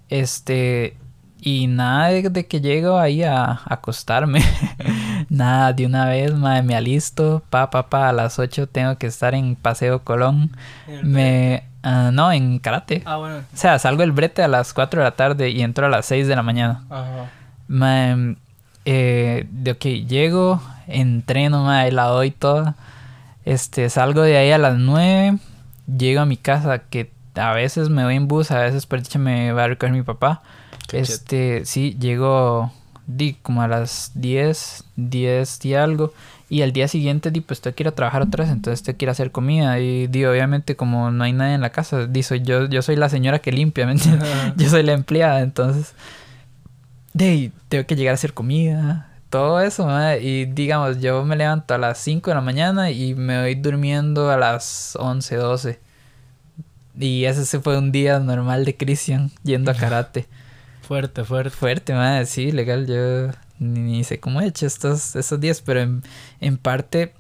Este, 0.09 0.95
y 1.41 1.67
nada 1.67 2.07
de, 2.07 2.29
de 2.29 2.47
que 2.47 2.61
llego 2.61 2.97
ahí 2.99 3.23
a, 3.23 3.43
a 3.43 3.61
acostarme. 3.65 4.41
nada, 5.29 5.73
de 5.73 5.85
una 5.85 6.05
vez, 6.05 6.33
mae, 6.33 6.61
me 6.63 6.75
alisto, 6.75 7.43
pa, 7.49 7.69
pa, 7.69 7.89
pa, 7.89 8.09
a 8.09 8.13
las 8.13 8.39
8 8.39 8.67
tengo 8.67 8.97
que 8.97 9.07
estar 9.07 9.35
en 9.35 9.55
Paseo 9.55 10.03
Colón. 10.03 10.55
Me, 11.03 11.63
ah, 11.83 12.09
no, 12.11 12.31
en 12.31 12.59
karate. 12.59 13.03
Ah, 13.05 13.17
bueno. 13.17 13.37
O 13.37 13.57
sea, 13.57 13.77
salgo 13.79 14.01
del 14.01 14.11
brete 14.11 14.41
a 14.43 14.47
las 14.47 14.73
4 14.73 15.01
de 15.01 15.03
la 15.05 15.15
tarde 15.15 15.49
y 15.49 15.61
entro 15.61 15.85
a 15.85 15.89
las 15.89 16.05
6 16.07 16.27
de 16.27 16.35
la 16.35 16.43
mañana. 16.43 16.83
Ajá. 16.89 17.29
Ma, 17.67 18.35
eh, 18.85 19.47
de 19.49 19.71
ok, 19.71 19.85
llego, 20.07 20.61
entreno, 20.87 21.63
ma, 21.63 21.87
y 21.87 21.91
la 21.91 22.05
doy 22.05 22.31
toda. 22.31 22.75
Este, 23.45 23.89
salgo 23.89 24.21
de 24.21 24.37
ahí 24.37 24.51
a 24.51 24.57
las 24.57 24.77
9, 24.77 25.37
llego 25.97 26.21
a 26.21 26.25
mi 26.25 26.37
casa, 26.37 26.79
que 26.79 27.11
a 27.35 27.53
veces 27.53 27.89
me 27.89 28.03
voy 28.03 28.15
en 28.15 28.27
bus, 28.27 28.51
a 28.51 28.59
veces 28.59 28.85
por 28.85 29.01
dicha 29.01 29.19
me 29.19 29.51
va 29.51 29.65
a 29.65 29.67
recoger 29.67 29.93
mi 29.93 30.03
papá. 30.03 30.41
Qué 30.87 30.99
Este, 30.99 31.65
sí, 31.65 31.97
llego 31.99 32.71
di, 33.05 33.33
como 33.41 33.61
a 33.61 33.67
las 33.67 34.11
10, 34.15 34.83
10 34.95 35.65
y 35.65 35.75
algo. 35.75 36.13
Y 36.49 36.61
al 36.61 36.71
día 36.71 36.87
siguiente, 36.87 37.31
di, 37.31 37.41
pues 37.41 37.61
tengo 37.61 37.75
que 37.75 37.83
ir 37.83 37.87
a 37.87 37.91
trabajar 37.91 38.21
otra 38.21 38.43
vez, 38.43 38.53
entonces 38.53 38.83
tengo 38.83 38.97
que 38.97 39.05
ir 39.05 39.09
a 39.09 39.13
hacer 39.13 39.31
comida. 39.31 39.79
Y 39.79 40.07
di, 40.07 40.25
obviamente, 40.25 40.75
como 40.75 41.09
no 41.11 41.23
hay 41.23 41.33
nadie 41.33 41.55
en 41.55 41.61
la 41.61 41.71
casa, 41.71 42.05
di, 42.07 42.23
soy 42.23 42.41
yo, 42.41 42.67
yo 42.67 42.81
soy 42.81 42.95
la 42.95 43.09
señora 43.09 43.39
que 43.39 43.51
limpia, 43.51 43.85
¿me 43.85 43.93
entiendes? 43.93 44.29
Yo 44.57 44.69
soy 44.69 44.83
la 44.83 44.93
empleada, 44.93 45.41
entonces. 45.41 45.93
Ahí, 47.19 47.51
tengo 47.69 47.85
que 47.85 47.95
llegar 47.95 48.11
a 48.11 48.15
hacer 48.15 48.33
comida, 48.33 49.09
todo 49.33 49.59
eso, 49.61 49.87
Y 50.21 50.45
digamos, 50.45 50.99
yo 50.99 51.25
me 51.25 51.35
levanto 51.35 51.73
a 51.73 51.79
las 51.79 51.97
5 51.97 52.29
de 52.29 52.35
la 52.35 52.41
mañana 52.41 52.91
y 52.91 53.15
me 53.15 53.41
voy 53.41 53.55
durmiendo 53.55 54.29
a 54.29 54.37
las 54.37 54.95
11, 54.99 55.35
12. 55.37 55.79
Y 56.99 57.25
ese 57.25 57.45
se 57.45 57.59
fue 57.59 57.79
un 57.79 57.91
día 57.91 58.19
normal 58.19 58.63
de 58.63 58.77
Christian 58.77 59.31
yendo 59.43 59.71
a 59.71 59.73
karate. 59.73 60.27
Fuerte, 60.87 61.23
fuerte. 61.23 61.49
Fuerte, 61.49 61.93
madre, 61.93 62.27
sí, 62.27 62.51
legal. 62.51 62.85
Yo, 62.85 63.31
ni, 63.59 63.79
ni 63.79 64.03
sé 64.03 64.19
cómo 64.19 64.41
he 64.41 64.47
hecho 64.47 64.65
estos, 64.65 65.15
estos 65.15 65.39
días, 65.39 65.61
pero 65.61 65.81
en, 65.81 66.03
en 66.39 66.57
parte 66.57 67.13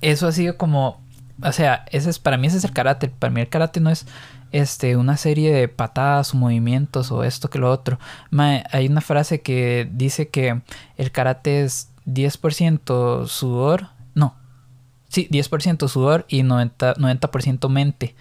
eso 0.00 0.26
ha 0.26 0.32
sido 0.32 0.56
como, 0.56 1.00
o 1.42 1.52
sea, 1.52 1.84
ese 1.90 2.10
es, 2.10 2.18
para 2.18 2.36
mí 2.36 2.46
ese 2.46 2.58
es 2.58 2.64
el 2.64 2.72
karate. 2.72 3.08
Para 3.08 3.32
mí 3.32 3.40
el 3.40 3.48
karate 3.48 3.80
no 3.80 3.90
es 3.90 4.06
este, 4.52 4.96
una 4.96 5.16
serie 5.16 5.52
de 5.52 5.68
patadas 5.68 6.34
o 6.34 6.36
movimientos 6.36 7.10
o 7.10 7.24
esto 7.24 7.50
que 7.50 7.58
lo 7.58 7.70
otro. 7.70 7.98
Hay 8.70 8.86
una 8.86 9.00
frase 9.00 9.40
que 9.40 9.88
dice 9.92 10.28
que 10.28 10.60
el 10.96 11.10
karate 11.10 11.64
es 11.64 11.90
10% 12.06 13.26
sudor, 13.26 13.88
no, 14.14 14.36
sí, 15.08 15.28
10% 15.30 15.88
sudor 15.88 16.24
y 16.28 16.42
90%, 16.42 16.96
90 16.98 17.68
mente. 17.68 18.14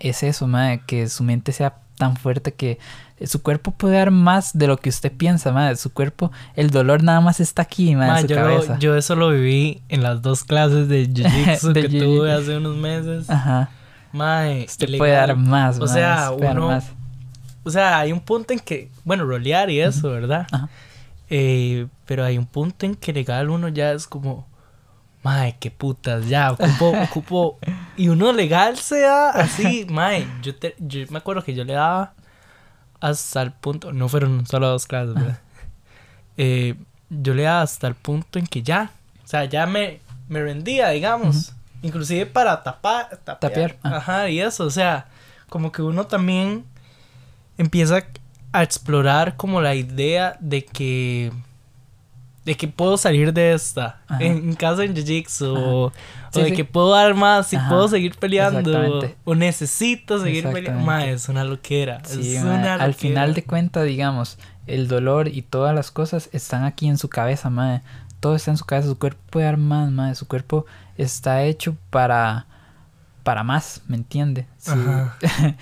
Es 0.00 0.22
eso, 0.22 0.48
que 0.86 1.08
su 1.08 1.24
mente 1.24 1.52
sea 1.52 1.80
tan 1.98 2.16
fuerte 2.16 2.54
que 2.54 2.78
su 3.26 3.42
cuerpo 3.42 3.72
puede 3.72 3.96
dar 3.96 4.10
más 4.10 4.56
de 4.56 4.66
lo 4.68 4.76
que 4.76 4.88
usted 4.88 5.12
piensa, 5.12 5.52
madre. 5.52 5.76
Su 5.76 5.92
cuerpo, 5.92 6.30
el 6.54 6.70
dolor 6.70 7.02
nada 7.02 7.20
más 7.20 7.40
está 7.40 7.62
aquí, 7.62 7.94
madre, 7.96 8.08
Ma, 8.12 8.20
en 8.20 8.22
su 8.22 8.28
yo, 8.28 8.36
cabeza. 8.36 8.78
yo 8.78 8.96
eso 8.96 9.16
lo 9.16 9.30
viví 9.30 9.82
en 9.88 10.02
las 10.02 10.22
dos 10.22 10.44
clases 10.44 10.88
de 10.88 11.08
jiu-jitsu 11.12 11.72
que 11.74 11.90
jiu- 11.90 11.98
tuve 12.00 12.32
hace 12.32 12.56
unos 12.56 12.76
meses. 12.76 13.28
Ajá. 13.28 13.70
Mae, 14.12 14.64
Usted 14.64 14.96
puede 14.96 15.12
dar 15.12 15.36
más, 15.36 15.76
O 15.76 15.80
madre, 15.80 15.92
sea, 16.00 16.30
uno- 16.30 16.68
más. 16.68 16.86
O 17.64 17.70
sea, 17.70 17.98
hay 17.98 18.12
un 18.12 18.20
punto 18.20 18.52
en 18.54 18.60
que, 18.60 18.90
bueno, 19.04 19.24
rolear 19.26 19.68
y 19.68 19.80
eso, 19.80 20.10
¿verdad? 20.10 20.46
Ajá. 20.50 20.68
Eh, 21.28 21.86
pero 22.06 22.24
hay 22.24 22.38
un 22.38 22.46
punto 22.46 22.86
en 22.86 22.94
que 22.94 23.12
legal 23.12 23.50
uno 23.50 23.68
ya 23.68 23.92
es 23.92 24.06
como, 24.06 24.46
mae, 25.28 25.56
qué 25.60 25.70
putas, 25.70 26.26
ya, 26.28 26.52
ocupo, 26.52 26.90
ocupo. 27.04 27.58
Y 27.96 28.08
uno 28.08 28.32
legal 28.32 28.76
se 28.78 29.00
da 29.00 29.30
así, 29.30 29.86
mae. 29.90 30.26
Yo, 30.42 30.54
te- 30.54 30.74
yo 30.78 31.00
me 31.10 31.18
acuerdo 31.18 31.42
que 31.44 31.54
yo 31.54 31.64
le 31.64 31.74
daba 31.74 32.14
hasta 33.00 33.42
el 33.42 33.52
punto, 33.52 33.92
no 33.92 34.08
fueron 34.08 34.46
solo 34.46 34.68
dos 34.68 34.86
clases, 34.86 35.14
¿verdad? 35.14 35.38
Eh, 36.36 36.74
yo 37.10 37.34
le 37.34 37.42
daba 37.44 37.62
hasta 37.62 37.86
el 37.88 37.94
punto 37.94 38.38
en 38.38 38.46
que 38.46 38.62
ya, 38.62 38.90
o 39.24 39.26
sea, 39.28 39.44
ya 39.44 39.66
me, 39.66 40.00
me 40.28 40.42
rendía, 40.42 40.88
digamos. 40.90 41.52
Inclusive 41.82 42.26
para 42.26 42.62
tapar, 42.62 43.08
tapear. 43.24 43.38
Tapear, 43.38 43.76
ah. 43.82 43.96
Ajá, 43.96 44.28
y 44.30 44.40
eso, 44.40 44.64
o 44.64 44.70
sea, 44.70 45.06
como 45.48 45.70
que 45.72 45.82
uno 45.82 46.06
también 46.06 46.64
empieza 47.56 48.04
a 48.52 48.62
explorar 48.62 49.36
como 49.36 49.60
la 49.60 49.74
idea 49.74 50.36
de 50.40 50.64
que 50.64 51.32
de 52.48 52.54
que 52.56 52.66
puedo 52.66 52.96
salir 52.96 53.32
de 53.32 53.52
esta 53.52 54.00
Ajá. 54.08 54.24
en, 54.24 54.36
en 54.48 54.54
caso 54.54 54.76
de 54.78 54.88
jiu-jitsu 54.94 55.54
o, 55.56 55.92
Sí, 56.32 56.40
o 56.40 56.42
de 56.42 56.50
sí. 56.50 56.56
que 56.56 56.64
puedo 56.64 56.90
dar 56.90 57.14
más 57.14 57.52
y 57.52 57.56
Ajá. 57.56 57.68
puedo 57.68 57.88
seguir 57.88 58.14
peleando 58.18 59.00
o 59.24 59.34
necesito 59.34 60.18
seguir 60.22 60.48
peleando. 60.50 60.84
Ma, 60.84 61.04
es 61.06 61.28
una 61.28 61.44
loquera 61.44 62.00
Sí, 62.04 62.36
es 62.36 62.42
una 62.42 62.74
al 62.74 62.94
final 62.94 63.28
de 63.34 63.40
loquera. 63.40 63.46
cuentas, 63.48 63.84
digamos, 63.84 64.38
el 64.66 64.88
dolor 64.88 65.28
y 65.28 65.42
todas 65.42 65.74
las 65.74 65.90
cosas 65.90 66.28
están 66.32 66.64
aquí 66.64 66.88
en 66.88 66.98
su 66.98 67.08
cabeza, 67.08 67.50
madre. 67.50 67.82
Todo 68.20 68.34
está 68.34 68.50
en 68.50 68.56
su 68.56 68.64
cabeza, 68.64 68.88
su 68.88 68.98
cuerpo 68.98 69.20
puede 69.30 69.46
dar 69.46 69.56
más, 69.58 69.90
madre. 69.90 70.14
Su 70.14 70.26
cuerpo 70.26 70.66
está 70.96 71.42
hecho 71.44 71.76
para 71.90 72.46
para 73.22 73.42
más, 73.44 73.82
¿me 73.88 73.96
entiende? 73.96 74.46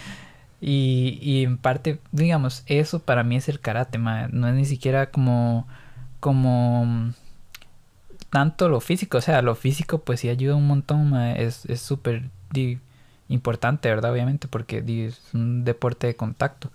Y, 0.61 1.19
y 1.21 1.45
en 1.45 1.59
parte, 1.59 2.01
digamos, 2.13 2.63
eso 2.67 2.99
para 3.01 3.23
mí 3.23 3.37
es 3.37 3.49
el 3.49 3.61
karate, 3.61 3.99
madre. 3.99 4.29
No 4.33 4.49
es 4.49 4.55
ni 4.55 4.65
siquiera 4.65 5.11
como 5.11 5.69
como 6.27 6.85
mm, 6.85 7.13
tanto 8.31 8.69
lo 8.69 8.81
físico, 8.81 9.19
o 9.19 9.21
sea, 9.21 9.43
lo 9.43 9.55
físico 9.55 9.99
pues 9.99 10.19
sí 10.19 10.29
ayuda 10.29 10.57
un 10.57 10.67
montón, 10.67 11.15
es 11.15 11.63
súper 11.81 12.31
importante, 13.29 13.89
¿verdad? 13.89 14.11
Obviamente, 14.11 14.49
porque 14.49 14.83
di, 14.83 15.03
es 15.03 15.21
un 15.35 15.65
deporte 15.65 16.09
de 16.09 16.17
contacto. 16.17 16.73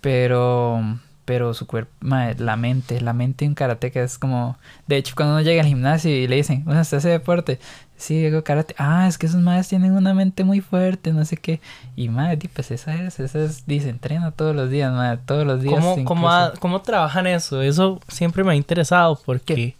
Pero, 0.00 0.80
pero 1.24 1.54
su 1.54 1.66
cuerpo, 1.66 1.92
mae, 2.00 2.34
la 2.38 2.56
mente, 2.56 3.00
la 3.00 3.12
mente 3.12 3.44
en 3.44 3.54
karateca 3.54 4.02
es 4.02 4.18
como, 4.18 4.56
de 4.86 4.96
hecho, 4.96 5.14
cuando 5.16 5.34
uno 5.34 5.42
llega 5.42 5.62
al 5.62 5.68
gimnasio 5.68 6.10
y 6.10 6.26
le 6.28 6.36
dicen, 6.36 6.64
bueno, 6.64 6.80
¿usted 6.80 6.98
hace 6.98 7.08
deporte? 7.08 7.58
Sí, 7.96 8.26
hago 8.26 8.42
karate. 8.42 8.74
Ah, 8.76 9.06
es 9.08 9.18
que 9.18 9.26
esos 9.26 9.40
madres 9.40 9.68
tienen 9.68 9.92
una 9.92 10.12
mente 10.14 10.42
muy 10.44 10.60
fuerte, 10.60 11.12
no 11.12 11.24
sé 11.24 11.36
qué. 11.36 11.60
Y 11.96 12.08
madre, 12.08 12.50
pues 12.52 12.70
esa 12.70 12.94
es, 13.02 13.20
esa 13.20 13.38
es, 13.44 13.66
dice, 13.66 13.88
entrena 13.88 14.30
todos 14.32 14.54
los 14.54 14.68
días, 14.68 14.92
madre, 14.92 15.20
todos 15.24 15.46
los 15.46 15.62
días. 15.62 15.74
¿Cómo, 15.80 16.04
cómo, 16.04 16.28
ha- 16.30 16.52
cómo 16.58 16.82
trabajan 16.82 17.26
eso? 17.26 17.62
Eso 17.62 18.00
siempre 18.08 18.42
me 18.44 18.52
ha 18.52 18.56
interesado 18.56 19.18
porque 19.24 19.76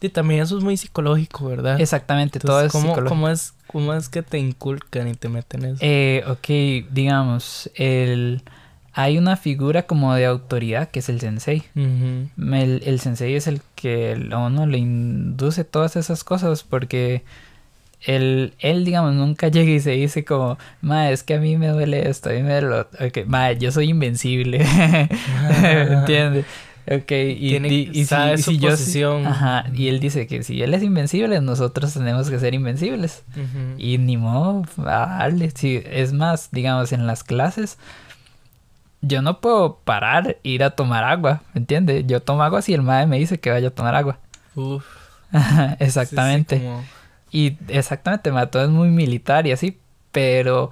y 0.00 0.08
también 0.10 0.42
eso 0.42 0.56
es 0.56 0.62
muy 0.62 0.76
psicológico, 0.76 1.48
¿verdad? 1.48 1.80
Exactamente, 1.80 2.38
todo 2.38 2.60
es 2.60 2.66
Entonces, 2.66 2.72
¿cómo, 2.72 2.94
psicológico. 2.94 3.08
cómo 3.08 3.28
es, 3.28 3.54
¿Cómo 3.66 3.92
es 3.94 4.08
que 4.08 4.22
te 4.22 4.38
inculcan 4.38 5.08
y 5.08 5.14
te 5.14 5.28
meten 5.28 5.64
eso? 5.64 5.78
Eh, 5.80 6.22
ok, 6.28 6.90
digamos, 6.92 7.68
el, 7.74 8.42
hay 9.00 9.16
una 9.16 9.36
figura 9.36 9.84
como 9.84 10.12
de 10.14 10.26
autoridad 10.26 10.88
que 10.90 10.98
es 10.98 11.08
el 11.08 11.20
sensei. 11.20 11.62
El, 11.76 12.82
el 12.84 12.98
sensei 12.98 13.34
es 13.36 13.46
el 13.46 13.60
que 13.76 14.28
a 14.32 14.38
uno 14.38 14.66
le 14.66 14.78
induce 14.78 15.62
todas 15.62 15.94
esas 15.94 16.24
cosas 16.24 16.64
porque 16.64 17.22
él, 18.02 18.54
él, 18.58 18.84
digamos, 18.84 19.14
nunca 19.14 19.46
llega 19.48 19.70
y 19.70 19.78
se 19.78 19.92
dice 19.92 20.24
como, 20.24 20.58
ma, 20.82 21.10
es 21.10 21.22
que 21.22 21.34
a 21.34 21.38
mí 21.38 21.56
me 21.56 21.68
duele 21.68 22.08
esto, 22.08 22.30
a 22.30 22.32
mí 22.32 22.42
me 22.42 22.50
duele 22.54 22.68
lo 22.68 22.80
otro". 22.80 23.06
Ok, 23.06 23.18
ma, 23.26 23.52
yo 23.52 23.70
soy 23.70 23.90
invencible. 23.90 24.64
¿Entiendes? 25.62 26.44
Ok, 26.90 27.12
y, 27.12 27.50
Tiene- 27.50 27.68
y 27.68 28.04
sabe 28.06 28.36
si, 28.38 28.42
su 28.44 28.50
si 28.52 28.58
yo... 28.58 28.70
posición. 28.70 29.26
Ajá, 29.26 29.66
y 29.74 29.88
él 29.88 30.00
dice 30.00 30.26
que 30.26 30.42
si 30.42 30.62
él 30.62 30.72
es 30.72 30.82
invencible, 30.82 31.40
nosotros 31.40 31.92
tenemos 31.92 32.30
que 32.30 32.38
ser 32.38 32.54
invencibles. 32.54 33.22
Y 33.76 33.98
ni 33.98 34.16
modo, 34.16 34.64
a 34.78 35.18
darle. 35.18 35.52
Es 35.62 36.12
más, 36.12 36.48
digamos, 36.50 36.92
en 36.92 37.06
las 37.06 37.24
clases, 37.24 37.78
yo 39.00 39.22
no 39.22 39.40
puedo 39.40 39.78
parar 39.84 40.38
ir 40.42 40.62
a 40.64 40.70
tomar 40.70 41.04
agua, 41.04 41.42
¿me 41.54 41.60
entiendes? 41.60 42.04
Yo 42.06 42.20
tomo 42.20 42.42
agua 42.42 42.62
si 42.62 42.74
el 42.74 42.82
madre 42.82 43.06
me 43.06 43.18
dice 43.18 43.38
que 43.40 43.50
vaya 43.50 43.68
a 43.68 43.72
tomar 43.72 43.94
agua. 43.94 44.18
Uf. 44.54 44.84
Ajá, 45.32 45.70
Sí, 45.70 45.76
sí, 45.78 45.84
exactamente. 45.84 46.58
como- 46.58 46.84
Y 47.30 47.56
exactamente, 47.68 48.32
ma, 48.32 48.46
todo 48.46 48.64
es 48.64 48.70
muy 48.70 48.88
militar 48.88 49.46
y 49.46 49.52
así, 49.52 49.78
pero 50.12 50.70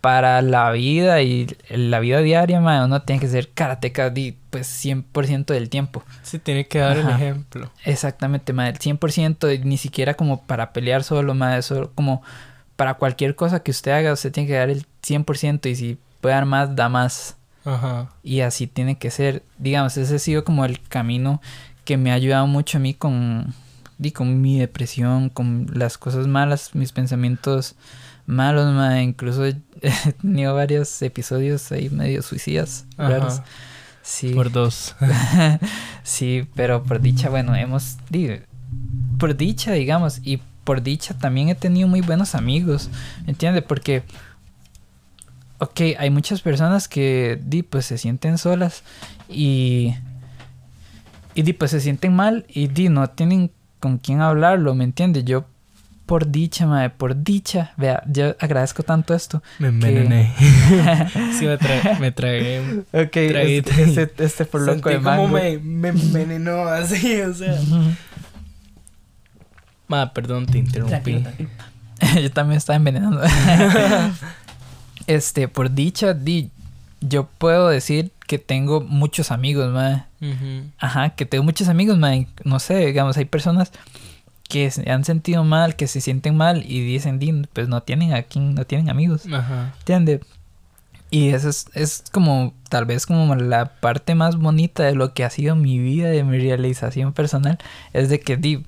para 0.00 0.40
la 0.42 0.70
vida 0.70 1.20
y 1.22 1.48
la 1.70 1.98
vida 2.00 2.20
diaria, 2.20 2.60
ma, 2.60 2.84
uno 2.84 3.02
tiene 3.02 3.20
que 3.20 3.28
ser 3.28 3.50
karateca 3.50 4.12
pues 4.50 4.66
100% 4.66 5.52
del 5.52 5.68
tiempo. 5.68 6.02
Sí, 6.22 6.38
tiene 6.38 6.66
que 6.66 6.78
dar 6.78 6.96
el 6.96 7.08
ejemplo. 7.10 7.70
Exactamente, 7.84 8.52
ma, 8.52 8.68
el 8.68 8.78
100% 8.78 9.52
y 9.52 9.58
ni 9.58 9.76
siquiera 9.76 10.14
como 10.14 10.46
para 10.46 10.72
pelear 10.72 11.02
solo, 11.04 11.34
ma, 11.34 11.58
eso 11.58 11.90
como 11.94 12.22
para 12.76 12.94
cualquier 12.94 13.34
cosa 13.34 13.60
que 13.62 13.70
usted 13.72 13.90
haga, 13.90 14.12
usted 14.12 14.32
tiene 14.32 14.46
que 14.46 14.54
dar 14.54 14.70
el 14.70 14.86
100% 15.02 15.68
y 15.68 15.74
si 15.74 15.98
puede 16.20 16.34
dar 16.36 16.46
más, 16.46 16.74
da 16.76 16.88
más. 16.88 17.36
Ajá. 17.64 18.08
Y 18.22 18.40
así 18.40 18.66
tiene 18.66 18.98
que 18.98 19.10
ser. 19.10 19.42
Digamos, 19.58 19.96
ese 19.96 20.16
ha 20.16 20.18
sido 20.18 20.44
como 20.44 20.64
el 20.64 20.80
camino 20.80 21.40
que 21.84 21.96
me 21.96 22.10
ha 22.10 22.14
ayudado 22.14 22.46
mucho 22.46 22.78
a 22.78 22.80
mí 22.80 22.94
con, 22.94 23.54
con 24.14 24.40
mi 24.40 24.58
depresión, 24.58 25.28
con 25.28 25.66
las 25.74 25.98
cosas 25.98 26.26
malas, 26.26 26.74
mis 26.74 26.92
pensamientos 26.92 27.74
malos, 28.26 28.72
ma, 28.74 29.02
incluso 29.02 29.46
he 29.46 29.56
tenido 30.20 30.54
varios 30.54 31.00
episodios 31.02 31.72
ahí 31.72 31.88
medio 31.90 32.22
suicidas, 32.22 32.84
raros. 32.98 33.40
Sí. 34.02 34.30
Por 34.34 34.50
dos. 34.52 34.94
sí, 36.02 36.46
pero 36.54 36.82
por 36.82 37.00
dicha, 37.00 37.28
bueno, 37.28 37.54
hemos... 37.54 37.96
di- 38.10 38.40
por 39.18 39.36
dicha, 39.36 39.72
digamos, 39.72 40.20
y 40.22 40.40
por 40.64 40.82
dicha 40.82 41.14
también 41.14 41.48
he 41.48 41.54
tenido 41.54 41.88
muy 41.88 42.00
buenos 42.02 42.34
amigos, 42.34 42.90
¿me 43.24 43.30
entiendes? 43.30 43.64
Porque, 43.64 44.02
ok, 45.58 45.80
hay 45.98 46.10
muchas 46.10 46.40
personas 46.40 46.88
que, 46.88 47.38
di, 47.42 47.62
pues 47.62 47.86
se 47.86 47.98
sienten 47.98 48.38
solas 48.38 48.82
y... 49.28 49.94
Y 51.34 51.42
di, 51.42 51.52
pues 51.52 51.70
se 51.70 51.80
sienten 51.80 52.16
mal 52.16 52.46
y 52.48 52.66
di, 52.66 52.88
no 52.88 53.08
tienen 53.10 53.52
con 53.78 53.98
quién 53.98 54.20
hablarlo, 54.20 54.74
¿me 54.74 54.82
entiendes? 54.82 55.24
Yo, 55.24 55.44
por 56.04 56.30
dicha, 56.30 56.66
madre, 56.66 56.90
por 56.90 57.22
dicha, 57.22 57.74
vea, 57.76 58.02
yo 58.06 58.34
agradezco 58.40 58.82
tanto 58.82 59.14
esto. 59.14 59.42
Me 59.58 59.68
envenené. 59.68 60.34
sí, 61.38 61.46
me, 61.46 61.58
tra 61.58 61.98
me 62.00 62.10
tragué. 62.10 62.82
Ok, 62.92 63.16
este, 63.16 63.82
este, 63.82 64.24
este 64.24 64.44
por 64.46 64.62
loco 64.62 64.88
de 64.88 64.98
mango. 64.98 65.24
como 65.24 65.34
me, 65.34 65.58
me 65.58 65.88
envenenó 65.90 66.62
así, 66.62 67.20
o 67.20 67.32
sea. 67.34 67.56
Ma, 69.86 70.12
perdón, 70.12 70.46
te 70.46 70.58
interrumpí. 70.58 71.24
Yo 72.22 72.30
también 72.30 72.58
estaba 72.58 72.76
envenenando. 72.76 73.22
este, 75.08 75.48
por 75.48 75.72
dicha, 75.72 76.14
di, 76.14 76.50
yo 77.00 77.28
puedo 77.38 77.68
decir 77.68 78.12
que 78.26 78.38
tengo 78.38 78.80
muchos 78.80 79.32
amigos, 79.32 79.72
mae. 79.72 80.04
Ujú. 80.20 80.70
Ajá, 80.78 81.10
que 81.10 81.26
tengo 81.26 81.42
muchos 81.42 81.68
amigos, 81.68 81.98
mae. 81.98 82.28
No 82.44 82.60
sé, 82.60 82.86
digamos, 82.86 83.16
hay 83.16 83.24
personas 83.24 83.72
que 84.48 84.70
se 84.70 84.90
han 84.90 85.04
sentido 85.04 85.44
mal, 85.44 85.76
que 85.76 85.88
se 85.88 86.00
sienten 86.00 86.36
mal 86.36 86.64
y 86.64 86.80
dicen, 86.80 87.18
di, 87.18 87.32
pues 87.52 87.68
no 87.68 87.82
tienen 87.82 88.12
a 88.14 88.22
quién, 88.22 88.54
no 88.54 88.64
tienen 88.64 88.90
amigos. 88.90 89.26
Ajá. 89.32 89.74
¿Entiendes? 89.80 90.20
Y 91.10 91.30
eso 91.30 91.48
es, 91.48 91.66
es 91.72 92.04
como, 92.12 92.52
tal 92.68 92.84
vez 92.84 93.06
como 93.06 93.34
la 93.34 93.80
parte 93.80 94.14
más 94.14 94.36
bonita 94.36 94.82
de 94.82 94.94
lo 94.94 95.14
que 95.14 95.24
ha 95.24 95.30
sido 95.30 95.56
mi 95.56 95.78
vida, 95.78 96.08
de 96.08 96.22
mi 96.22 96.38
realización 96.38 97.14
personal, 97.14 97.58
es 97.94 98.10
de 98.10 98.20
que, 98.20 98.36
di, 98.36 98.64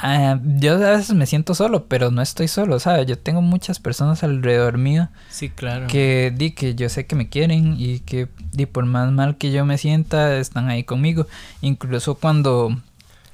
Ah, 0.00 0.38
yo 0.44 0.74
a 0.74 0.90
veces 0.96 1.14
me 1.14 1.26
siento 1.26 1.54
solo, 1.54 1.86
pero 1.86 2.10
no 2.10 2.22
estoy 2.22 2.46
solo, 2.48 2.78
¿sabes? 2.78 3.06
Yo 3.06 3.18
tengo 3.18 3.40
muchas 3.42 3.78
personas 3.80 4.22
alrededor 4.22 4.78
mío 4.78 5.08
Sí, 5.28 5.48
claro. 5.50 5.86
que 5.88 6.32
di 6.36 6.52
que 6.52 6.74
yo 6.74 6.88
sé 6.88 7.06
que 7.06 7.16
me 7.16 7.28
quieren 7.28 7.74
y 7.78 8.00
que 8.00 8.28
di 8.52 8.66
por 8.66 8.84
más 8.86 9.10
mal 9.10 9.36
que 9.36 9.50
yo 9.50 9.64
me 9.64 9.76
sienta 9.78 10.36
están 10.36 10.68
ahí 10.68 10.84
conmigo. 10.84 11.26
Incluso 11.62 12.14
cuando 12.14 12.76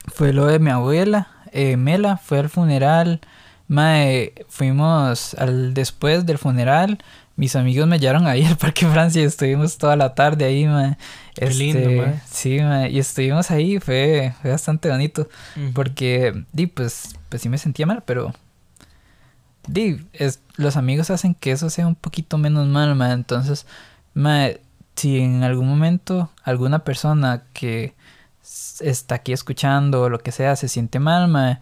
fue 0.06 0.32
lo 0.32 0.46
de 0.46 0.58
mi 0.58 0.70
abuela, 0.70 1.28
eh, 1.52 1.76
Mela, 1.76 2.16
fue 2.16 2.38
al 2.38 2.48
funeral, 2.48 3.20
mae, 3.68 4.32
fuimos 4.48 5.34
al 5.34 5.74
después 5.74 6.26
del 6.26 6.38
funeral. 6.38 6.98
Mis 7.37 7.57
amigos 7.57 7.89
me 7.89 7.99
llevaron 7.99 8.26
ahí 8.26 8.45
al 8.45 8.57
Parque 8.57 8.87
Francia 8.87 9.20
y 9.20 9.24
estuvimos 9.24 9.76
toda 9.76 9.97
la 9.97 10.14
tarde 10.14 10.45
ahí, 10.45 10.66
mae. 10.66 10.97
Qué 11.35 11.51
lindo, 11.51 11.91
mae. 11.91 12.20
Sí, 12.30 12.61
mae, 12.61 12.91
y 12.91 12.99
estuvimos 12.99 13.51
ahí, 13.51 13.80
fue, 13.80 14.35
fue 14.41 14.51
bastante 14.53 14.89
bonito. 14.89 15.28
Porque, 15.74 16.45
di, 16.53 16.66
pues, 16.68 17.16
pues 17.28 17.43
sí 17.43 17.49
me 17.49 17.59
sentía 17.59 17.87
mal, 17.87 18.03
pero. 18.07 18.32
Di, 19.66 20.07
es, 20.12 20.41
los 20.57 20.76
amigos 20.76 21.11
hacen 21.11 21.35
que 21.35 21.51
eso 21.51 21.70
sea 21.70 21.87
un 21.87 21.97
poquito 21.97 22.39
menos 22.39 22.68
mal, 22.68 22.95
ma. 22.95 23.12
Entonces, 23.12 23.66
ma, 24.12 24.49
si 24.95 25.18
en 25.18 25.43
algún 25.43 25.68
momento 25.68 26.30
alguna 26.45 26.85
persona 26.85 27.43
que 27.53 27.95
está 28.80 29.16
aquí 29.16 29.32
escuchando 29.32 30.03
o 30.03 30.09
lo 30.09 30.18
que 30.18 30.32
sea 30.32 30.55
se 30.57 30.68
siente 30.68 30.99
mal, 30.99 31.28
ma, 31.28 31.61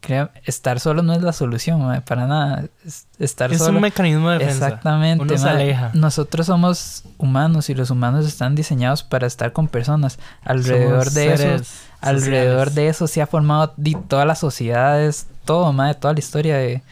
crea- 0.00 0.30
estar 0.44 0.80
solo 0.80 1.02
no 1.02 1.12
es 1.12 1.20
la 1.22 1.32
solución, 1.32 2.02
para 2.06 2.26
nada. 2.26 2.64
Es- 2.84 3.06
Estar 3.18 3.52
Es 3.52 3.58
solo. 3.58 3.76
un 3.76 3.82
mecanismo 3.82 4.30
de 4.30 4.38
defensa. 4.38 4.66
Exactamente. 4.68 5.22
Uno 5.24 5.36
se 5.38 5.44
ma. 5.44 5.50
aleja. 5.52 5.90
Nosotros 5.94 6.46
somos 6.46 7.04
humanos 7.18 7.68
y 7.70 7.74
los 7.74 7.90
humanos 7.90 8.26
están 8.26 8.54
diseñados 8.54 9.02
para 9.02 9.26
estar 9.26 9.52
con 9.52 9.68
personas. 9.68 10.18
Alrededor 10.42 11.04
Somos 11.10 11.14
de 11.14 11.34
eso, 11.34 11.64
alrededor 12.00 12.70
de 12.72 12.88
eso 12.88 13.06
se 13.06 13.20
ha 13.22 13.26
formado 13.26 13.72
di, 13.76 13.94
todas 14.08 14.26
las 14.26 14.38
sociedades, 14.38 15.26
todo, 15.44 15.72
toda 15.94 16.14
la 16.14 16.18
historia 16.20 16.56
de, 16.56 16.82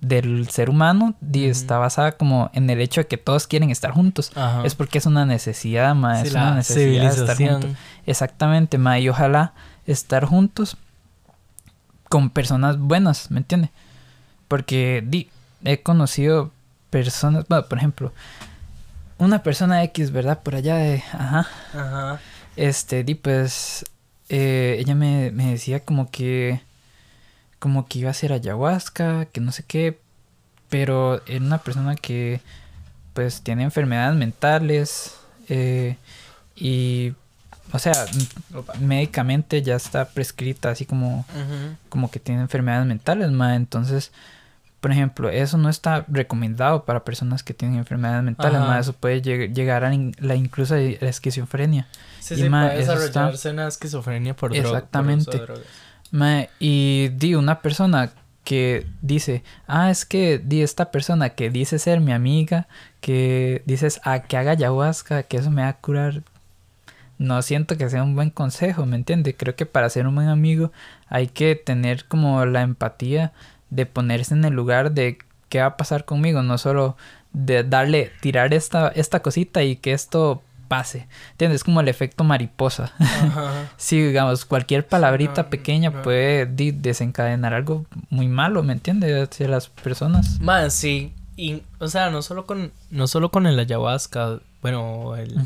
del 0.00 0.48
ser 0.50 0.68
humano 0.70 1.14
di, 1.20 1.46
está 1.46 1.78
basada 1.78 2.12
como 2.12 2.50
en 2.52 2.68
el 2.70 2.80
hecho 2.80 3.00
de 3.00 3.06
que 3.06 3.16
todos 3.16 3.46
quieren 3.46 3.70
estar 3.70 3.90
juntos. 3.92 4.30
Ajá. 4.34 4.62
Es 4.64 4.74
porque 4.74 4.98
es 4.98 5.06
una 5.06 5.24
necesidad, 5.26 5.94
Sí, 5.94 6.26
es 6.28 6.34
una 6.34 6.54
necesidad 6.54 7.14
de 7.14 7.20
estar 7.20 7.36
juntos. 7.36 7.70
Exactamente, 8.06 8.78
y 9.00 9.08
ojalá 9.08 9.54
estar 9.86 10.24
juntos 10.24 10.76
con 12.14 12.30
personas 12.30 12.78
buenas, 12.78 13.32
¿me 13.32 13.38
entiende? 13.38 13.70
Porque 14.46 15.02
di, 15.04 15.28
he 15.64 15.82
conocido 15.82 16.52
personas, 16.88 17.44
bueno, 17.48 17.66
por 17.66 17.76
ejemplo, 17.76 18.12
una 19.18 19.42
persona 19.42 19.82
X, 19.82 20.12
¿verdad? 20.12 20.40
Por 20.40 20.54
allá 20.54 20.76
de, 20.76 21.02
ajá, 21.12 21.48
Ajá. 21.72 22.20
este, 22.54 23.02
di, 23.02 23.16
pues, 23.16 23.84
eh, 24.28 24.76
ella 24.78 24.94
me, 24.94 25.32
me 25.32 25.50
decía 25.50 25.80
como 25.80 26.08
que, 26.08 26.60
como 27.58 27.88
que 27.88 27.98
iba 27.98 28.10
a 28.10 28.12
hacer 28.12 28.32
ayahuasca, 28.32 29.24
que 29.24 29.40
no 29.40 29.50
sé 29.50 29.64
qué, 29.66 29.98
pero 30.68 31.20
era 31.26 31.44
una 31.44 31.58
persona 31.58 31.96
que, 31.96 32.40
pues, 33.12 33.42
tiene 33.42 33.64
enfermedades 33.64 34.16
mentales, 34.16 35.16
eh, 35.48 35.96
y, 36.54 37.14
o 37.74 37.78
sea, 37.78 37.92
m- 38.14 38.62
médicamente 38.86 39.60
ya 39.62 39.76
está 39.76 40.06
prescrita, 40.06 40.70
así 40.70 40.86
como, 40.86 41.26
como 41.88 42.10
que 42.10 42.20
tiene 42.20 42.40
enfermedades 42.42 42.86
mentales, 42.86 43.30
ma, 43.30 43.56
entonces... 43.56 44.10
Por 44.80 44.92
ejemplo, 44.92 45.30
eso 45.30 45.56
no 45.56 45.70
está 45.70 46.04
recomendado 46.08 46.84
para 46.84 47.04
personas 47.04 47.42
que 47.42 47.54
tienen 47.54 47.78
enfermedades 47.78 48.22
mentales, 48.22 48.58
Ajá. 48.58 48.66
ma, 48.68 48.78
eso 48.78 48.92
puede 48.92 49.22
lleg- 49.22 49.54
llegar 49.54 49.82
a 49.82 49.90
la 50.18 50.34
incluso 50.34 50.74
a 50.74 50.78
la 50.78 51.08
esquizofrenia. 51.08 51.86
Sí, 52.20 52.34
Y, 52.34 52.36
sí, 52.42 52.48
ma, 52.50 52.66
puede 52.66 52.82
eso 52.82 52.92
está- 52.92 53.00
desarrollarse 53.06 53.50
una 53.52 53.66
esquizofrenia 53.68 54.36
por 54.36 54.50
droga. 54.52 54.62
por 54.62 54.66
uso 54.66 54.74
de 54.74 54.78
Exactamente. 54.78 55.38
drogas. 55.38 55.64
Ma, 56.10 56.48
y 56.60 57.08
di 57.16 57.34
una 57.34 57.62
persona 57.62 58.10
que 58.44 58.86
dice, 59.00 59.42
ah, 59.66 59.90
es 59.90 60.04
que 60.04 60.38
di 60.38 60.60
esta 60.60 60.90
persona 60.90 61.30
que 61.30 61.48
dice 61.48 61.78
ser 61.78 62.00
mi 62.00 62.12
amiga, 62.12 62.68
que 63.00 63.62
dices, 63.64 64.02
ah, 64.04 64.18
que 64.18 64.36
haga 64.36 64.50
ayahuasca, 64.50 65.22
que 65.22 65.38
eso 65.38 65.50
me 65.50 65.62
va 65.62 65.68
a 65.68 65.76
curar. 65.78 66.20
No 67.18 67.40
siento 67.42 67.76
que 67.76 67.88
sea 67.88 68.02
un 68.02 68.14
buen 68.14 68.30
consejo, 68.30 68.86
¿me 68.86 68.96
entiende? 68.96 69.34
Creo 69.34 69.54
que 69.54 69.66
para 69.66 69.88
ser 69.88 70.06
un 70.06 70.14
buen 70.14 70.28
amigo 70.28 70.72
hay 71.08 71.28
que 71.28 71.54
tener 71.54 72.06
como 72.06 72.44
la 72.44 72.62
empatía 72.62 73.32
de 73.70 73.86
ponerse 73.86 74.34
en 74.34 74.44
el 74.44 74.54
lugar 74.54 74.92
de 74.92 75.18
qué 75.48 75.60
va 75.60 75.66
a 75.66 75.76
pasar 75.76 76.04
conmigo, 76.04 76.42
no 76.42 76.58
solo 76.58 76.96
de 77.32 77.64
darle, 77.64 78.12
tirar 78.20 78.54
esta, 78.54 78.88
esta 78.88 79.20
cosita 79.20 79.62
y 79.62 79.76
que 79.76 79.92
esto 79.92 80.42
pase. 80.68 81.06
¿Entiendes? 81.32 81.60
Es 81.60 81.64
como 81.64 81.80
el 81.80 81.88
efecto 81.88 82.24
mariposa. 82.24 82.92
Ajá. 82.98 83.70
Sí, 83.76 84.00
digamos, 84.00 84.44
cualquier 84.44 84.86
palabrita 84.86 85.42
no, 85.42 85.50
pequeña 85.50 85.90
no. 85.90 86.02
puede 86.02 86.46
desencadenar 86.46 87.52
algo 87.52 87.84
muy 88.08 88.28
malo, 88.28 88.62
¿me 88.62 88.72
entiendes? 88.72 89.28
Hacia 89.28 89.48
las 89.48 89.68
personas. 89.68 90.40
Más, 90.40 90.72
sí. 90.72 91.12
Y, 91.36 91.62
o 91.80 91.88
sea, 91.88 92.10
no 92.10 92.22
solo 92.22 92.46
con, 92.46 92.72
no 92.90 93.06
solo 93.08 93.30
con 93.30 93.46
el 93.46 93.58
ayahuasca, 93.58 94.38
bueno, 94.62 95.16
el... 95.16 95.36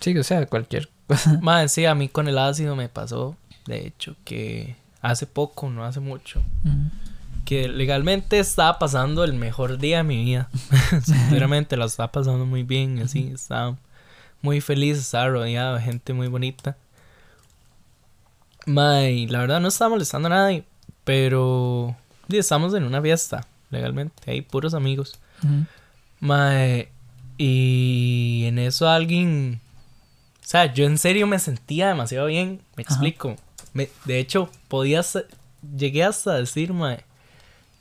Sí, 0.00 0.16
o 0.16 0.22
sea, 0.24 0.46
cualquier 0.46 0.88
cosa. 1.06 1.38
Más, 1.42 1.72
sí, 1.72 1.84
a 1.86 1.94
mí 1.94 2.08
con 2.08 2.28
el 2.28 2.38
ácido 2.38 2.76
me 2.76 2.88
pasó, 2.88 3.36
de 3.66 3.86
hecho, 3.86 4.16
que 4.24 4.76
hace 5.02 5.26
poco, 5.26 5.68
no 5.70 5.84
hace 5.84 6.00
mucho, 6.00 6.40
Ujú. 6.64 6.90
que 7.44 7.68
legalmente 7.68 8.38
estaba 8.38 8.78
pasando 8.78 9.24
el 9.24 9.34
mejor 9.34 9.78
día 9.78 9.98
de 9.98 10.02
mi 10.04 10.24
vida. 10.24 10.48
Sinceramente, 11.04 11.76
la 11.76 11.84
estaba 11.86 12.10
pasando 12.12 12.44
muy 12.46 12.62
bien, 12.62 12.98
así, 13.00 13.30
estaba 13.34 13.76
muy 14.42 14.60
feliz, 14.60 14.98
estaba 14.98 15.28
rodeado 15.28 15.76
de 15.76 15.82
gente 15.82 16.12
muy 16.12 16.28
bonita. 16.28 16.76
Mae, 18.66 19.26
la 19.28 19.38
verdad 19.40 19.60
no 19.60 19.68
estaba 19.68 19.90
molestando 19.90 20.26
a 20.26 20.30
nadie, 20.30 20.64
pero 21.04 21.94
sí, 22.28 22.36
estamos 22.36 22.74
en 22.74 22.82
una 22.84 23.00
fiesta, 23.00 23.46
legalmente, 23.70 24.30
hay 24.30 24.42
puros 24.42 24.74
amigos. 24.74 25.18
Ujú. 25.44 25.64
Mae, 26.20 26.88
y 27.38 28.44
en 28.46 28.58
eso 28.58 28.88
alguien. 28.88 29.60
O 30.46 30.48
sea, 30.48 30.72
yo 30.72 30.84
en 30.86 30.96
serio 30.96 31.26
me 31.26 31.40
sentía 31.40 31.88
demasiado 31.88 32.26
bien. 32.28 32.60
Me 32.76 32.84
explico. 32.84 33.34
Me- 33.72 33.90
de 34.04 34.20
hecho, 34.20 34.48
podía. 34.68 35.02
se- 35.02 35.26
Llegué 35.76 36.04
hasta 36.04 36.34
decir, 36.34 36.72
mae, 36.72 37.00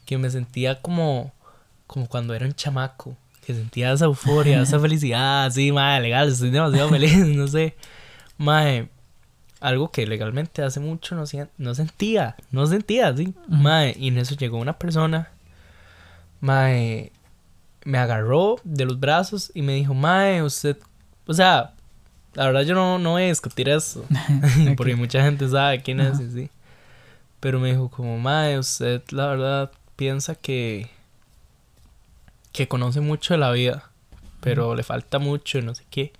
que 0.06 0.18
me 0.18 0.32
sentía 0.32 0.82
como. 0.82 1.32
Como 1.86 2.08
cuando 2.08 2.34
era 2.34 2.48
un 2.48 2.56
chamaco. 2.56 3.16
Que 3.46 3.54
sentía 3.54 3.92
esa 3.94 4.06
euforia, 4.06 4.64
esa 4.64 4.80
felicidad. 4.80 5.46
Así, 5.46 5.72
mae, 5.72 6.02
legal, 6.02 6.28
estoy 6.30 6.50
demasiado 6.50 6.90
feliz, 6.90 7.16
no 7.28 7.48
sé. 7.48 7.76
Mae, 8.40 8.90
algo 9.60 9.92
que 9.92 10.08
legalmente 10.08 10.64
hace 10.64 10.80
mucho 10.80 11.14
no, 11.16 11.26
no 11.60 11.76
sentía. 11.76 12.36
No 12.50 12.66
sentía, 12.66 13.10
así. 13.10 13.28
Ujú. 13.28 13.36
Mae, 13.48 13.96
y 14.00 14.08
en 14.08 14.18
eso 14.18 14.34
llegó 14.36 14.58
una 14.58 14.80
persona. 14.80 15.30
Mae, 16.42 17.12
me 17.84 18.00
agarró 18.00 18.56
de 18.64 18.86
los 18.86 19.00
brazos 19.00 19.52
y 19.54 19.62
me 19.62 19.74
dijo, 19.76 19.94
Mae, 19.94 20.42
usted, 20.42 20.78
o 21.28 21.34
sea, 21.36 21.74
la 22.36 22.46
verdad 22.46 22.62
yo 22.62 22.76
no, 22.76 23.00
no 23.00 23.12
voy 23.12 23.24
a 23.24 23.28
discutir 23.28 23.68
eso, 23.70 24.06
porque 24.78 24.96
mucha 24.96 25.24
gente 25.24 25.50
sabe 25.50 25.82
quién 25.82 26.00
es, 26.00 26.20
y 26.20 26.30
sí. 26.32 26.50
Pero 27.40 27.60
me 27.60 27.72
dijo 27.72 27.90
como, 27.90 28.18
Mae, 28.18 28.58
usted 28.60 29.02
la 29.12 29.28
verdad 29.28 29.72
piensa 29.96 30.36
que, 30.36 30.90
que 32.52 32.68
conoce 32.68 33.02
mucho 33.02 33.34
de 33.34 33.40
la 33.40 33.52
vida, 33.52 33.90
pero 34.42 34.76
le 34.76 34.84
falta 34.84 35.20
mucho, 35.20 35.58
y 35.60 35.62
no 35.62 35.76
sé 35.76 35.84
qué. 35.90 36.14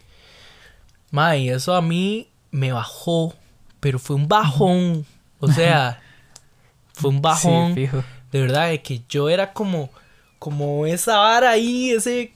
Mae, 1.12 1.40
y 1.40 1.50
eso 1.50 1.76
a 1.76 1.82
mí 1.82 2.30
me 2.52 2.72
bajó, 2.72 3.34
pero 3.80 4.00
fue 4.00 4.16
un 4.16 4.28
bajón, 4.28 5.06
o 5.40 5.48
sea, 5.52 6.02
fue 6.94 7.10
un 7.10 7.22
bajón 7.22 7.74
Sí, 7.76 7.82
fijo. 7.88 8.04
de 8.32 8.42
verdad, 8.42 8.70
de 8.70 8.82
que 8.82 9.02
yo 9.10 9.30
era 9.30 9.54
como, 9.54 9.90
como 10.40 10.86
esa 10.86 11.18
vara 11.18 11.52
ahí, 11.52 11.92
ese, 11.92 12.34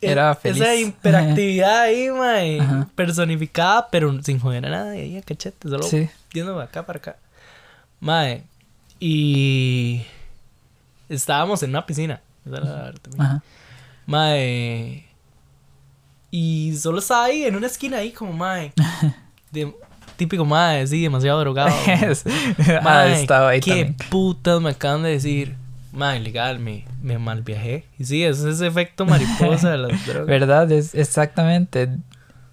E- 0.00 0.10
Era 0.10 0.34
feliz. 0.34 0.60
esa 0.62 0.74
hiperactividad 0.74 1.80
ahí, 1.82 2.10
mae, 2.10 2.60
Ajá. 2.60 2.88
personificada, 2.94 3.88
pero 3.90 4.22
sin 4.22 4.38
joder 4.38 4.64
a 4.66 4.70
nadie, 4.70 5.02
ahí 5.02 5.22
cachete, 5.22 5.68
solo 5.68 5.82
Sí. 5.82 6.08
yendo 6.32 6.56
de 6.56 6.64
acá 6.64 6.86
para 6.86 6.98
acá. 6.98 7.16
Mae, 8.00 8.44
y 8.98 10.02
estábamos 11.08 11.62
en 11.62 11.70
una 11.70 11.84
piscina, 11.86 12.20
esa 12.46 12.56
es 12.58 12.64
la 12.64 12.72
verdad 12.72 13.00
también. 13.02 13.22
Ajá. 13.22 13.42
Mae, 14.06 15.04
y 16.30 16.76
solo 16.76 16.98
estaba 17.00 17.24
ahí, 17.24 17.44
en 17.44 17.56
una 17.56 17.66
esquina 17.66 17.98
ahí, 17.98 18.12
como 18.12 18.32
mae, 18.32 18.72
de- 19.50 19.74
típico 20.16 20.44
mae, 20.44 20.86
sí, 20.86 21.02
demasiado 21.02 21.40
drogado. 21.40 21.70
Ah, 21.86 22.80
Mae, 22.82 23.20
estaba 23.22 23.48
ahí 23.50 23.60
¿Qué 23.60 23.70
también. 23.70 23.96
putas 24.10 24.60
me 24.60 24.70
acaban 24.70 25.02
de 25.02 25.10
decir? 25.10 25.56
Mae, 25.92 26.20
legal, 26.20 26.58
me, 26.60 26.84
me 27.02 27.18
mal 27.18 27.42
viajé. 27.42 27.84
Y 27.98 28.04
sí, 28.04 28.22
ese 28.22 28.48
es 28.48 28.56
ese 28.56 28.66
efecto 28.66 29.06
mariposa 29.06 29.70
de 29.70 29.78
las 29.78 30.06
drogas. 30.06 30.26
¿Verdad? 30.26 30.70
Es 30.70 30.94
exactamente. 30.94 31.88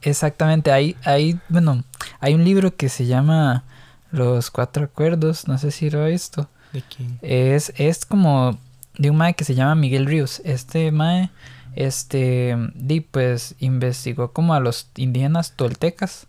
Exactamente. 0.01 0.71
Hay, 0.71 0.95
hay, 1.03 1.39
bueno, 1.49 1.83
hay 2.19 2.33
un 2.33 2.43
libro 2.43 2.75
que 2.75 2.89
se 2.89 3.05
llama 3.05 3.63
Los 4.11 4.49
Cuatro 4.51 4.85
Acuerdos. 4.85 5.47
No 5.47 5.57
sé 5.57 5.71
si 5.71 5.89
lo 5.89 6.05
he 6.05 6.11
visto. 6.11 6.49
¿De 6.73 6.81
quién? 6.81 7.19
Es, 7.21 7.73
es 7.77 8.05
como 8.05 8.57
de 8.97 9.09
un 9.11 9.17
mae 9.17 9.35
que 9.35 9.45
se 9.45 9.55
llama 9.55 9.75
Miguel 9.75 10.05
Ríos. 10.05 10.41
Este 10.43 10.91
mae, 10.91 11.29
este, 11.75 12.55
di, 12.73 13.01
pues 13.01 13.55
investigó 13.59 14.31
como 14.33 14.53
a 14.55 14.59
los 14.59 14.89
indígenas 14.95 15.53
toltecas 15.55 16.27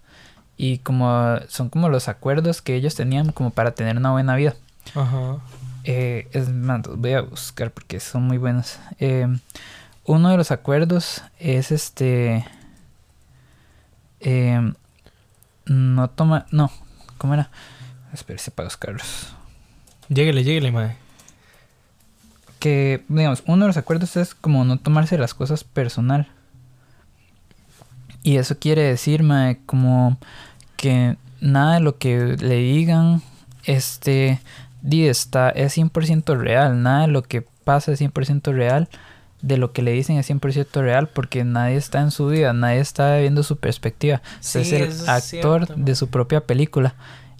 Y 0.59 0.79
como 0.79 1.39
son 1.49 1.71
como 1.71 1.89
los 1.89 2.09
acuerdos 2.09 2.61
que 2.61 2.75
ellos 2.75 2.95
tenían 2.95 3.33
como 3.33 3.51
para 3.51 3.73
tener 3.73 3.97
una 3.97 4.13
buena 4.13 4.37
vida. 4.37 4.57
Ajá. 4.95 5.39
Eh, 5.91 6.28
es 6.32 6.51
más, 6.51 6.86
los 6.86 6.99
voy 6.99 7.14
a 7.14 7.22
buscar 7.22 7.70
porque 7.70 7.99
son 7.99 8.24
muy 8.24 8.36
buenos. 8.36 8.78
Eh, 8.99 9.26
uno 10.05 10.28
de 10.28 10.36
los 10.36 10.51
acuerdos 10.51 11.22
es 11.39 11.72
este. 11.72 12.45
eh, 14.20 14.74
no 15.64 16.11
toma. 16.11 16.45
No, 16.51 16.70
¿cómo 17.16 17.32
era? 17.32 17.51
Espérese 18.12 18.51
para 18.51 18.66
buscarlos. 18.66 19.32
Lléguele, 20.11 20.45
lléguele, 20.45 20.72
mae. 20.72 20.95
Que, 22.59 23.03
digamos, 23.09 23.43
uno 23.47 23.64
de 23.64 23.68
los 23.68 23.78
acuerdos 23.78 24.14
es 24.18 24.34
como 24.34 24.66
no 24.66 24.78
tomarse 24.78 25.16
las 25.16 25.32
cosas 25.32 25.64
personal. 25.64 26.28
Y 28.22 28.36
eso 28.36 28.59
quiere 28.59 28.82
decir, 28.82 29.22
mae, 29.22 29.59
como 29.64 30.18
que 30.76 31.16
nada 31.41 31.76
de 31.76 31.80
lo 31.80 31.97
que 31.97 32.36
le 32.39 32.57
digan, 32.57 33.22
este, 33.64 34.39
está, 34.83 35.51
es 35.51 35.76
100% 35.76 36.39
real. 36.39 36.83
Nada 36.83 37.03
de 37.03 37.09
lo 37.09 37.22
que 37.22 37.43
pasa 37.64 37.93
es 37.93 38.01
100% 38.01 38.53
real. 38.53 38.89
De 39.41 39.57
lo 39.57 39.72
que 39.72 39.83
le 39.83 39.93
dicen 39.93 40.16
es 40.16 40.29
100% 40.29 40.81
real 40.83 41.09
porque 41.09 41.45
nadie 41.45 41.76
está 41.76 42.01
en 42.01 42.11
su 42.11 42.26
vida, 42.26 42.53
nadie 42.53 42.81
está 42.81 43.18
viendo 43.18 43.45
su 43.45 43.57
perspectiva. 43.57 44.20
Sí, 44.41 44.59
es 44.59 44.72
el 44.72 44.83
es 44.83 45.09
actor 45.09 45.76
de 45.76 45.95
su 45.95 46.09
propia 46.09 46.41
película. 46.41 46.97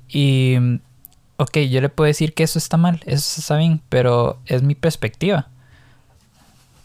Y, 0.09 0.57
ok, 1.39 1.59
yo 1.59 1.81
le 1.81 1.89
puedo 1.89 2.07
decir 2.07 2.35
que 2.35 2.45
eso 2.45 2.59
está 2.59 2.77
mal, 2.77 3.03
eso 3.05 3.41
está 3.41 3.57
bien, 3.57 3.83
pero 3.89 4.39
es 4.47 4.63
mi 4.63 4.77
perspectiva. 4.77 5.49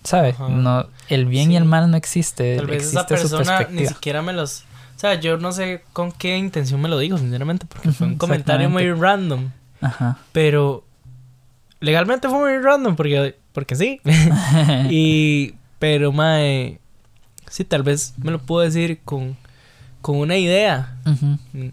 ¿Sabe? 0.04 0.30
Ajá. 0.30 0.50
No, 0.50 0.88
el 1.10 1.26
bien 1.28 1.52
y 1.52 1.58
el 1.58 1.66
mal 1.66 1.92
no 1.92 1.96
existe. 1.96 2.58
Tal 2.58 2.66
vez 2.66 2.88
esa 2.88 3.02
existe 3.02 3.16
persona 3.16 3.68
ni 3.70 3.86
siquiera 3.86 4.22
me 4.24 4.34
los... 4.34 4.66
O 4.96 5.00
sea, 5.00 5.14
yo 5.16 5.38
no 5.38 5.52
sé 5.52 5.84
con 5.94 6.12
qué 6.12 6.38
intención 6.38 6.82
me 6.82 6.90
lo 6.90 6.98
dijo, 6.98 7.18
sinceramente, 7.18 7.66
porque 7.68 7.92
fue 7.92 8.08
un 8.08 8.18
comentario 8.18 8.70
muy 8.70 8.92
random. 8.92 9.52
Ajá. 9.84 10.18
Pero 10.32 10.84
legalmente 11.80 12.30
fue 12.30 12.40
muy 12.40 12.58
random 12.64 12.96
porque, 12.96 13.38
porque 13.52 13.76
sí. 13.76 14.00
y, 14.90 15.54
pero, 15.80 16.12
mae, 16.12 16.80
sí, 17.50 17.64
tal 17.64 17.84
vez 17.84 18.14
me 18.18 18.32
lo 18.32 18.40
puedo 18.40 18.62
decir 18.66 19.00
con, 19.04 19.36
con 20.02 20.18
una 20.18 20.38
idea. 20.38 20.96
Mm, 21.06 21.68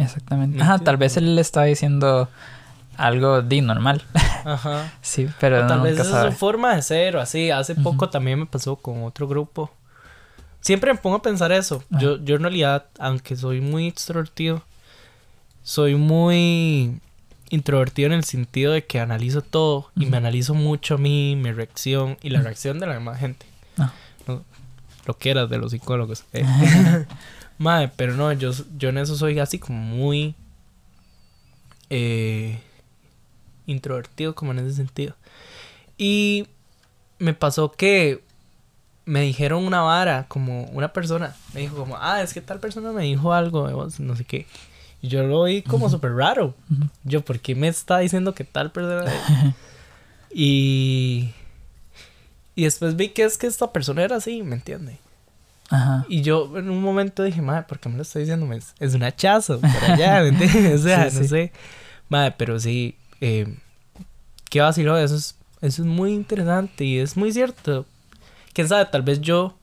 Exactamente. 0.00 0.56
¿Me 0.58 0.62
Ajá, 0.62 0.78
tal 0.78 0.96
vez 0.96 1.16
él 1.16 1.34
le 1.34 1.40
está 1.40 1.62
diciendo 1.64 2.28
algo 2.96 3.42
de 3.42 3.60
normal. 3.62 4.02
Ajá. 4.44 4.92
sí, 5.00 5.28
pero 5.40 5.64
O 5.64 5.66
tal 5.66 5.80
vez 5.80 5.96
nunca 5.96 6.04
sabe. 6.10 6.28
es 6.28 6.34
su 6.34 6.38
forma 6.38 6.74
de 6.74 6.82
ser 6.82 7.16
o 7.16 7.20
así. 7.20 7.50
Hace 7.50 7.74
poco 7.74 8.08
también 8.08 8.38
me 8.40 8.46
pasó 8.46 8.76
con 8.76 9.02
otro 9.04 9.26
grupo. 9.26 9.70
Siempre 10.60 10.92
me 10.92 10.98
pongo 10.98 11.16
a 11.16 11.22
pensar 11.22 11.52
eso. 11.52 11.82
Yo, 11.90 12.18
yo 12.24 12.36
en 12.36 12.42
realidad, 12.42 12.86
aunque 12.98 13.36
soy 13.36 13.60
muy 13.60 13.86
extrovertido, 13.86 14.62
soy 15.62 15.94
muy 15.94 17.00
introvertido 17.50 18.06
en 18.06 18.12
el 18.12 18.24
sentido 18.24 18.72
de 18.72 18.84
que 18.84 19.00
analizo 19.00 19.42
todo 19.42 19.90
y 19.96 20.06
me 20.06 20.16
analizo 20.16 20.54
mucho 20.54 20.94
a 20.94 20.98
mí, 20.98 21.36
mi 21.36 21.52
reacción 21.52 22.18
y 22.22 22.30
la 22.30 22.40
reacción 22.40 22.78
de 22.78 22.86
la 22.86 22.94
demás 22.94 23.18
gente. 23.18 23.46
Ah. 23.78 23.92
No, 24.26 24.44
lo 25.06 25.16
que 25.18 25.30
eras 25.30 25.48
de 25.48 25.58
los 25.58 25.72
psicólogos. 25.72 26.24
eh. 26.32 26.44
Madre, 27.58 27.90
pero 27.96 28.14
no, 28.14 28.32
yo, 28.32 28.52
yo 28.76 28.90
en 28.90 28.98
eso 28.98 29.16
soy 29.16 29.38
así 29.38 29.58
como 29.58 29.78
muy 29.78 30.34
eh, 31.88 32.60
introvertido 33.66 34.34
como 34.34 34.52
en 34.52 34.58
ese 34.58 34.74
sentido. 34.74 35.14
Y 35.96 36.46
me 37.18 37.32
pasó 37.32 37.72
que 37.72 38.22
me 39.06 39.22
dijeron 39.22 39.64
una 39.64 39.82
vara, 39.82 40.26
como 40.28 40.64
una 40.64 40.92
persona, 40.92 41.34
me 41.54 41.60
dijo 41.60 41.76
como, 41.76 41.96
ah, 41.96 42.22
es 42.22 42.34
que 42.34 42.40
tal 42.40 42.60
persona 42.60 42.92
me 42.92 43.04
dijo 43.04 43.32
algo 43.32 43.66
de 43.66 43.72
vos, 43.72 44.00
no 44.00 44.16
sé 44.16 44.24
qué. 44.24 44.46
Y 45.02 45.08
yo 45.08 45.22
lo 45.24 45.44
vi 45.44 45.62
como 45.62 45.86
Ujú. 45.86 45.94
súper 45.96 46.12
raro. 46.14 46.54
Yo, 47.04 47.24
¿por 47.24 47.38
qué 47.40 47.54
me 47.54 47.68
está 47.68 47.98
diciendo 47.98 48.34
que 48.34 48.44
tal 48.44 48.72
persona? 48.72 49.10
y... 50.34 51.32
Y 52.54 52.64
después 52.64 52.96
vi 52.96 53.10
que 53.10 53.24
es 53.24 53.36
que 53.36 53.46
esta 53.46 53.70
persona 53.70 54.02
era 54.02 54.16
así, 54.16 54.42
¿me 54.42 54.54
entiende? 54.56 54.96
Ajá. 55.68 56.06
Y 56.08 56.22
yo 56.22 56.56
en 56.56 56.70
un 56.70 56.80
momento 56.80 57.22
dije, 57.22 57.42
madre, 57.42 57.64
¿por 57.68 57.78
qué 57.78 57.88
me 57.90 57.96
lo 57.96 58.02
está 58.02 58.18
diciendo? 58.18 58.50
Es, 58.54 58.74
es 58.80 58.94
un 58.94 59.02
hachazo 59.02 59.60
por 59.60 59.90
allá, 59.90 60.22
¿me 60.22 60.28
entiendes? 60.28 60.80
O 60.80 60.82
sea, 60.82 61.10
Sí, 61.10 61.16
no 61.16 61.22
sí. 61.22 61.28
sé. 61.28 61.52
Madre, 62.08 62.34
pero 62.38 62.58
sí, 62.58 62.96
eh, 63.20 63.58
qué 64.48 64.60
vacilo, 64.62 64.96
eso 64.96 65.16
es, 65.16 65.34
eso 65.60 65.82
es 65.82 65.86
muy 65.88 66.14
interesante 66.14 66.84
y 66.84 66.98
es 66.98 67.16
muy 67.16 67.30
cierto. 67.32 67.84
Quién 68.54 68.68
sabe, 68.68 68.86
tal 68.86 69.02
vez 69.02 69.20
yo 69.20 69.58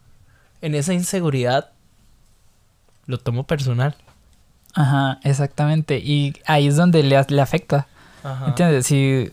en 0.62 0.76
esa 0.76 0.94
inseguridad 0.94 1.72
lo 3.08 3.18
tomo 3.18 3.46
personal. 3.48 3.96
Ajá, 4.74 5.20
exactamente. 5.24 5.98
Y 6.00 6.36
ahí 6.46 6.68
es 6.68 6.76
donde 6.76 7.04
le, 7.04 7.22
le 7.28 7.42
afecta. 7.42 7.88
Ajá. 8.24 8.48
¿Entiendes? 8.48 8.86
Si, 8.88 9.32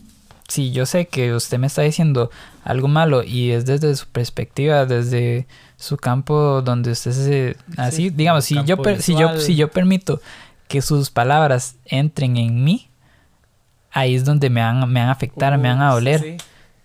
si 0.49 0.71
yo 0.73 0.85
sé 0.87 1.07
que 1.07 1.33
usted 1.35 1.59
me 1.59 1.67
está 1.67 1.83
diciendo 1.83 2.31
algo 2.65 2.89
malo 2.89 3.23
y 3.23 3.51
es 3.53 3.65
desde 3.67 3.95
su 3.97 4.07
perspectiva, 4.09 4.85
desde 4.87 5.47
su 5.77 5.97
campo 5.97 6.61
donde 6.63 6.91
usted 6.93 7.13
se... 7.13 7.57
Así, 7.77 7.97
Sí, 7.97 8.11
digamos, 8.11 8.45
si 8.45 8.63
yo, 8.65 8.77
per- 8.83 9.01
si, 9.03 9.15
yo, 9.17 9.39
si 9.41 9.57
yo 9.57 9.71
permito 9.71 10.21
que 10.69 10.83
sus 10.83 11.11
palabras 11.11 11.77
entren 11.87 12.37
en 12.37 12.63
mí, 12.63 12.91
ahí 13.93 14.15
es 14.15 14.25
donde 14.25 14.51
me 14.51 14.61
van, 14.61 14.79
me 14.93 15.01
van 15.01 15.09
a 15.09 15.13
afectar, 15.13 15.57
me 15.59 15.69
van 15.69 15.81
a 15.83 15.93
doler. 15.93 16.21
sí. 16.21 16.37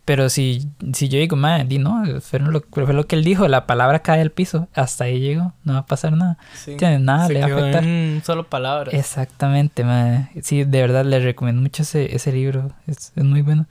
Pero 0.06 0.30
si, 0.30 0.70
si 0.94 1.10
yo 1.10 1.18
digo, 1.18 1.36
madre, 1.36 1.66
di 1.66 1.80
no, 1.80 2.04
fue 2.22 2.38
lo, 2.38 2.62
fue 2.62 2.94
lo 2.94 3.08
que 3.08 3.16
él 3.16 3.24
dijo, 3.24 3.48
la 3.48 3.66
palabra 3.66 4.00
cae 4.00 4.22
al 4.22 4.32
piso, 4.32 4.68
hasta 4.76 5.06
ahí 5.06 5.20
llegó, 5.20 5.54
no 5.64 5.74
va 5.74 5.80
a 5.80 5.86
pasar 5.88 6.14
nada. 6.14 6.38
Sí. 6.54 6.78
Nada 7.00 7.28
le 7.28 7.40
va 7.40 7.48
a 7.48 7.58
afectar. 7.58 7.84
en 7.84 8.22
solo 8.24 8.48
palabras. 8.48 8.94
Exactamente, 8.94 9.84
madre. 9.84 10.30
Sí, 10.44 10.64
de 10.64 10.82
verdad 10.82 11.06
le 11.06 11.20
recomiendo 11.20 11.60
mucho 11.64 11.82
ese, 11.82 12.16
ese 12.16 12.32
libro. 12.32 12.72
Es, 12.86 13.14
es 13.16 13.24
muy 13.24 13.42
bueno. 13.42 13.66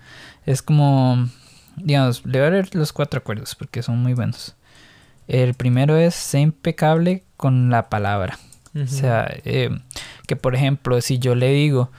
Es 0.45 0.61
como, 0.61 1.29
digamos, 1.77 2.27
le 2.27 2.41
voy 2.41 2.49
a 2.49 2.51
leer 2.51 2.75
los 2.75 2.93
cuatro 2.93 3.19
acuerdos 3.19 3.55
porque 3.55 3.85
son 3.85 3.99
muy 3.99 4.15
buenos. 4.15 4.57
El 5.29 5.55
primero 5.55 5.97
es 5.97 6.17
ser 6.17 6.41
impecable 6.41 7.23
con 7.37 7.71
la 7.71 7.89
palabra. 7.89 8.41
O 8.75 8.89
sea, 8.89 9.33
eh, 9.45 9.71
que 10.27 10.35
por 10.35 10.57
ejemplo, 10.57 11.01
si 11.01 11.21
yo 11.21 11.37
le 11.37 11.51
digo, 11.51 11.93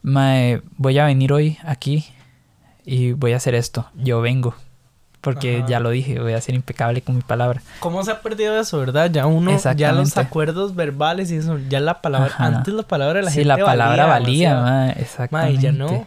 mae, 0.00 0.62
voy 0.78 0.98
a 0.98 1.04
venir 1.04 1.30
hoy 1.30 1.58
aquí 1.62 2.06
y 2.84 3.12
voy 3.12 3.32
a 3.32 3.36
hacer 3.36 3.54
esto, 3.54 3.86
yo 3.94 4.20
vengo. 4.20 4.54
Porque 5.20 5.58
Ajá. 5.58 5.66
ya 5.68 5.78
lo 5.80 5.90
dije, 5.90 6.18
voy 6.18 6.32
a 6.32 6.40
ser 6.40 6.56
impecable 6.56 7.00
con 7.00 7.14
mi 7.14 7.22
palabra. 7.22 7.62
¿Cómo 7.78 8.02
se 8.02 8.10
ha 8.10 8.20
perdido 8.22 8.58
eso, 8.60 8.78
verdad? 8.80 9.08
Ya 9.08 9.26
uno, 9.26 9.56
ya 9.76 9.92
los 9.92 10.16
acuerdos 10.18 10.74
verbales 10.74 11.30
y 11.30 11.36
eso, 11.36 11.58
ya 11.68 11.78
la 11.78 12.00
palabra, 12.02 12.26
Ajá. 12.26 12.46
antes 12.46 12.74
la 12.74 12.82
palabra 12.82 13.20
de 13.20 13.26
la 13.26 13.30
sí, 13.30 13.36
gente 13.44 13.48
la 13.56 13.64
palabra 13.64 14.06
valía, 14.06 14.56
mae, 14.60 14.86
Ma, 14.88 14.92
exactamente. 14.94 15.60
y 15.60 15.62
ya 15.62 15.70
no. 15.72 16.06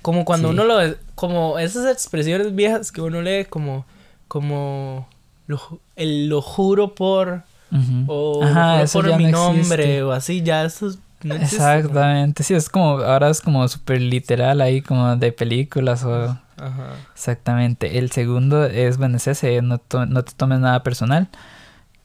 Como 0.00 0.24
cuando 0.24 0.48
Sí. 0.48 0.54
uno 0.54 0.64
lo 0.64 0.94
como 1.16 1.58
esas 1.58 1.90
expresiones 1.92 2.54
viejas 2.54 2.92
que 2.92 3.00
uno 3.00 3.20
lee 3.20 3.46
como, 3.46 3.84
como, 4.28 5.08
lo, 5.48 5.60
el, 5.96 6.28
lo 6.28 6.40
juro 6.40 6.94
por, 6.94 7.42
Ujú. 7.72 8.04
o 8.06 8.44
Ajá, 8.44 8.80
lo 8.82 8.86
juro 8.88 9.10
por 9.10 9.18
mi 9.18 9.24
no 9.26 9.52
nombre, 9.52 9.82
existe. 9.82 10.02
o 10.04 10.12
así, 10.12 10.42
ya 10.42 10.64
eso 10.64 10.86
es- 10.88 10.98
no. 11.24 11.34
Exactamente, 11.36 12.42
sí, 12.42 12.54
es 12.54 12.68
como, 12.68 12.98
ahora 12.98 13.28
es 13.30 13.40
como 13.40 13.66
súper 13.68 14.00
literal 14.00 14.60
ahí, 14.60 14.82
como 14.82 15.16
de 15.16 15.32
películas 15.32 16.04
o... 16.04 16.36
Ajá. 16.56 16.94
Exactamente. 17.12 17.98
El 17.98 18.10
segundo 18.12 18.64
es, 18.66 18.96
bueno, 18.98 19.16
es 19.16 19.26
ese, 19.26 19.60
no, 19.62 19.78
to- 19.78 20.06
no 20.06 20.22
te 20.22 20.32
tomes 20.32 20.60
nada 20.60 20.82
personal. 20.84 21.28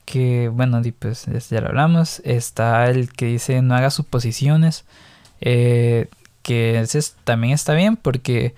Que, 0.04 0.48
bueno, 0.48 0.80
pues 0.98 1.28
es- 1.28 1.50
ya 1.50 1.60
lo 1.60 1.68
hablamos. 1.68 2.20
Está 2.24 2.86
el 2.90 3.12
que 3.12 3.26
dice 3.26 3.62
no 3.62 3.74
hagas 3.76 3.94
suposiciones. 3.94 4.84
eh, 5.40 6.08
que 6.42 6.80
ese 6.80 6.98
es- 6.98 7.14
también 7.24 7.52
está 7.54 7.74
bien 7.74 7.96
porque 7.96 8.54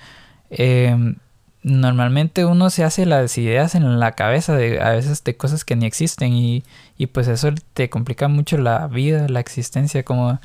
eh, 0.51 1.15
normalmente 1.63 2.45
uno 2.47 2.71
se 2.71 2.85
hace 2.85 3.05
las 3.05 3.37
ideas 3.37 3.75
en 3.75 4.01
la 4.01 4.13
cabeza 4.13 4.57
de 4.57 4.81
a 4.81 4.91
veces 4.91 5.23
de 5.25 5.37
cosas 5.37 5.65
que 5.65 5.77
ni 5.77 5.85
existen 5.87 6.33
y, 6.33 6.65
y 7.01 7.07
pues 7.07 7.29
eso 7.29 7.49
te 7.73 7.89
complica 7.89 8.29
mucho 8.29 8.59
la 8.59 8.87
vida, 8.87 9.27
la 9.27 9.41
existencia 9.41 10.03
como 10.03 10.39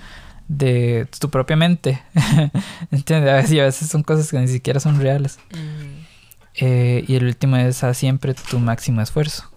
de 0.47 1.05
tu 1.19 1.29
propia 1.29 1.57
mente. 1.57 2.01
¿Entiendes? 2.91 3.29
A 3.29 3.35
veces, 3.35 3.51
y 3.51 3.59
a 3.59 3.65
veces 3.65 3.89
son 3.89 4.03
cosas 4.03 4.31
que 4.31 4.39
ni 4.39 4.47
siquiera 4.47 4.79
son 4.79 5.01
reales. 5.01 5.37
Mm. 5.51 6.05
Eh, 6.55 7.03
y 7.09 7.15
el 7.15 7.25
último 7.25 7.57
es 7.57 7.83
haz 7.83 7.97
siempre 7.97 8.33
tu 8.33 8.57
máximo 8.59 9.01
esfuerzo. 9.01 9.51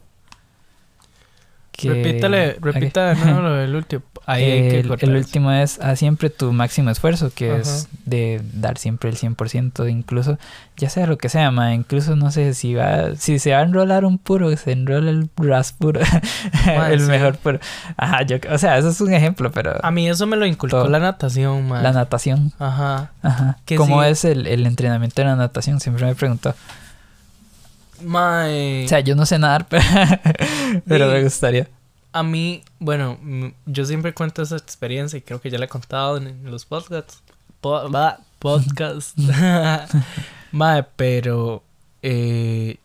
Que- 1.78 1.90
Repítale, 1.94 2.56
repita 2.60 3.14
de 3.14 3.14
nuevo 3.14 3.40
lo 3.40 3.54
del 3.54 3.72
último. 3.76 4.02
Ahí 4.26 4.42
hay 4.44 4.68
que 4.68 4.80
el, 4.80 4.92
el 5.00 5.16
último 5.16 5.52
es 5.52 5.78
haz 5.80 6.00
siempre 6.00 6.28
tu 6.28 6.52
máximo 6.52 6.90
esfuerzo, 6.90 7.30
que 7.32 7.52
Ajá. 7.52 7.60
es 7.60 7.88
de 8.04 8.42
dar 8.52 8.78
siempre 8.78 9.08
el 9.10 9.16
100%, 9.16 9.88
incluso, 9.88 10.38
ya 10.76 10.90
sea 10.90 11.06
lo 11.06 11.16
que 11.18 11.28
sea, 11.28 11.52
ma, 11.52 11.72
incluso 11.74 12.16
no 12.16 12.32
sé 12.32 12.52
si 12.54 12.74
va, 12.74 13.14
si 13.14 13.38
se 13.38 13.52
va 13.52 13.60
a 13.60 13.62
enrolar 13.62 14.04
un 14.04 14.18
puro, 14.18 14.54
se 14.56 14.72
enrola 14.72 15.08
el 15.10 15.30
ras 15.36 15.72
puro, 15.72 16.00
Ma, 16.66 16.88
el 16.90 17.00
sí. 17.00 17.06
mejor 17.06 17.36
puro. 17.38 17.60
Ajá, 17.96 18.22
yo, 18.22 18.38
o 18.50 18.58
sea, 18.58 18.76
eso 18.76 18.88
es 18.88 19.00
un 19.00 19.12
ejemplo, 19.14 19.52
pero 19.52 19.76
A 19.82 19.90
mí 19.92 20.08
eso 20.08 20.26
me 20.26 20.36
lo 20.36 20.46
inculcó 20.46 20.78
Todo. 20.78 20.88
la 20.88 20.98
natación, 20.98 21.68
man. 21.68 21.84
la 21.84 21.92
natación, 21.92 22.52
Ajá. 22.58 23.12
ajá. 23.22 23.56
¿Cómo 23.76 24.02
sí. 24.02 24.08
es 24.10 24.24
el, 24.24 24.48
el 24.48 24.66
entrenamiento 24.66 25.22
de 25.22 25.28
la 25.28 25.36
natación? 25.36 25.78
Siempre 25.78 26.04
me 26.04 26.10
he 26.10 26.16
Mae. 28.04 28.84
O 28.84 28.88
sea, 28.88 29.00
yo 29.00 29.14
no 29.16 29.26
sé 29.26 29.38
nadar, 29.38 29.66
pero, 30.86 31.08
me 31.08 31.22
gustaría. 31.22 31.68
A 32.12 32.22
mí, 32.22 32.62
bueno, 32.78 33.18
yo 33.66 33.84
siempre 33.84 34.14
cuento 34.14 34.42
esa 34.42 34.56
experiencia 34.56 35.18
y 35.18 35.22
creo 35.22 35.40
que 35.40 35.50
ya 35.50 35.58
la 35.58 35.66
he 35.66 35.68
contado 35.68 36.16
en 36.16 36.50
los 36.50 36.64
podcasts. 36.64 37.22
Po- 37.60 37.88
podcast. 38.38 39.16
Mae, 40.52 40.84
pero 40.96 41.62
eh, 42.02 42.76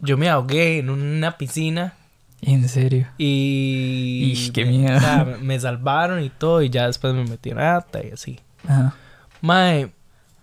yo 0.00 0.16
me 0.16 0.28
ahogué 0.28 0.78
en 0.78 0.90
una 0.90 1.38
piscina 1.38 1.94
En 2.42 2.68
serio. 2.68 3.06
y. 3.18 4.30
Ish, 4.32 4.52
qué 4.52 4.64
miedo. 4.66 4.96
o 4.96 5.00
sea, 5.00 5.24
me- 5.24 5.38
me 5.38 5.58
salvaron 5.60 6.22
y 6.22 6.28
todo, 6.30 6.60
y 6.62 6.68
ya 6.70 6.86
después 6.86 7.14
me 7.14 7.24
metí 7.24 7.50
en 7.50 7.58
ata 7.60 8.04
y 8.04 8.10
así. 8.10 8.40
Ajá. 8.68 8.94
Mae, 9.40 9.90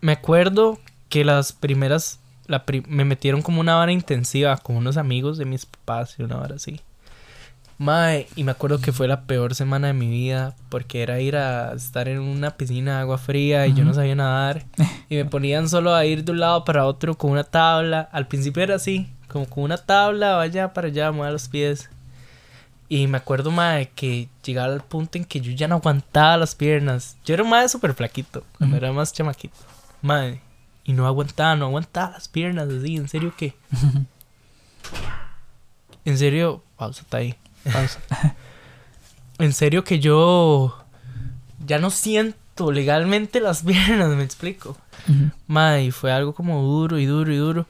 me 0.01 0.13
acuerdo 0.13 0.79
que 1.09 1.23
las 1.23 1.51
primeras. 1.53 2.19
La 2.53 2.65
pri- 2.65 2.83
me 2.87 3.03
metieron 3.03 3.41
como 3.41 3.59
una 3.61 3.73
vara 3.75 3.91
intensiva 3.91 4.55
con 4.57 4.75
unos 4.75 4.97
amigos 4.97 5.39
de 5.39 5.45
mis 5.45 5.65
papás 5.65 6.13
y 6.19 6.23
una 6.23 6.37
hora 6.37 6.55
así. 6.57 6.79
Mae, 7.79 8.27
y 8.35 8.43
me 8.43 8.51
acuerdo 8.51 8.79
que 8.79 8.91
fue 8.91 9.07
la 9.07 9.23
peor 9.23 9.55
semana 9.55 9.87
de 9.87 9.93
mi 9.93 10.07
vida 10.07 10.55
porque 10.69 11.01
era 11.01 11.19
ir 11.19 11.35
a 11.35 11.73
estar 11.73 12.07
en 12.07 12.19
una 12.19 12.51
piscina 12.55 12.95
de 12.97 13.01
agua 13.01 13.17
fría 13.17 13.65
y 13.65 13.73
yo 13.73 13.83
no 13.83 13.93
sabía 13.93 14.15
nadar. 14.15 14.63
Y 15.09 15.15
me 15.15 15.25
ponían 15.25 15.67
solo 15.69 15.93
a 15.93 16.05
ir 16.05 16.23
de 16.23 16.31
un 16.31 16.39
lado 16.39 16.63
para 16.63 16.85
otro 16.85 17.15
con 17.15 17.31
una 17.31 17.43
tabla. 17.43 18.07
Al 18.11 18.27
principio 18.27 18.63
era 18.63 18.75
así, 18.75 19.11
como 19.27 19.47
con 19.47 19.63
una 19.63 19.77
tabla, 19.77 20.35
vaya 20.35 20.73
para 20.73 20.87
allá, 20.87 21.11
mueva 21.11 21.31
los 21.31 21.47
pies. 21.49 21.89
Y 22.89 23.07
me 23.07 23.17
acuerdo, 23.17 23.49
mae, 23.51 23.89
que 23.95 24.29
llegaba 24.43 24.71
al 24.73 24.81
punto 24.83 25.17
en 25.17 25.25
que 25.25 25.41
yo 25.41 25.51
ya 25.51 25.67
no 25.67 25.75
aguantaba 25.75 26.37
las 26.37 26.53
piernas. 26.55 27.17
Yo 27.25 27.33
era 27.33 27.43
un 27.43 27.49
mae 27.49 27.67
súper 27.69 27.93
flaquito, 27.95 28.43
cuando 28.57 28.77
era 28.77 28.91
más 28.91 29.11
chamaquito. 29.13 29.55
Mae, 30.03 30.41
y 30.83 30.93
no 30.93 31.07
aguantaba, 31.07 31.55
no 31.55 31.65
aguantaba 31.65 32.11
las 32.11 32.27
piernas 32.27 32.67
así, 32.69 32.97
en 32.97 33.07
serio 33.07 33.33
que. 33.37 33.53
En 36.05 36.17
serio, 36.17 36.61
pausa, 36.75 37.01
está 37.01 37.17
ahí. 37.17 37.33
Pausa. 37.71 37.99
en 39.39 39.53
serio 39.53 39.85
que 39.85 39.99
yo 40.01 40.77
ya 41.65 41.79
no 41.79 41.89
siento 41.89 42.73
legalmente 42.73 43.39
las 43.39 43.63
piernas, 43.63 44.09
me 44.09 44.23
explico. 44.23 44.75
Mae, 45.47 45.85
y 45.85 45.91
fue 45.91 46.11
algo 46.11 46.33
como 46.33 46.61
duro 46.61 46.99
y 46.99 47.05
duro 47.05 47.31
y 47.31 47.37
duro. 47.37 47.65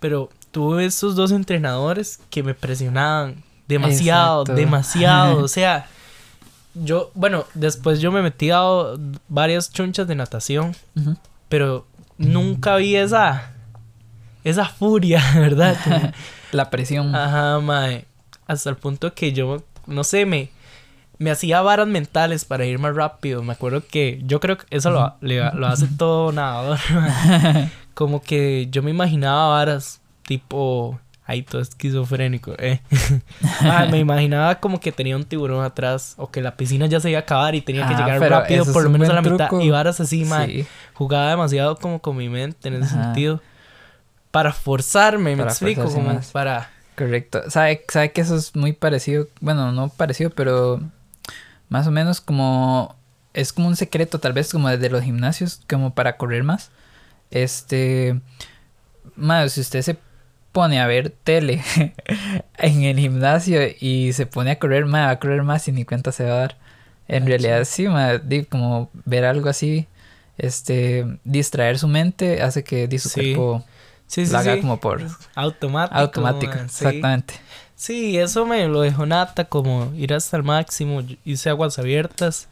Pero 0.00 0.28
tuve 0.50 0.84
esos 0.84 1.16
dos 1.16 1.32
entrenadores 1.32 2.20
que 2.30 2.42
me 2.42 2.54
presionaban 2.54 3.42
demasiado, 3.66 4.42
Exacto. 4.42 4.60
demasiado. 4.60 5.38
o 5.44 5.48
sea, 5.48 5.86
yo, 6.74 7.10
bueno, 7.14 7.46
después 7.54 8.00
yo 8.00 8.12
me 8.12 8.22
metí 8.22 8.50
a 8.50 8.60
varias 9.28 9.72
chunchas 9.72 10.06
de 10.06 10.14
natación, 10.14 10.74
pero 11.48 11.86
nunca 12.18 12.76
vi 12.76 12.96
esa, 12.96 13.52
esa 14.44 14.66
furia, 14.66 15.22
¿verdad? 15.34 16.14
La 16.52 16.70
presión. 16.70 17.14
Ajá, 17.14 17.60
mae. 17.60 18.04
Hasta 18.46 18.70
el 18.70 18.76
punto 18.76 19.12
que 19.14 19.32
yo, 19.32 19.62
no 19.86 20.04
sé, 20.04 20.24
me, 20.26 20.50
me 21.18 21.30
hacía 21.30 21.60
varas 21.60 21.86
mentales 21.86 22.44
para 22.44 22.64
ir 22.64 22.78
más 22.78 22.94
rápido. 22.94 23.42
Me 23.42 23.52
acuerdo 23.52 23.82
que 23.86 24.20
yo 24.24 24.40
creo 24.40 24.56
que 24.58 24.66
eso 24.70 24.90
lo, 24.90 25.14
le- 25.20 25.52
lo 25.52 25.66
hace 25.66 25.86
todo 25.86 26.32
nadador. 26.32 26.78
Como 27.94 28.22
que 28.22 28.68
yo 28.70 28.82
me 28.82 28.90
imaginaba 28.90 29.48
varas 29.48 30.00
tipo... 30.22 30.98
Ay, 31.30 31.42
todo 31.42 31.60
esquizofrénico, 31.60 32.54
eh. 32.58 32.80
Mae, 33.62 33.90
me 33.90 33.98
imaginaba 33.98 34.54
como 34.60 34.80
que 34.80 34.92
tenía 34.92 35.14
un 35.14 35.24
tiburón 35.24 35.62
atrás 35.62 36.14
o 36.16 36.30
que 36.30 36.40
la 36.40 36.56
piscina 36.56 36.86
ya 36.86 37.00
se 37.00 37.10
iba 37.10 37.18
a 37.18 37.22
acabar 37.22 37.54
y 37.54 37.60
tenía 37.60 37.86
que 37.86 37.92
Ah, 37.92 37.98
llegar 37.98 38.30
rápido 38.30 38.64
por 38.72 38.82
lo 38.82 38.88
menos 38.88 39.10
a 39.10 39.12
la 39.12 39.20
buen 39.20 39.34
mitad. 39.34 39.48
truco. 39.48 39.62
Y 39.62 39.68
varas 39.68 40.00
así. 40.00 40.24
Sí. 40.24 40.66
Jugaba 40.94 41.28
demasiado 41.28 41.76
como 41.76 42.00
con 42.00 42.16
mi 42.16 42.30
mente 42.30 42.68
en 42.68 42.82
ese 42.82 42.94
Ajá. 42.94 43.04
sentido. 43.04 43.42
Para 44.30 44.54
forzarme, 44.54 45.36
me 45.36 45.42
explico, 45.42 45.84
como 45.84 46.14
más. 46.14 46.30
para... 46.30 46.70
Correcto. 46.96 47.42
¿Sabe, 47.50 47.84
sabe 47.88 48.10
que 48.12 48.22
eso 48.22 48.34
es 48.34 48.56
muy 48.56 48.72
parecido? 48.72 49.28
Bueno, 49.40 49.70
no 49.70 49.90
parecido, 49.90 50.30
pero 50.30 50.80
más 51.68 51.86
o 51.86 51.90
menos 51.90 52.22
como... 52.22 52.96
Es 53.34 53.52
como 53.52 53.68
un 53.68 53.76
secreto, 53.76 54.18
tal 54.18 54.32
vez 54.32 54.50
como 54.50 54.70
desde 54.70 54.88
los 54.88 55.02
gimnasios, 55.04 55.60
como 55.68 55.92
para 55.94 56.16
correr 56.16 56.42
más. 56.42 56.70
Este... 57.30 58.18
Más, 59.14 59.52
si 59.52 59.60
usted 59.60 59.82
se 59.82 59.98
pone 60.58 60.80
a 60.80 60.86
ver 60.88 61.10
tele 61.10 61.62
en 62.58 62.82
el 62.82 62.98
gimnasio 62.98 63.60
y 63.80 64.12
se 64.12 64.26
pone 64.26 64.50
a 64.50 64.58
correr 64.58 64.86
más, 64.86 65.06
va 65.06 65.10
a 65.10 65.18
correr 65.20 65.42
más 65.44 65.68
y 65.68 65.72
ni 65.72 65.84
cuenta 65.84 66.10
se 66.10 66.24
va 66.24 66.32
a 66.32 66.38
dar. 66.38 66.56
En 67.06 67.22
Ah, 67.22 67.26
realidad 67.26 67.64
sí, 67.64 67.86
ma, 67.88 68.18
di, 68.18 68.44
como 68.44 68.90
ver 69.04 69.24
algo 69.24 69.48
así, 69.48 69.86
este, 70.36 71.06
distraer 71.24 71.78
su 71.78 71.86
mente 71.88 72.42
hace 72.42 72.64
que 72.64 72.88
di, 72.88 72.98
su 72.98 73.08
Sí. 73.08 73.34
cuerpo 73.34 73.64
Sí, 74.08 74.26
sí, 74.26 74.32
lo 74.32 74.38
haga 74.38 74.54
sí. 74.54 74.60
como 74.62 74.80
por 74.80 75.02
Automático. 75.34 75.96
automático. 75.98 76.54
man, 76.56 76.68
sí. 76.70 76.84
Exactamente. 76.86 77.34
Sí, 77.76 78.18
eso 78.18 78.44
me 78.46 78.66
lo 78.66 78.80
dejó 78.80 79.06
nata, 79.06 79.44
como 79.44 79.92
ir 79.94 80.12
hasta 80.12 80.36
el 80.36 80.42
máximo. 80.42 81.02
Hice 81.24 81.50
aguas 81.50 81.78
abiertas. 81.78 82.48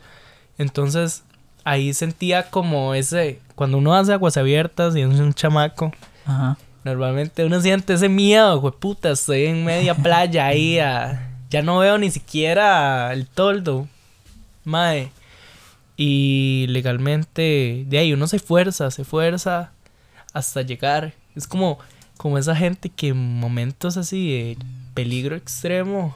Entonces, 0.59 1.25
ahí 1.65 1.93
sentía 1.95 2.51
como 2.51 2.95
ese. 2.95 3.41
Cuando 3.57 3.79
uno 3.79 3.95
hace 3.97 4.13
aguas 4.13 4.37
abiertas 4.37 4.95
y 4.95 5.01
es 5.01 5.09
un 5.09 5.35
chamaco, 5.35 5.91
Ajá. 6.27 6.57
Normalmente 6.87 7.45
uno 7.45 7.61
siente 7.61 7.93
ese 7.95 8.09
miedo, 8.09 8.62
puta, 8.78 9.11
estoy 9.11 9.45
en 9.47 9.64
media 9.64 9.95
playa 10.07 10.47
ahí. 10.47 10.78
ah, 10.78 11.30
ya 11.51 11.61
no 11.62 11.78
veo 11.78 11.99
ni 11.99 12.11
siquiera 12.11 13.12
el 13.12 13.26
toldo. 13.26 13.87
Mae. 14.64 15.11
Y 15.97 16.66
legalmente, 16.68 17.84
de 17.87 17.99
ahí 17.99 18.12
uno 18.12 18.26
se 18.26 18.39
fuerza, 18.39 18.91
se 18.91 19.05
fuerza 19.05 19.72
hasta 20.32 20.62
llegar. 20.62 21.12
Es 21.34 21.47
como, 21.47 21.78
como 22.16 22.37
esa 22.39 22.55
gente 22.57 22.89
que 22.89 23.09
en 23.09 23.16
momentos 23.39 23.97
así 23.97 24.30
de 24.30 24.59
peligro 24.95 25.37
extremo 25.37 26.14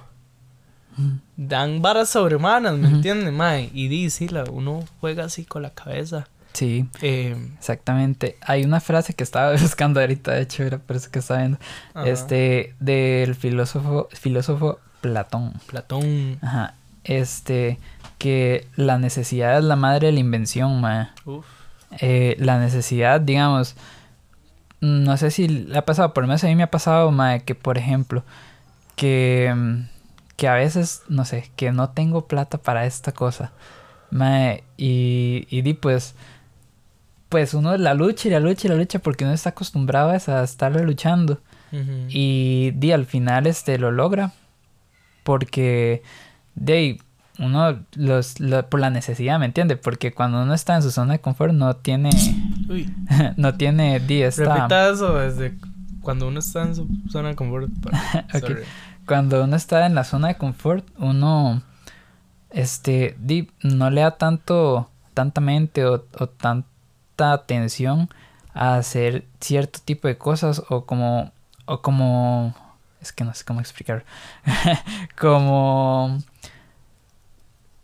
dan 1.36 1.80
varas 1.80 2.10
sobrehumanas, 2.10 2.74
¿me 2.76 2.88
Ujú. 2.88 2.96
entiendes, 2.96 3.32
mae? 3.32 3.70
Y 3.72 3.88
di, 3.88 4.10
sí, 4.10 4.28
la, 4.28 4.44
uno 4.44 4.84
juega 5.00 5.24
así 5.24 5.44
con 5.44 5.62
la 5.62 5.70
cabeza. 5.70 6.28
Sí, 6.52 6.88
Eh, 7.00 7.36
exactamente. 7.58 8.36
Hay 8.42 8.64
una 8.64 8.80
frase 8.80 9.14
que 9.14 9.22
estaba 9.24 9.52
buscando 9.60 10.00
ahorita, 10.00 10.32
de 10.32 10.42
hecho, 10.42 10.62
era 10.64 10.78
por 10.78 10.96
eso 10.96 11.10
que 11.10 11.20
estaba 11.20 11.40
viendo. 11.40 11.58
ajá, 11.94 12.08
Este, 12.08 12.74
del 12.80 13.34
filósofo, 13.34 14.08
filósofo 14.12 14.78
Platón. 15.00 15.54
Platón. 15.66 16.38
Ajá. 16.42 16.74
Este, 17.04 17.78
que 18.18 18.66
la 18.76 18.98
necesidad 18.98 19.58
es 19.58 19.64
la 19.64 19.76
madre 19.76 20.08
de 20.08 20.12
la 20.12 20.20
invención, 20.20 20.80
ma. 20.80 21.14
Uf. 21.24 21.46
Eh, 22.00 22.36
la 22.38 22.58
necesidad, 22.60 23.20
digamos, 23.20 23.74
no 24.80 25.16
sé 25.16 25.30
si 25.30 25.48
le 25.48 25.78
ha 25.78 25.84
pasado, 25.84 26.12
por 26.14 26.22
lo 26.24 26.28
menos 26.28 26.44
a 26.44 26.46
mí 26.48 26.54
me 26.56 26.62
ha 26.62 26.70
pasado, 26.70 27.10
ma, 27.10 27.38
que 27.40 27.54
por 27.54 27.78
ejemplo, 27.78 28.22
que, 28.96 29.52
mm, 29.54 29.88
que 30.36 30.48
a 30.48 30.54
veces, 30.54 31.02
no 31.08 31.24
sé, 31.24 31.50
que 31.56 31.72
no 31.72 31.90
tengo 31.90 32.26
plata 32.26 32.58
para 32.58 32.86
esta 32.86 33.12
cosa, 33.12 33.52
ma, 34.10 34.54
y, 34.76 35.46
y 35.50 35.62
di 35.62 35.74
pues, 35.74 36.14
pues 37.30 37.54
uno 37.54 37.74
la 37.78 37.94
lucha 37.94 38.28
y 38.28 38.30
la 38.32 38.40
lucha 38.40 38.66
y 38.66 38.70
la 38.70 38.76
lucha 38.76 38.98
porque 38.98 39.24
uno 39.24 39.32
está 39.32 39.50
acostumbrado 39.50 40.10
a 40.10 40.42
estarle 40.44 40.82
luchando. 40.84 41.40
Y 42.08 42.72
di 42.72 42.90
al 42.92 43.06
final 43.06 43.46
este 43.46 43.78
lo 43.78 43.90
logra. 43.92 44.32
Porque 45.22 46.02
de 46.54 47.00
uno 47.38 47.78
los, 47.94 48.40
lo- 48.40 48.68
por 48.68 48.80
la 48.80 48.90
necesidad, 48.90 49.38
¿me 49.38 49.46
entiende? 49.46 49.76
Porque 49.76 50.12
cuando 50.12 50.42
uno 50.42 50.52
está 50.54 50.76
en 50.76 50.82
su 50.82 50.90
zona 50.90 51.14
de 51.14 51.20
confort 51.20 51.52
no 51.54 51.76
tiene 51.76 52.10
Uy, 52.68 52.92
no 53.36 53.54
tiene 53.54 54.00
di 54.00 54.22
esta 54.22 54.54
repita 54.54 54.90
eso 54.90 55.14
desde 55.14 55.54
cuando 56.02 56.28
uno 56.28 56.38
está 56.40 56.62
en 56.62 56.74
su 56.74 56.88
zona 57.10 57.28
de 57.30 57.36
confort. 57.36 57.68
pa- 57.82 58.24
Ok. 58.34 58.40
sorry. 58.40 58.62
cuando 59.06 59.44
uno 59.44 59.56
está 59.56 59.86
en 59.86 59.94
la 59.94 60.04
zona 60.04 60.28
de 60.28 60.36
confort, 60.36 60.84
uno 60.98 61.62
este 62.50 63.16
di, 63.20 63.48
no 63.62 63.90
le 63.90 64.00
da 64.00 64.16
tanto 64.18 64.90
tanta 65.14 65.40
mente 65.40 65.84
o, 65.86 66.04
o 66.18 66.28
atención 67.20 68.08
a 68.54 68.76
hacer 68.76 69.24
cierto 69.40 69.78
tipo 69.84 70.08
de 70.08 70.18
cosas 70.18 70.62
o 70.68 70.84
como 70.84 71.32
o 71.66 71.82
como 71.82 72.54
es 73.00 73.12
que 73.12 73.24
no 73.24 73.32
sé 73.34 73.44
cómo 73.44 73.60
explicar 73.60 74.04
como 75.18 76.18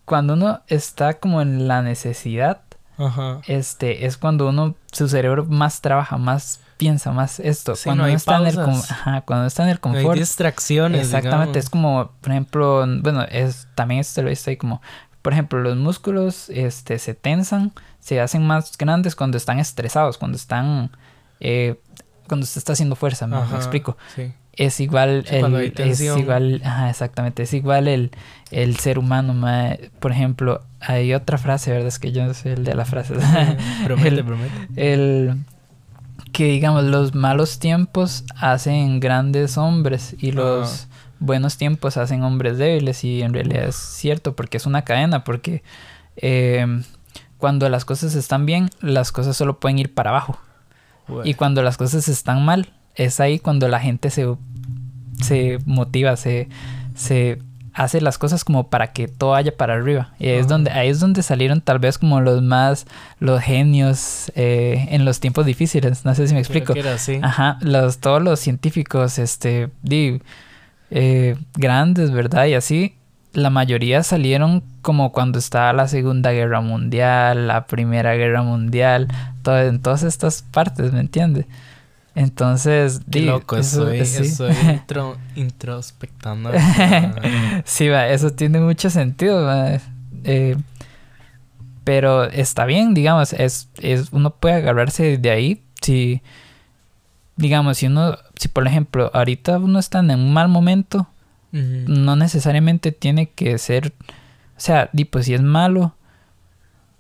cuando 0.05 0.35
uno 0.35 0.61
está 0.67 1.15
como 1.15 1.41
en 1.41 1.69
la 1.69 1.83
necesidad 1.83 2.63
Ajá. 2.99 3.41
este 3.47 4.07
es 4.07 4.17
cuando 4.17 4.49
uno 4.49 4.75
su 4.91 5.09
cerebro 5.09 5.45
más 5.45 5.81
trabaja 5.81 6.17
más 6.17 6.61
piensa 6.77 7.13
más 7.13 7.41
esto 7.41 7.75
Sí, 7.77 7.85
cuando 7.85 8.05
no 8.05 8.09
uno 8.09 8.17
está 8.17 8.37
en 8.39 8.47
el 8.47 8.59
ajá, 8.59 9.21
cuando 9.23 9.47
está 9.47 9.63
en 9.65 9.71
el 9.71 9.81
No 9.83 9.91
hay 9.91 9.97
confort 9.97 10.19
distracciones. 10.19 11.03
Exactamente, 11.03 11.59
es 11.59 11.71
como, 11.71 12.11
por 12.21 12.33
ejemplo, 12.33 12.85
bueno, 13.03 13.23
es 13.31 13.69
también 13.75 14.01
esto 14.01 14.23
lo 14.23 14.29
he 14.29 14.31
visto 14.31 14.51
ahí 14.51 14.57
como, 14.57 14.83
por 15.23 15.33
ejemplo, 15.33 15.61
los 15.61 15.77
músculos 15.77 16.51
este, 16.51 16.99
se 16.99 17.15
tensan, 17.15 17.73
se 18.07 18.21
hacen 18.21 18.47
más 18.47 18.79
grandes 18.79 19.17
cuando 19.17 19.37
están 19.37 19.59
estresados, 19.59 20.17
cuando 20.17 20.37
están, 20.37 20.93
eh, 21.41 21.75
cuando 22.29 22.47
se 22.47 22.61
está 22.61 22.75
haciendo 22.75 22.95
fuerza, 22.95 23.27
me, 23.27 23.37
explico. 23.57 23.97
Sí. 24.15 24.33
Es 24.53 24.79
igual, 24.79 25.25
Sí, 25.29 25.41
cuando 25.41 25.59
hay 25.59 25.73
es 25.77 26.01
igual, 26.01 26.63
ajá, 26.65 26.89
exactamente, 26.89 27.43
es 27.43 27.53
igual 27.53 27.89
el, 27.89 28.13
el 28.53 28.77
ser 28.77 29.01
humano, 29.01 29.35
ma. 29.35 29.71
por 29.99 30.13
ejemplo, 30.13 30.63
hay 30.79 31.15
otra 31.15 31.37
frase, 31.37 31.73
¿verdad? 31.73 31.89
Es 31.89 31.99
que 31.99 32.13
yo 32.13 32.25
no 32.25 32.33
soy 32.33 32.53
el 32.53 32.63
de 32.63 32.77
la 32.77 32.85
frase. 32.85 33.15
promete, 33.85 34.09
El- 34.09 34.25
promete. 34.25 34.53
el 34.77 35.39
que 36.33 36.45
digamos 36.45 36.85
los 36.85 37.13
malos 37.17 37.59
tiempos 37.59 38.23
hacen 38.37 39.01
grandes 39.01 39.59
hombres 39.59 40.15
y 40.21 40.31
los 40.31 40.87
buenos 41.19 41.57
tiempos 41.57 41.97
hacen 41.97 42.23
hombres 42.23 42.57
débiles 42.57 43.03
y 43.03 43.23
en 43.23 43.35
realidad 43.35 43.65
es 43.65 43.75
cierto 43.77 44.37
porque 44.37 44.59
es 44.59 44.67
una 44.67 44.83
cadena, 44.83 45.25
porque 45.25 45.65
eh, 46.17 46.83
cuando 47.39 47.69
las 47.69 47.85
cosas 47.85 48.15
están 48.15 48.47
bien, 48.47 48.71
las 48.81 49.13
cosas 49.13 49.37
solo 49.37 49.59
pueden 49.61 49.79
ir 49.79 49.95
para 49.95 50.11
abajo. 50.11 50.39
Y 51.25 51.35
cuando 51.35 51.63
las 51.63 51.77
cosas 51.77 52.09
están 52.09 52.45
mal, 52.45 52.73
es 52.97 53.21
ahí 53.21 53.39
cuando 53.39 53.69
la 53.69 53.79
gente 53.79 54.11
se, 54.11 54.27
se 55.21 55.59
motiva, 55.65 56.17
se, 56.17 56.49
se 56.97 57.39
hace 57.77 58.01
las 58.01 58.19
cosas 58.19 58.43
como 58.43 58.71
para 58.71 58.93
que 58.93 59.07
todo 59.07 59.31
vaya 59.31 59.57
para 59.57 59.75
arriba. 59.75 60.15
Y 60.19 60.29
ahí 60.29 60.39
es, 60.39 60.49
donde, 60.49 60.71
ahí 60.71 60.89
es 60.89 60.99
donde 60.99 61.23
salieron 61.23 61.61
tal 61.61 61.79
vez 61.79 61.99
como 61.99 62.21
los 62.21 62.43
más, 62.43 62.87
los 63.21 63.41
genios 63.43 64.33
eh, 64.35 64.89
en 64.91 65.05
los 65.05 65.21
tiempos 65.21 65.45
difíciles. 65.45 66.05
No 66.05 66.15
sé 66.15 66.27
si 66.27 66.35
me 66.35 66.41
explico. 66.41 66.73
Ajá, 67.23 67.59
los, 67.61 67.99
todos 67.99 68.23
los 68.23 68.41
científicos, 68.41 69.19
este, 69.19 69.69
di, 69.83 70.23
eh, 70.91 71.37
grandes, 71.55 72.11
¿verdad? 72.11 72.47
Y 72.47 72.55
así, 72.55 72.97
la 73.37 73.51
mayoría 73.51 74.03
salieron 74.03 74.63
como 74.81 75.13
cuando 75.13 75.39
estaba 75.39 75.73
la 75.75 75.89
Segunda 75.89 76.33
Guerra 76.33 76.63
Mundial, 76.63 77.47
la 77.47 77.67
Primera 77.67 78.15
Guerra 78.15 78.43
Mundial, 78.43 79.09
todo, 79.43 79.61
en 79.61 79.81
todas 79.83 80.03
estas 80.05 80.43
partes, 80.43 80.93
¿me 80.93 81.01
entiendes? 81.01 81.45
Entonces, 82.15 83.03
Qué 83.11 83.21
loco, 83.21 83.59
eso, 83.59 83.91
estoy, 83.91 84.55
introspectando. 85.37 86.51
sí, 87.67 87.89
va, 87.89 88.09
eso 88.09 88.33
tiene 88.33 88.59
mucho 88.61 88.89
sentido. 88.89 89.47
Eh, 90.25 90.57
pero 91.85 92.25
está 92.25 92.65
bien, 92.65 92.95
digamos, 92.95 93.35
es, 93.35 93.69
es, 93.83 94.09
uno 94.13 94.31
puede 94.31 94.55
agarrarse 94.55 95.19
de 95.19 95.31
ahí 95.31 95.63
si, 95.83 96.23
digamos, 97.37 97.77
si 97.77 97.87
uno, 97.87 98.17
si 98.37 98.49
por 98.49 98.67
ejemplo, 98.67 99.11
ahorita 99.13 99.59
uno 99.59 99.79
está 99.79 99.99
en 99.99 100.11
un 100.13 100.33
mal 100.33 100.49
momento, 100.49 101.07
no 101.53 102.17
necesariamente 102.17 102.93
tiene 102.93 103.31
que 103.31 103.57
ser, 103.59 103.93
o 104.57 104.61
sea, 104.61 104.91
pues 105.11 105.27
si 105.27 105.35
es 105.35 105.43
malo, 105.43 105.95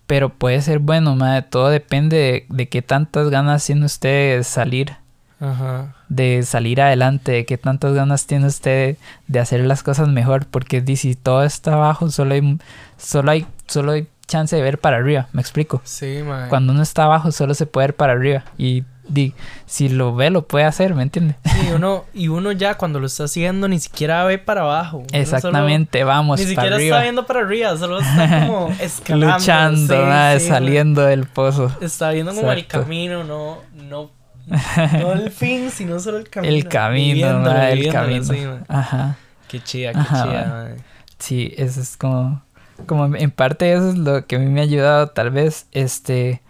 pero 0.06 0.30
puede 0.30 0.62
ser 0.62 0.78
bueno, 0.78 1.16
madre, 1.16 1.42
todo 1.42 1.68
depende 1.68 2.16
de, 2.16 2.46
de 2.48 2.68
qué 2.68 2.80
tantas 2.82 3.28
ganas 3.28 3.66
tiene 3.66 3.84
usted 3.84 4.38
de 4.38 4.44
salir 4.44 4.96
Ajá. 5.40 5.94
de 6.08 6.42
salir 6.44 6.80
adelante, 6.80 7.32
de 7.32 7.44
qué 7.44 7.58
tantas 7.58 7.92
ganas 7.92 8.26
tiene 8.26 8.46
usted 8.46 8.96
de 9.26 9.40
hacer 9.40 9.60
las 9.60 9.82
cosas 9.82 10.08
mejor, 10.08 10.46
porque 10.46 10.82
si 10.96 11.14
todo 11.14 11.44
está 11.44 11.74
abajo, 11.74 12.10
solo 12.10 12.34
hay, 12.34 12.58
solo 12.96 13.30
hay, 13.32 13.46
solo 13.66 13.92
hay 13.92 14.08
chance 14.26 14.56
de 14.56 14.62
ver 14.62 14.78
para 14.78 14.96
arriba, 14.96 15.28
me 15.32 15.40
explico. 15.40 15.82
Sí, 15.84 16.20
Cuando 16.48 16.72
uno 16.72 16.82
está 16.82 17.04
abajo, 17.04 17.32
solo 17.32 17.54
se 17.54 17.66
puede 17.66 17.88
ver 17.88 17.96
para 17.96 18.12
arriba. 18.14 18.44
Y 18.58 18.84
di, 19.08 19.34
si 19.66 19.88
lo 19.88 20.14
ve, 20.14 20.30
lo 20.30 20.46
puede 20.46 20.64
hacer, 20.64 20.94
¿me 20.94 21.02
entiende? 21.02 21.36
Sí, 21.44 21.68
uno, 21.74 22.04
y 22.14 22.28
uno 22.28 22.52
ya 22.52 22.76
cuando 22.76 23.00
lo 23.00 23.06
está 23.06 23.24
haciendo 23.24 23.68
ni 23.68 23.78
siquiera 23.78 24.24
ve 24.24 24.38
para 24.38 24.62
abajo. 24.62 25.04
Exactamente, 25.12 26.04
vamos. 26.04 26.40
Ni 26.40 26.46
siquiera 26.46 26.76
está 26.76 27.02
viendo 27.02 27.26
para 27.26 27.40
arriba, 27.40 27.76
solo 27.76 28.00
está 28.00 28.46
como 28.46 28.74
escalando. 28.80 29.36
Luchando, 29.36 30.40
saliendo 30.40 31.02
del 31.02 31.26
pozo. 31.26 31.70
Está 31.80 32.10
viendo 32.10 32.34
como 32.34 32.52
el 32.52 32.66
camino, 32.66 33.24
no, 33.24 33.58
no 33.74 34.10
no 35.00 35.12
el 35.12 35.30
fin, 35.30 35.70
sino 35.70 35.98
solo 35.98 36.18
el 36.18 36.28
camino. 36.28 36.54
El 36.54 36.68
camino, 36.68 37.62
el 37.62 37.92
camino. 37.92 38.60
Ajá. 38.68 39.16
Qué 39.48 39.60
chida, 39.60 39.92
qué 39.92 40.00
chida, 40.08 40.74
Sí, 41.18 41.52
eso 41.56 41.80
es 41.80 41.96
como. 41.96 42.42
Como 42.84 43.16
en 43.16 43.30
parte 43.30 43.72
eso 43.72 43.88
es 43.88 43.96
lo 43.96 44.26
que 44.26 44.36
a 44.36 44.38
mí 44.38 44.46
me 44.46 44.60
ha 44.60 44.64
ayudado, 44.64 45.08
tal 45.08 45.30
vez. 45.30 45.66
Este. 45.72 46.42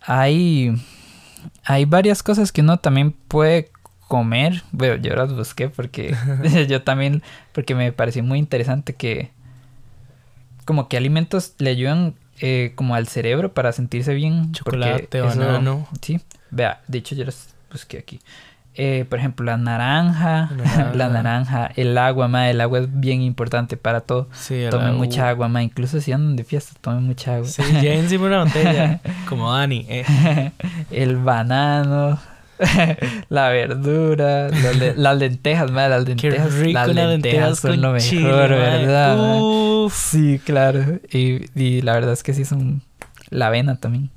Hay. 0.00 0.74
Hay 1.68 1.84
varias 1.84 2.22
cosas 2.22 2.50
que 2.50 2.62
uno 2.62 2.78
también 2.78 3.12
puede 3.12 3.70
comer. 4.08 4.62
Bueno, 4.72 4.96
yo 4.96 5.14
las 5.14 5.34
busqué 5.34 5.68
porque. 5.68 6.16
yo 6.68 6.82
también. 6.82 7.22
Porque 7.52 7.74
me 7.74 7.92
pareció 7.92 8.24
muy 8.24 8.38
interesante 8.38 8.94
que. 8.94 9.30
Como 10.64 10.88
que 10.88 10.96
alimentos 10.96 11.54
le 11.58 11.68
ayudan 11.70 12.14
eh, 12.40 12.72
como 12.74 12.94
al 12.94 13.06
cerebro 13.06 13.52
para 13.52 13.72
sentirse 13.72 14.14
bien. 14.14 14.52
Chocolate, 14.52 15.20
banano. 15.20 15.86
sí. 16.00 16.20
Vea, 16.50 16.80
de 16.88 16.98
hecho 16.98 17.14
yo 17.14 17.26
las 17.26 17.54
busqué 17.70 17.98
aquí. 17.98 18.20
Eh, 18.80 19.04
por 19.08 19.18
ejemplo, 19.18 19.44
la 19.44 19.56
naranja, 19.56 20.50
la 20.94 21.08
naranja, 21.08 21.68
el 21.74 21.98
agua, 21.98 22.28
ma, 22.28 22.48
el 22.48 22.60
agua 22.60 22.78
es 22.78 23.00
bien 23.00 23.22
importante 23.22 23.76
para 23.76 24.02
todo. 24.02 24.28
Sí, 24.32 24.66
tomen 24.70 24.94
mucha 24.94 25.28
agua, 25.28 25.48
ma, 25.48 25.64
incluso 25.64 26.00
si 26.00 26.12
andan 26.12 26.36
de 26.36 26.44
fiesta, 26.44 26.74
tomen 26.80 27.02
mucha 27.02 27.34
agua. 27.34 27.48
Sí, 27.48 27.62
ya 27.82 27.94
encima 27.94 28.26
una 28.26 28.44
botella, 28.44 29.00
como 29.28 29.52
Dani. 29.52 29.84
Eh. 29.88 30.52
el 30.92 31.16
banano, 31.16 32.20
la 33.28 33.48
verdura, 33.48 34.48
las, 34.94 35.18
lentejas, 35.18 35.72
ma, 35.72 35.88
las 35.88 36.04
lentejas. 36.04 36.46
Qué 36.46 36.62
rico 36.62 36.78
las 36.78 36.88
lentejas, 36.94 37.58
son 37.58 37.80
lo 37.80 37.90
mejor, 37.90 38.50
¿verdad? 38.50 39.88
Sí, 39.90 40.40
claro. 40.44 41.00
Y, 41.10 41.46
y 41.60 41.82
la 41.82 41.94
verdad 41.94 42.12
es 42.12 42.22
que 42.22 42.32
sí 42.32 42.44
son 42.44 42.82
la 43.30 43.48
avena 43.48 43.74
también. 43.74 44.10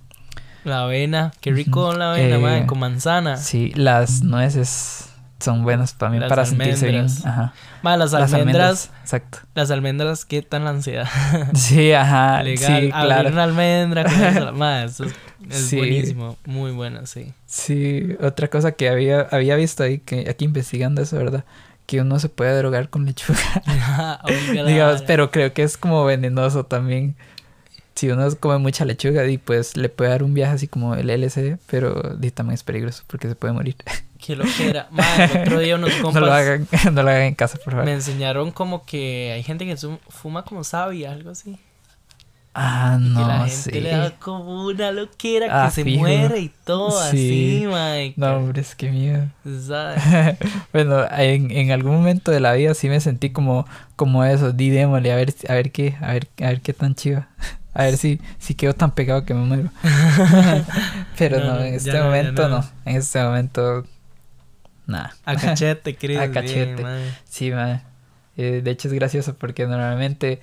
La 0.63 0.83
avena, 0.83 1.31
qué 1.41 1.51
rico 1.51 1.93
la 1.93 2.13
avena, 2.13 2.59
eh, 2.59 2.65
con 2.65 2.79
manzana. 2.79 3.37
Sí, 3.37 3.71
las 3.75 4.21
nueces 4.23 5.11
son 5.41 5.63
buenas 5.63 5.95
también 5.95 6.27
para 6.27 6.45
sentirse 6.45 6.87
bien. 6.87 7.07
Ajá. 7.25 7.53
las 7.83 8.13
almendras, 8.13 8.91
Exacto. 9.01 9.39
Las 9.55 9.71
almendras 9.71 10.25
quitan 10.25 10.63
la 10.63 10.71
ansiedad. 10.71 11.07
Sí, 11.55 11.91
ajá. 11.91 12.43
Legal, 12.43 12.81
sí, 12.81 12.89
claro. 12.91 13.29
una 13.29 13.43
almendra 13.43 14.03
con 14.03 14.63
eso 14.63 15.05
es 15.49 15.73
buenísimo, 15.73 16.37
muy 16.45 16.71
buena, 16.71 17.05
sí. 17.05 17.33
Sí, 17.45 18.15
otra 18.21 18.47
cosa 18.47 18.71
que 18.73 18.89
había, 18.89 19.21
había 19.31 19.55
visto 19.55 19.83
ahí, 19.83 19.97
que 19.99 20.29
aquí 20.29 20.45
investigando 20.45 21.01
eso, 21.01 21.17
¿verdad? 21.17 21.43
Que 21.87 22.01
uno 22.01 22.19
se 22.19 22.29
puede 22.29 22.55
drogar 22.57 22.89
con 22.89 23.05
lechuga. 23.05 23.39
Digamos, 24.65 25.01
pero 25.01 25.31
creo 25.31 25.53
que 25.53 25.63
es 25.63 25.77
como 25.77 26.05
venenoso 26.05 26.65
también 26.65 27.15
si 28.01 28.09
uno 28.09 28.27
come 28.39 28.57
mucha 28.57 28.83
lechuga, 28.83 29.27
y 29.27 29.37
pues 29.37 29.77
le 29.77 29.87
puede 29.87 30.09
dar 30.09 30.23
un 30.23 30.33
viaje 30.33 30.55
así 30.55 30.67
como 30.67 30.95
el 30.95 31.07
LSD, 31.07 31.59
pero 31.69 32.17
también 32.33 32.55
es 32.55 32.63
peligroso 32.63 33.03
porque 33.05 33.27
se 33.27 33.35
puede 33.35 33.53
morir. 33.53 33.75
Que 34.21 34.35
lo 34.35 34.43
que 34.45 34.69
era. 34.69 34.87
el 35.17 35.41
otro 35.41 35.59
día 35.59 35.75
unos 35.77 35.93
compas. 35.95 36.13
no 36.21 36.27
lo 36.27 36.31
hagan, 36.31 36.67
no 36.93 37.01
lo 37.01 37.09
hagan 37.09 37.23
en 37.23 37.33
casa, 37.33 37.57
por 37.57 37.73
favor. 37.73 37.85
Me 37.85 37.93
enseñaron 37.93 38.51
como 38.51 38.85
que 38.85 39.31
hay 39.33 39.41
gente 39.41 39.65
que 39.65 39.75
fuma 40.09 40.45
como 40.45 40.63
sabia, 40.63 41.11
algo 41.11 41.31
así. 41.31 41.57
Ah, 42.53 42.99
no, 43.01 43.19
que 43.19 43.25
la 43.25 43.47
gente 43.47 43.81
le 43.81 43.89
da 43.89 44.11
como 44.19 44.65
una 44.67 44.91
loquera 44.91 45.47
que 45.47 45.51
ah, 45.51 45.71
se 45.71 45.83
muere 45.85 46.39
y 46.39 46.51
todo 46.63 46.99
así, 46.99 47.65
Mike. 47.65 48.13
No, 48.17 48.37
hombre, 48.37 48.61
es 48.61 48.75
que 48.75 48.91
miedo. 48.91 49.27
bueno, 50.71 51.03
en, 51.17 51.49
en 51.49 51.71
algún 51.71 51.95
momento 51.95 52.29
de 52.29 52.41
la 52.41 52.53
vida 52.53 52.75
sí 52.75 52.89
me 52.89 52.99
sentí 52.99 53.31
como, 53.31 53.65
como 53.95 54.23
eso, 54.23 54.51
di 54.51 54.69
démosle, 54.69 55.11
a 55.11 55.15
ver, 55.15 55.33
a 55.49 55.53
ver 55.55 55.71
qué, 55.71 55.95
a 55.99 56.13
ver, 56.13 56.27
a 56.39 56.49
ver 56.49 56.61
qué 56.61 56.73
tan 56.73 56.93
chiva. 56.93 57.27
A 57.73 57.83
ver 57.83 57.97
si, 57.97 58.19
si 58.37 58.55
quedo 58.55 58.73
tan 58.73 58.91
pegado 58.91 59.23
que 59.23 59.33
me 59.33 59.41
muero. 59.41 59.69
Pero 61.17 61.39
no, 61.39 61.59
en 61.59 61.75
este 61.75 62.01
momento 62.01 62.49
no. 62.49 62.65
En 62.85 62.97
este 62.97 63.23
momento, 63.23 63.85
nada. 64.87 65.15
A 65.23 65.35
cachete, 65.35 65.95
creo. 65.99 66.21
A 66.21 66.31
cachete. 66.31 66.83
sí, 67.23 67.51
madre. 67.51 67.81
Eh, 68.37 68.61
de 68.63 68.71
hecho 68.71 68.87
es 68.87 68.93
gracioso 68.93 69.35
porque 69.35 69.67
normalmente, 69.67 70.41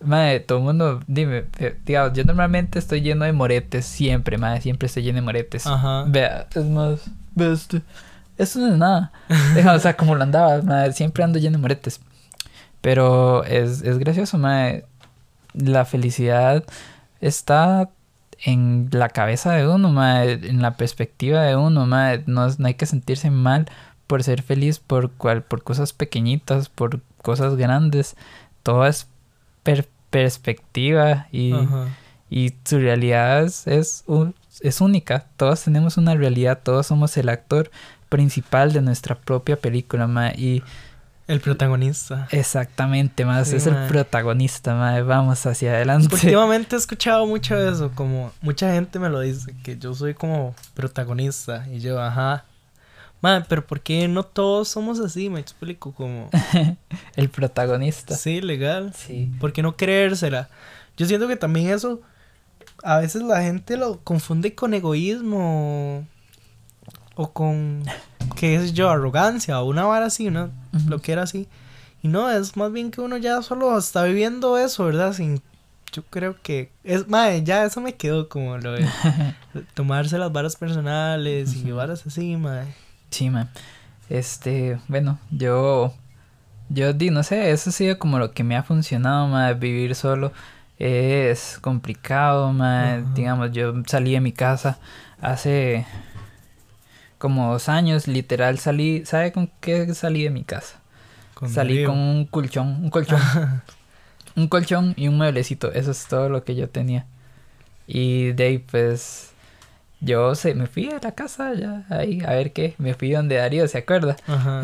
madre, 0.00 0.40
todo 0.40 0.58
el 0.58 0.64
mundo, 0.64 1.00
dime, 1.06 1.44
eh, 1.58 1.78
digamos, 1.86 2.12
yo 2.12 2.24
normalmente 2.24 2.78
estoy 2.78 3.00
lleno 3.00 3.24
de 3.24 3.32
moretes, 3.32 3.86
siempre, 3.86 4.36
madre, 4.36 4.60
siempre 4.60 4.86
estoy 4.86 5.04
lleno 5.04 5.16
de 5.16 5.22
moretes. 5.22 5.66
Ajá. 5.66 6.04
Vea, 6.06 6.48
es 6.54 6.64
más, 6.64 7.00
este. 7.36 7.82
Eso 8.36 8.60
no 8.60 8.68
es 8.68 8.78
nada. 8.78 9.10
Deja, 9.54 9.72
o 9.72 9.78
sea, 9.80 9.96
como 9.96 10.14
lo 10.14 10.22
andaba, 10.22 10.62
madre, 10.62 10.92
siempre 10.92 11.24
ando 11.24 11.38
lleno 11.38 11.56
de 11.56 11.62
moretes. 11.62 12.00
Pero 12.82 13.42
es, 13.44 13.82
es 13.82 13.98
gracioso, 13.98 14.38
madre 14.38 14.84
la 15.54 15.84
felicidad 15.84 16.64
está 17.20 17.90
en 18.40 18.88
la 18.92 19.08
cabeza 19.08 19.52
de 19.52 19.66
uno, 19.66 19.88
en 20.22 20.62
la 20.62 20.76
perspectiva 20.76 21.42
de 21.42 21.56
uno, 21.56 21.86
No, 21.86 22.48
hay 22.64 22.74
que 22.74 22.86
sentirse 22.86 23.30
mal 23.30 23.66
por 24.06 24.22
ser 24.22 24.42
feliz 24.42 24.78
por 24.78 25.10
cual, 25.10 25.42
por 25.42 25.62
cosas 25.62 25.92
pequeñitas, 25.92 26.68
por 26.68 27.00
cosas 27.22 27.56
grandes. 27.56 28.16
Todo 28.62 28.86
es 28.86 29.08
perspectiva 30.10 31.26
y, 31.32 31.52
y 32.30 32.54
su 32.64 32.78
realidad 32.78 33.42
es, 33.42 33.66
es, 33.66 34.04
es 34.60 34.80
única. 34.80 35.26
Todos 35.36 35.64
tenemos 35.64 35.96
una 35.96 36.14
realidad, 36.14 36.60
todos 36.62 36.86
somos 36.86 37.16
el 37.16 37.28
actor 37.28 37.70
principal 38.08 38.72
de 38.72 38.82
nuestra 38.82 39.16
propia 39.16 39.56
película, 39.56 40.32
y 40.34 40.62
el 41.28 41.40
protagonista. 41.40 42.26
Exactamente, 42.30 43.24
más 43.26 43.52
es 43.52 43.66
el 43.66 43.86
protagonista, 43.86 44.74
madre. 44.74 45.02
Vamos 45.02 45.44
hacia 45.44 45.72
adelante. 45.74 46.08
Últimamente 46.14 46.74
he 46.74 46.78
escuchado 46.78 47.26
mucho 47.26 47.56
eso, 47.56 47.92
como 47.94 48.32
mucha 48.40 48.72
gente 48.72 48.98
me 48.98 49.10
lo 49.10 49.20
dice, 49.20 49.54
que 49.62 49.76
yo 49.76 49.94
soy 49.94 50.14
como 50.14 50.54
protagonista. 50.74 51.66
Y 51.70 51.80
yo, 51.80 52.00
ajá. 52.00 52.44
Madre, 53.20 53.44
pero 53.46 53.66
¿por 53.66 53.80
qué 53.80 54.08
no 54.08 54.22
todos 54.22 54.68
somos 54.68 55.00
así? 55.00 55.28
Me 55.28 55.38
explico, 55.38 55.92
como. 55.92 56.30
el 57.16 57.28
protagonista. 57.28 58.16
Sí, 58.16 58.40
legal. 58.40 58.94
Sí. 58.94 59.30
¿Por 59.38 59.52
qué 59.52 59.62
no 59.62 59.76
creérsela? 59.76 60.48
Yo 60.96 61.04
siento 61.04 61.28
que 61.28 61.36
también 61.36 61.68
eso. 61.68 62.00
A 62.82 62.98
veces 62.98 63.22
la 63.22 63.42
gente 63.42 63.76
lo 63.76 64.00
confunde 64.00 64.54
con 64.54 64.72
egoísmo. 64.72 66.06
O 67.20 67.32
con 67.32 67.82
que 68.36 68.54
es 68.54 68.74
yo, 68.74 68.88
arrogancia 68.88 69.60
o 69.60 69.68
una 69.68 69.84
vara 69.84 70.06
así. 70.06 70.30
Lo 70.30 71.00
que 71.00 71.10
era 71.10 71.22
así. 71.22 71.48
Y 72.00 72.06
no, 72.06 72.30
es 72.30 72.56
más 72.56 72.72
bien 72.72 72.92
que 72.92 73.00
uno 73.00 73.16
ya 73.16 73.42
solo 73.42 73.76
está 73.76 74.04
viviendo 74.04 74.56
eso, 74.56 74.84
¿verdad? 74.84 75.12
Sin, 75.12 75.42
yo 75.92 76.04
creo 76.04 76.36
que, 76.40 76.70
es, 76.84 77.08
madre, 77.08 77.42
ya 77.42 77.64
eso 77.64 77.80
me 77.80 77.96
quedó 77.96 78.28
como 78.28 78.56
lo 78.58 78.70
de 78.72 78.86
tomarse 79.74 80.16
las 80.16 80.30
varas 80.30 80.54
personales 80.54 81.56
y 81.56 81.64
Ujú. 81.64 81.76
varas 81.76 82.06
así, 82.06 82.36
madre. 82.36 82.72
Sí, 83.10 83.30
man. 83.30 83.50
Este, 84.08 84.78
bueno, 84.86 85.18
yo, 85.32 85.92
yo 86.68 86.92
di, 86.92 87.10
no 87.10 87.24
sé, 87.24 87.50
eso 87.50 87.70
ha 87.70 87.72
sido 87.72 87.98
como 87.98 88.20
lo 88.20 88.30
que 88.30 88.44
me 88.44 88.56
ha 88.56 88.62
funcionado, 88.62 89.26
man, 89.26 89.58
vivir 89.58 89.96
solo 89.96 90.32
es 90.78 91.58
complicado. 91.60 92.50
Ajá. 92.50 93.02
Digamos, 93.14 93.50
yo 93.50 93.74
salí 93.86 94.12
de 94.12 94.20
mi 94.20 94.30
casa 94.30 94.78
hace 95.20 95.84
como 97.18 97.52
dos 97.52 97.68
años, 97.68 98.06
literal 98.08 98.58
salí, 98.58 99.04
¿sabe 99.04 99.32
con 99.32 99.50
qué 99.60 99.92
salí 99.94 100.24
de 100.24 100.30
mi 100.30 100.44
casa? 100.44 100.80
Con 101.34 101.48
salí 101.50 101.84
con 101.84 101.98
un 101.98 102.24
colchón, 102.26 102.82
un 102.84 102.90
colchón, 102.90 103.20
un 104.36 104.48
colchón 104.48 104.94
y 104.96 105.08
un 105.08 105.16
mueblecito, 105.16 105.72
eso 105.72 105.90
es 105.90 106.06
todo 106.06 106.28
lo 106.28 106.44
que 106.44 106.54
yo 106.54 106.68
tenía. 106.68 107.06
Y 107.86 108.32
de 108.32 108.44
ahí, 108.44 108.58
pues, 108.58 109.30
yo 110.00 110.34
se, 110.34 110.54
me 110.54 110.66
fui 110.66 110.90
a 110.90 111.00
la 111.02 111.12
casa 111.12 111.54
ya, 111.54 111.84
ahí, 111.90 112.20
a 112.26 112.30
ver 112.32 112.52
qué, 112.52 112.74
me 112.78 112.94
fui 112.94 113.10
donde 113.12 113.36
Darío, 113.36 113.66
¿se 113.66 113.78
acuerda? 113.78 114.16
Ajá. 114.26 114.60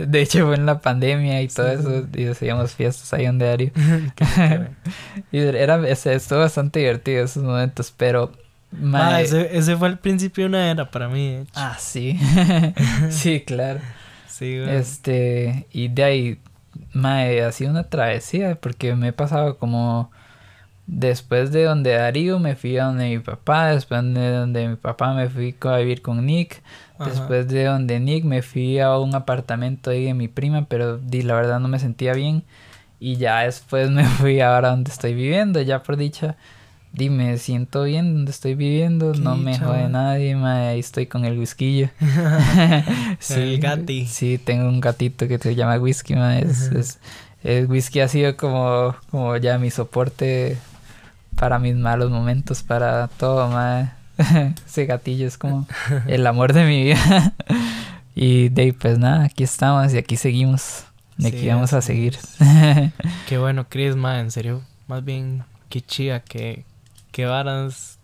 de 0.06 0.20
hecho, 0.22 0.46
fue 0.46 0.54
en 0.56 0.66
la 0.66 0.80
pandemia 0.80 1.42
y 1.42 1.48
todo 1.48 1.68
Sí, 1.68 1.74
eso, 1.80 2.06
y 2.16 2.26
hacíamos 2.26 2.72
fiestas 2.74 3.12
ahí 3.12 3.26
donde 3.26 3.46
Darío. 3.46 3.70
Y 5.32 5.38
era, 5.38 5.86
ese- 5.88 6.14
estuvo 6.14 6.38
bastante 6.40 6.80
divertido 6.80 7.24
esos 7.24 7.42
momentos, 7.42 7.92
pero... 7.96 8.32
Ese, 9.20 9.56
ese 9.56 9.76
fue 9.76 9.88
el 9.88 9.98
principio 9.98 10.44
de 10.44 10.48
una 10.48 10.70
era 10.70 10.90
para 10.90 11.08
mí, 11.08 11.28
de 11.28 11.42
hecho. 11.42 11.52
Ah, 11.54 11.76
sí. 11.78 12.18
sí, 13.10 13.40
claro. 13.40 13.80
Sí. 14.28 14.54
Este, 14.56 15.66
y 15.72 15.88
de 15.88 16.04
ahí, 16.04 16.38
mae, 16.92 17.42
ha 17.42 17.52
sido 17.52 17.70
una 17.70 17.84
travesía 17.84 18.54
porque 18.54 18.94
me 18.94 19.08
he 19.08 19.12
pasado 19.12 19.58
como 19.58 20.10
después 20.86 21.52
de 21.52 21.64
donde 21.64 21.92
Darío 21.92 22.38
me 22.38 22.56
fui 22.56 22.76
a 22.78 22.84
donde 22.84 23.08
mi 23.08 23.18
papá, 23.18 23.68
después 23.68 24.02
de 24.02 24.30
donde 24.30 24.68
mi 24.68 24.76
papá 24.76 25.14
me 25.14 25.28
fui 25.28 25.54
a 25.60 25.76
vivir 25.76 26.02
con 26.02 26.24
Nick, 26.24 26.62
Ajá. 26.98 27.10
después 27.10 27.48
de 27.48 27.64
donde 27.64 28.00
Nick 28.00 28.24
me 28.24 28.42
fui 28.42 28.80
a 28.80 28.98
un 28.98 29.14
apartamento 29.14 29.90
ahí 29.90 30.06
de 30.06 30.14
mi 30.14 30.28
prima, 30.28 30.66
pero 30.66 30.98
di, 30.98 31.22
la 31.22 31.34
verdad 31.34 31.60
no 31.60 31.68
me 31.68 31.78
sentía 31.78 32.12
bien 32.12 32.42
y 32.98 33.16
ya 33.16 33.40
después 33.40 33.90
me 33.90 34.04
fui 34.04 34.40
ahora 34.40 34.70
donde 34.70 34.90
estoy 34.90 35.14
viviendo, 35.14 35.60
ya 35.62 35.82
por 35.82 35.96
dicha. 35.96 36.36
Di, 36.92 37.08
me 37.08 37.38
siento 37.38 37.84
bien 37.84 38.14
donde 38.14 38.32
estoy 38.32 38.54
viviendo, 38.56 39.14
no 39.14 39.36
me 39.36 39.56
jode 39.58 39.88
nadie, 39.88 40.34
mae, 40.34 40.68
ahí 40.70 40.80
estoy 40.80 41.06
con 41.06 41.24
el 41.24 41.38
whisky. 41.38 41.88
El 43.30 43.60
gati. 43.60 44.06
Sí, 44.06 44.38
tengo 44.38 44.68
un 44.68 44.80
gatito 44.80 45.28
que 45.28 45.38
se 45.38 45.54
llama 45.54 45.76
Whisky, 45.78 46.14
ma, 46.16 46.38
Es, 46.38 46.62
es- 46.72 46.98
el 47.42 47.66
whisky 47.66 48.00
ha 48.00 48.08
sido 48.08 48.36
como, 48.36 48.94
como 49.10 49.34
ya 49.38 49.56
mi 49.58 49.70
soporte 49.70 50.58
para 51.36 51.58
mis 51.58 51.74
malos 51.74 52.10
momentos, 52.10 52.62
para 52.62 53.08
todo, 53.08 53.48
ma. 53.48 53.94
Ese 54.66 54.84
gatillo 54.84 55.26
es 55.26 55.38
como 55.38 55.66
el 56.06 56.26
amor 56.26 56.52
de 56.52 56.64
mi 56.66 56.82
vida. 56.84 57.32
y 58.14 58.50
de 58.50 58.74
pues 58.74 58.98
nada, 58.98 59.24
aquí 59.24 59.44
estamos 59.44 59.94
y 59.94 59.98
aquí 59.98 60.16
seguimos. 60.16 60.84
Y 61.16 61.26
aquí 61.28 61.38
Sí, 61.40 61.48
vamos 61.48 61.72
a 61.72 61.80
seguir. 61.80 62.18
Qué 63.28 63.38
bueno, 63.38 63.66
Chris, 63.68 63.94
ma, 63.96 64.20
en 64.20 64.30
serio. 64.30 64.60
Más 64.88 65.02
bien, 65.04 65.44
qué 65.70 65.80
chida, 65.80 66.20
qué, 66.20 66.64
qué 67.12 67.26
varas. 67.26 67.98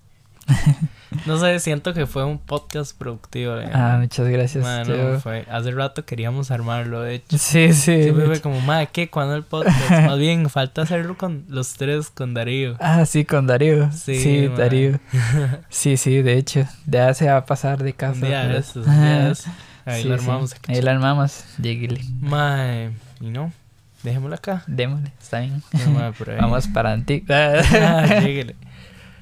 No 1.25 1.39
sé, 1.39 1.59
siento 1.61 1.93
que 1.93 2.07
fue 2.07 2.25
un 2.25 2.39
podcast 2.39 2.97
productivo. 2.97 3.57
eh. 3.59 3.69
ah, 3.73 3.97
muchas 4.01 4.29
gracias. 4.29 4.87
Yo- 4.87 5.19
fue, 5.21 5.45
hace 5.51 5.71
rato 5.73 6.05
queríamos 6.05 6.51
armarlo, 6.53 7.01
de 7.03 7.17
hecho. 7.17 7.39
Sí, 7.39 7.73
sí. 7.73 8.03
Siempre 8.05 8.27
fue 8.27 8.41
como, 8.41 8.61
ma, 8.61 8.87
¿qué? 8.87 9.09
¿Cuándo 9.09 9.35
el 9.35 9.43
podcast? 9.43 9.91
Más 9.91 10.19
bien, 10.19 10.49
falta 10.51 10.83
hacerlo 10.83 11.17
con 11.19 11.45
los 11.49 11.75
tres, 11.75 12.11
con 12.11 12.35
Darío. 12.35 12.77
Ah, 12.81 13.07
sí, 13.07 13.25
con 13.25 13.47
Darío. 13.47 13.91
Sí, 13.93 14.21
Sí. 14.21 14.49
Darío. 14.49 15.01
Sí, 15.69 15.97
sí, 15.97 16.23
de 16.23 16.35
hecho. 16.39 16.65
Ya 16.87 17.13
se 17.15 17.27
va 17.29 17.39
a 17.39 17.47
pasar 17.47 17.83
de 17.83 17.93
casa. 17.93 18.21
Un 18.21 18.29
día 18.29 18.47
de 18.47 18.59
estos. 18.59 18.87
Ahí 18.87 20.03
Sí, 20.03 20.09
lo 20.09 20.19
sí. 20.19 20.25
armamos. 20.25 20.57
Ahí 20.69 20.83
lo 20.83 20.91
armamos. 20.91 21.45
Lleguele. 21.61 22.01
Ma, 22.21 22.57
eh, 22.75 22.91
y 23.21 23.31
no, 23.31 23.53
dejémoslo 24.03 24.35
acá. 24.37 24.63
Démosle, 24.67 25.13
está 25.21 25.41
bien. 25.41 25.63
No, 25.73 25.91
ma. 25.93 26.13
Vamos 26.41 26.69
para 26.69 26.93
Antic. 26.93 27.29
Ah, 27.31 28.21
lléguele. 28.21 28.55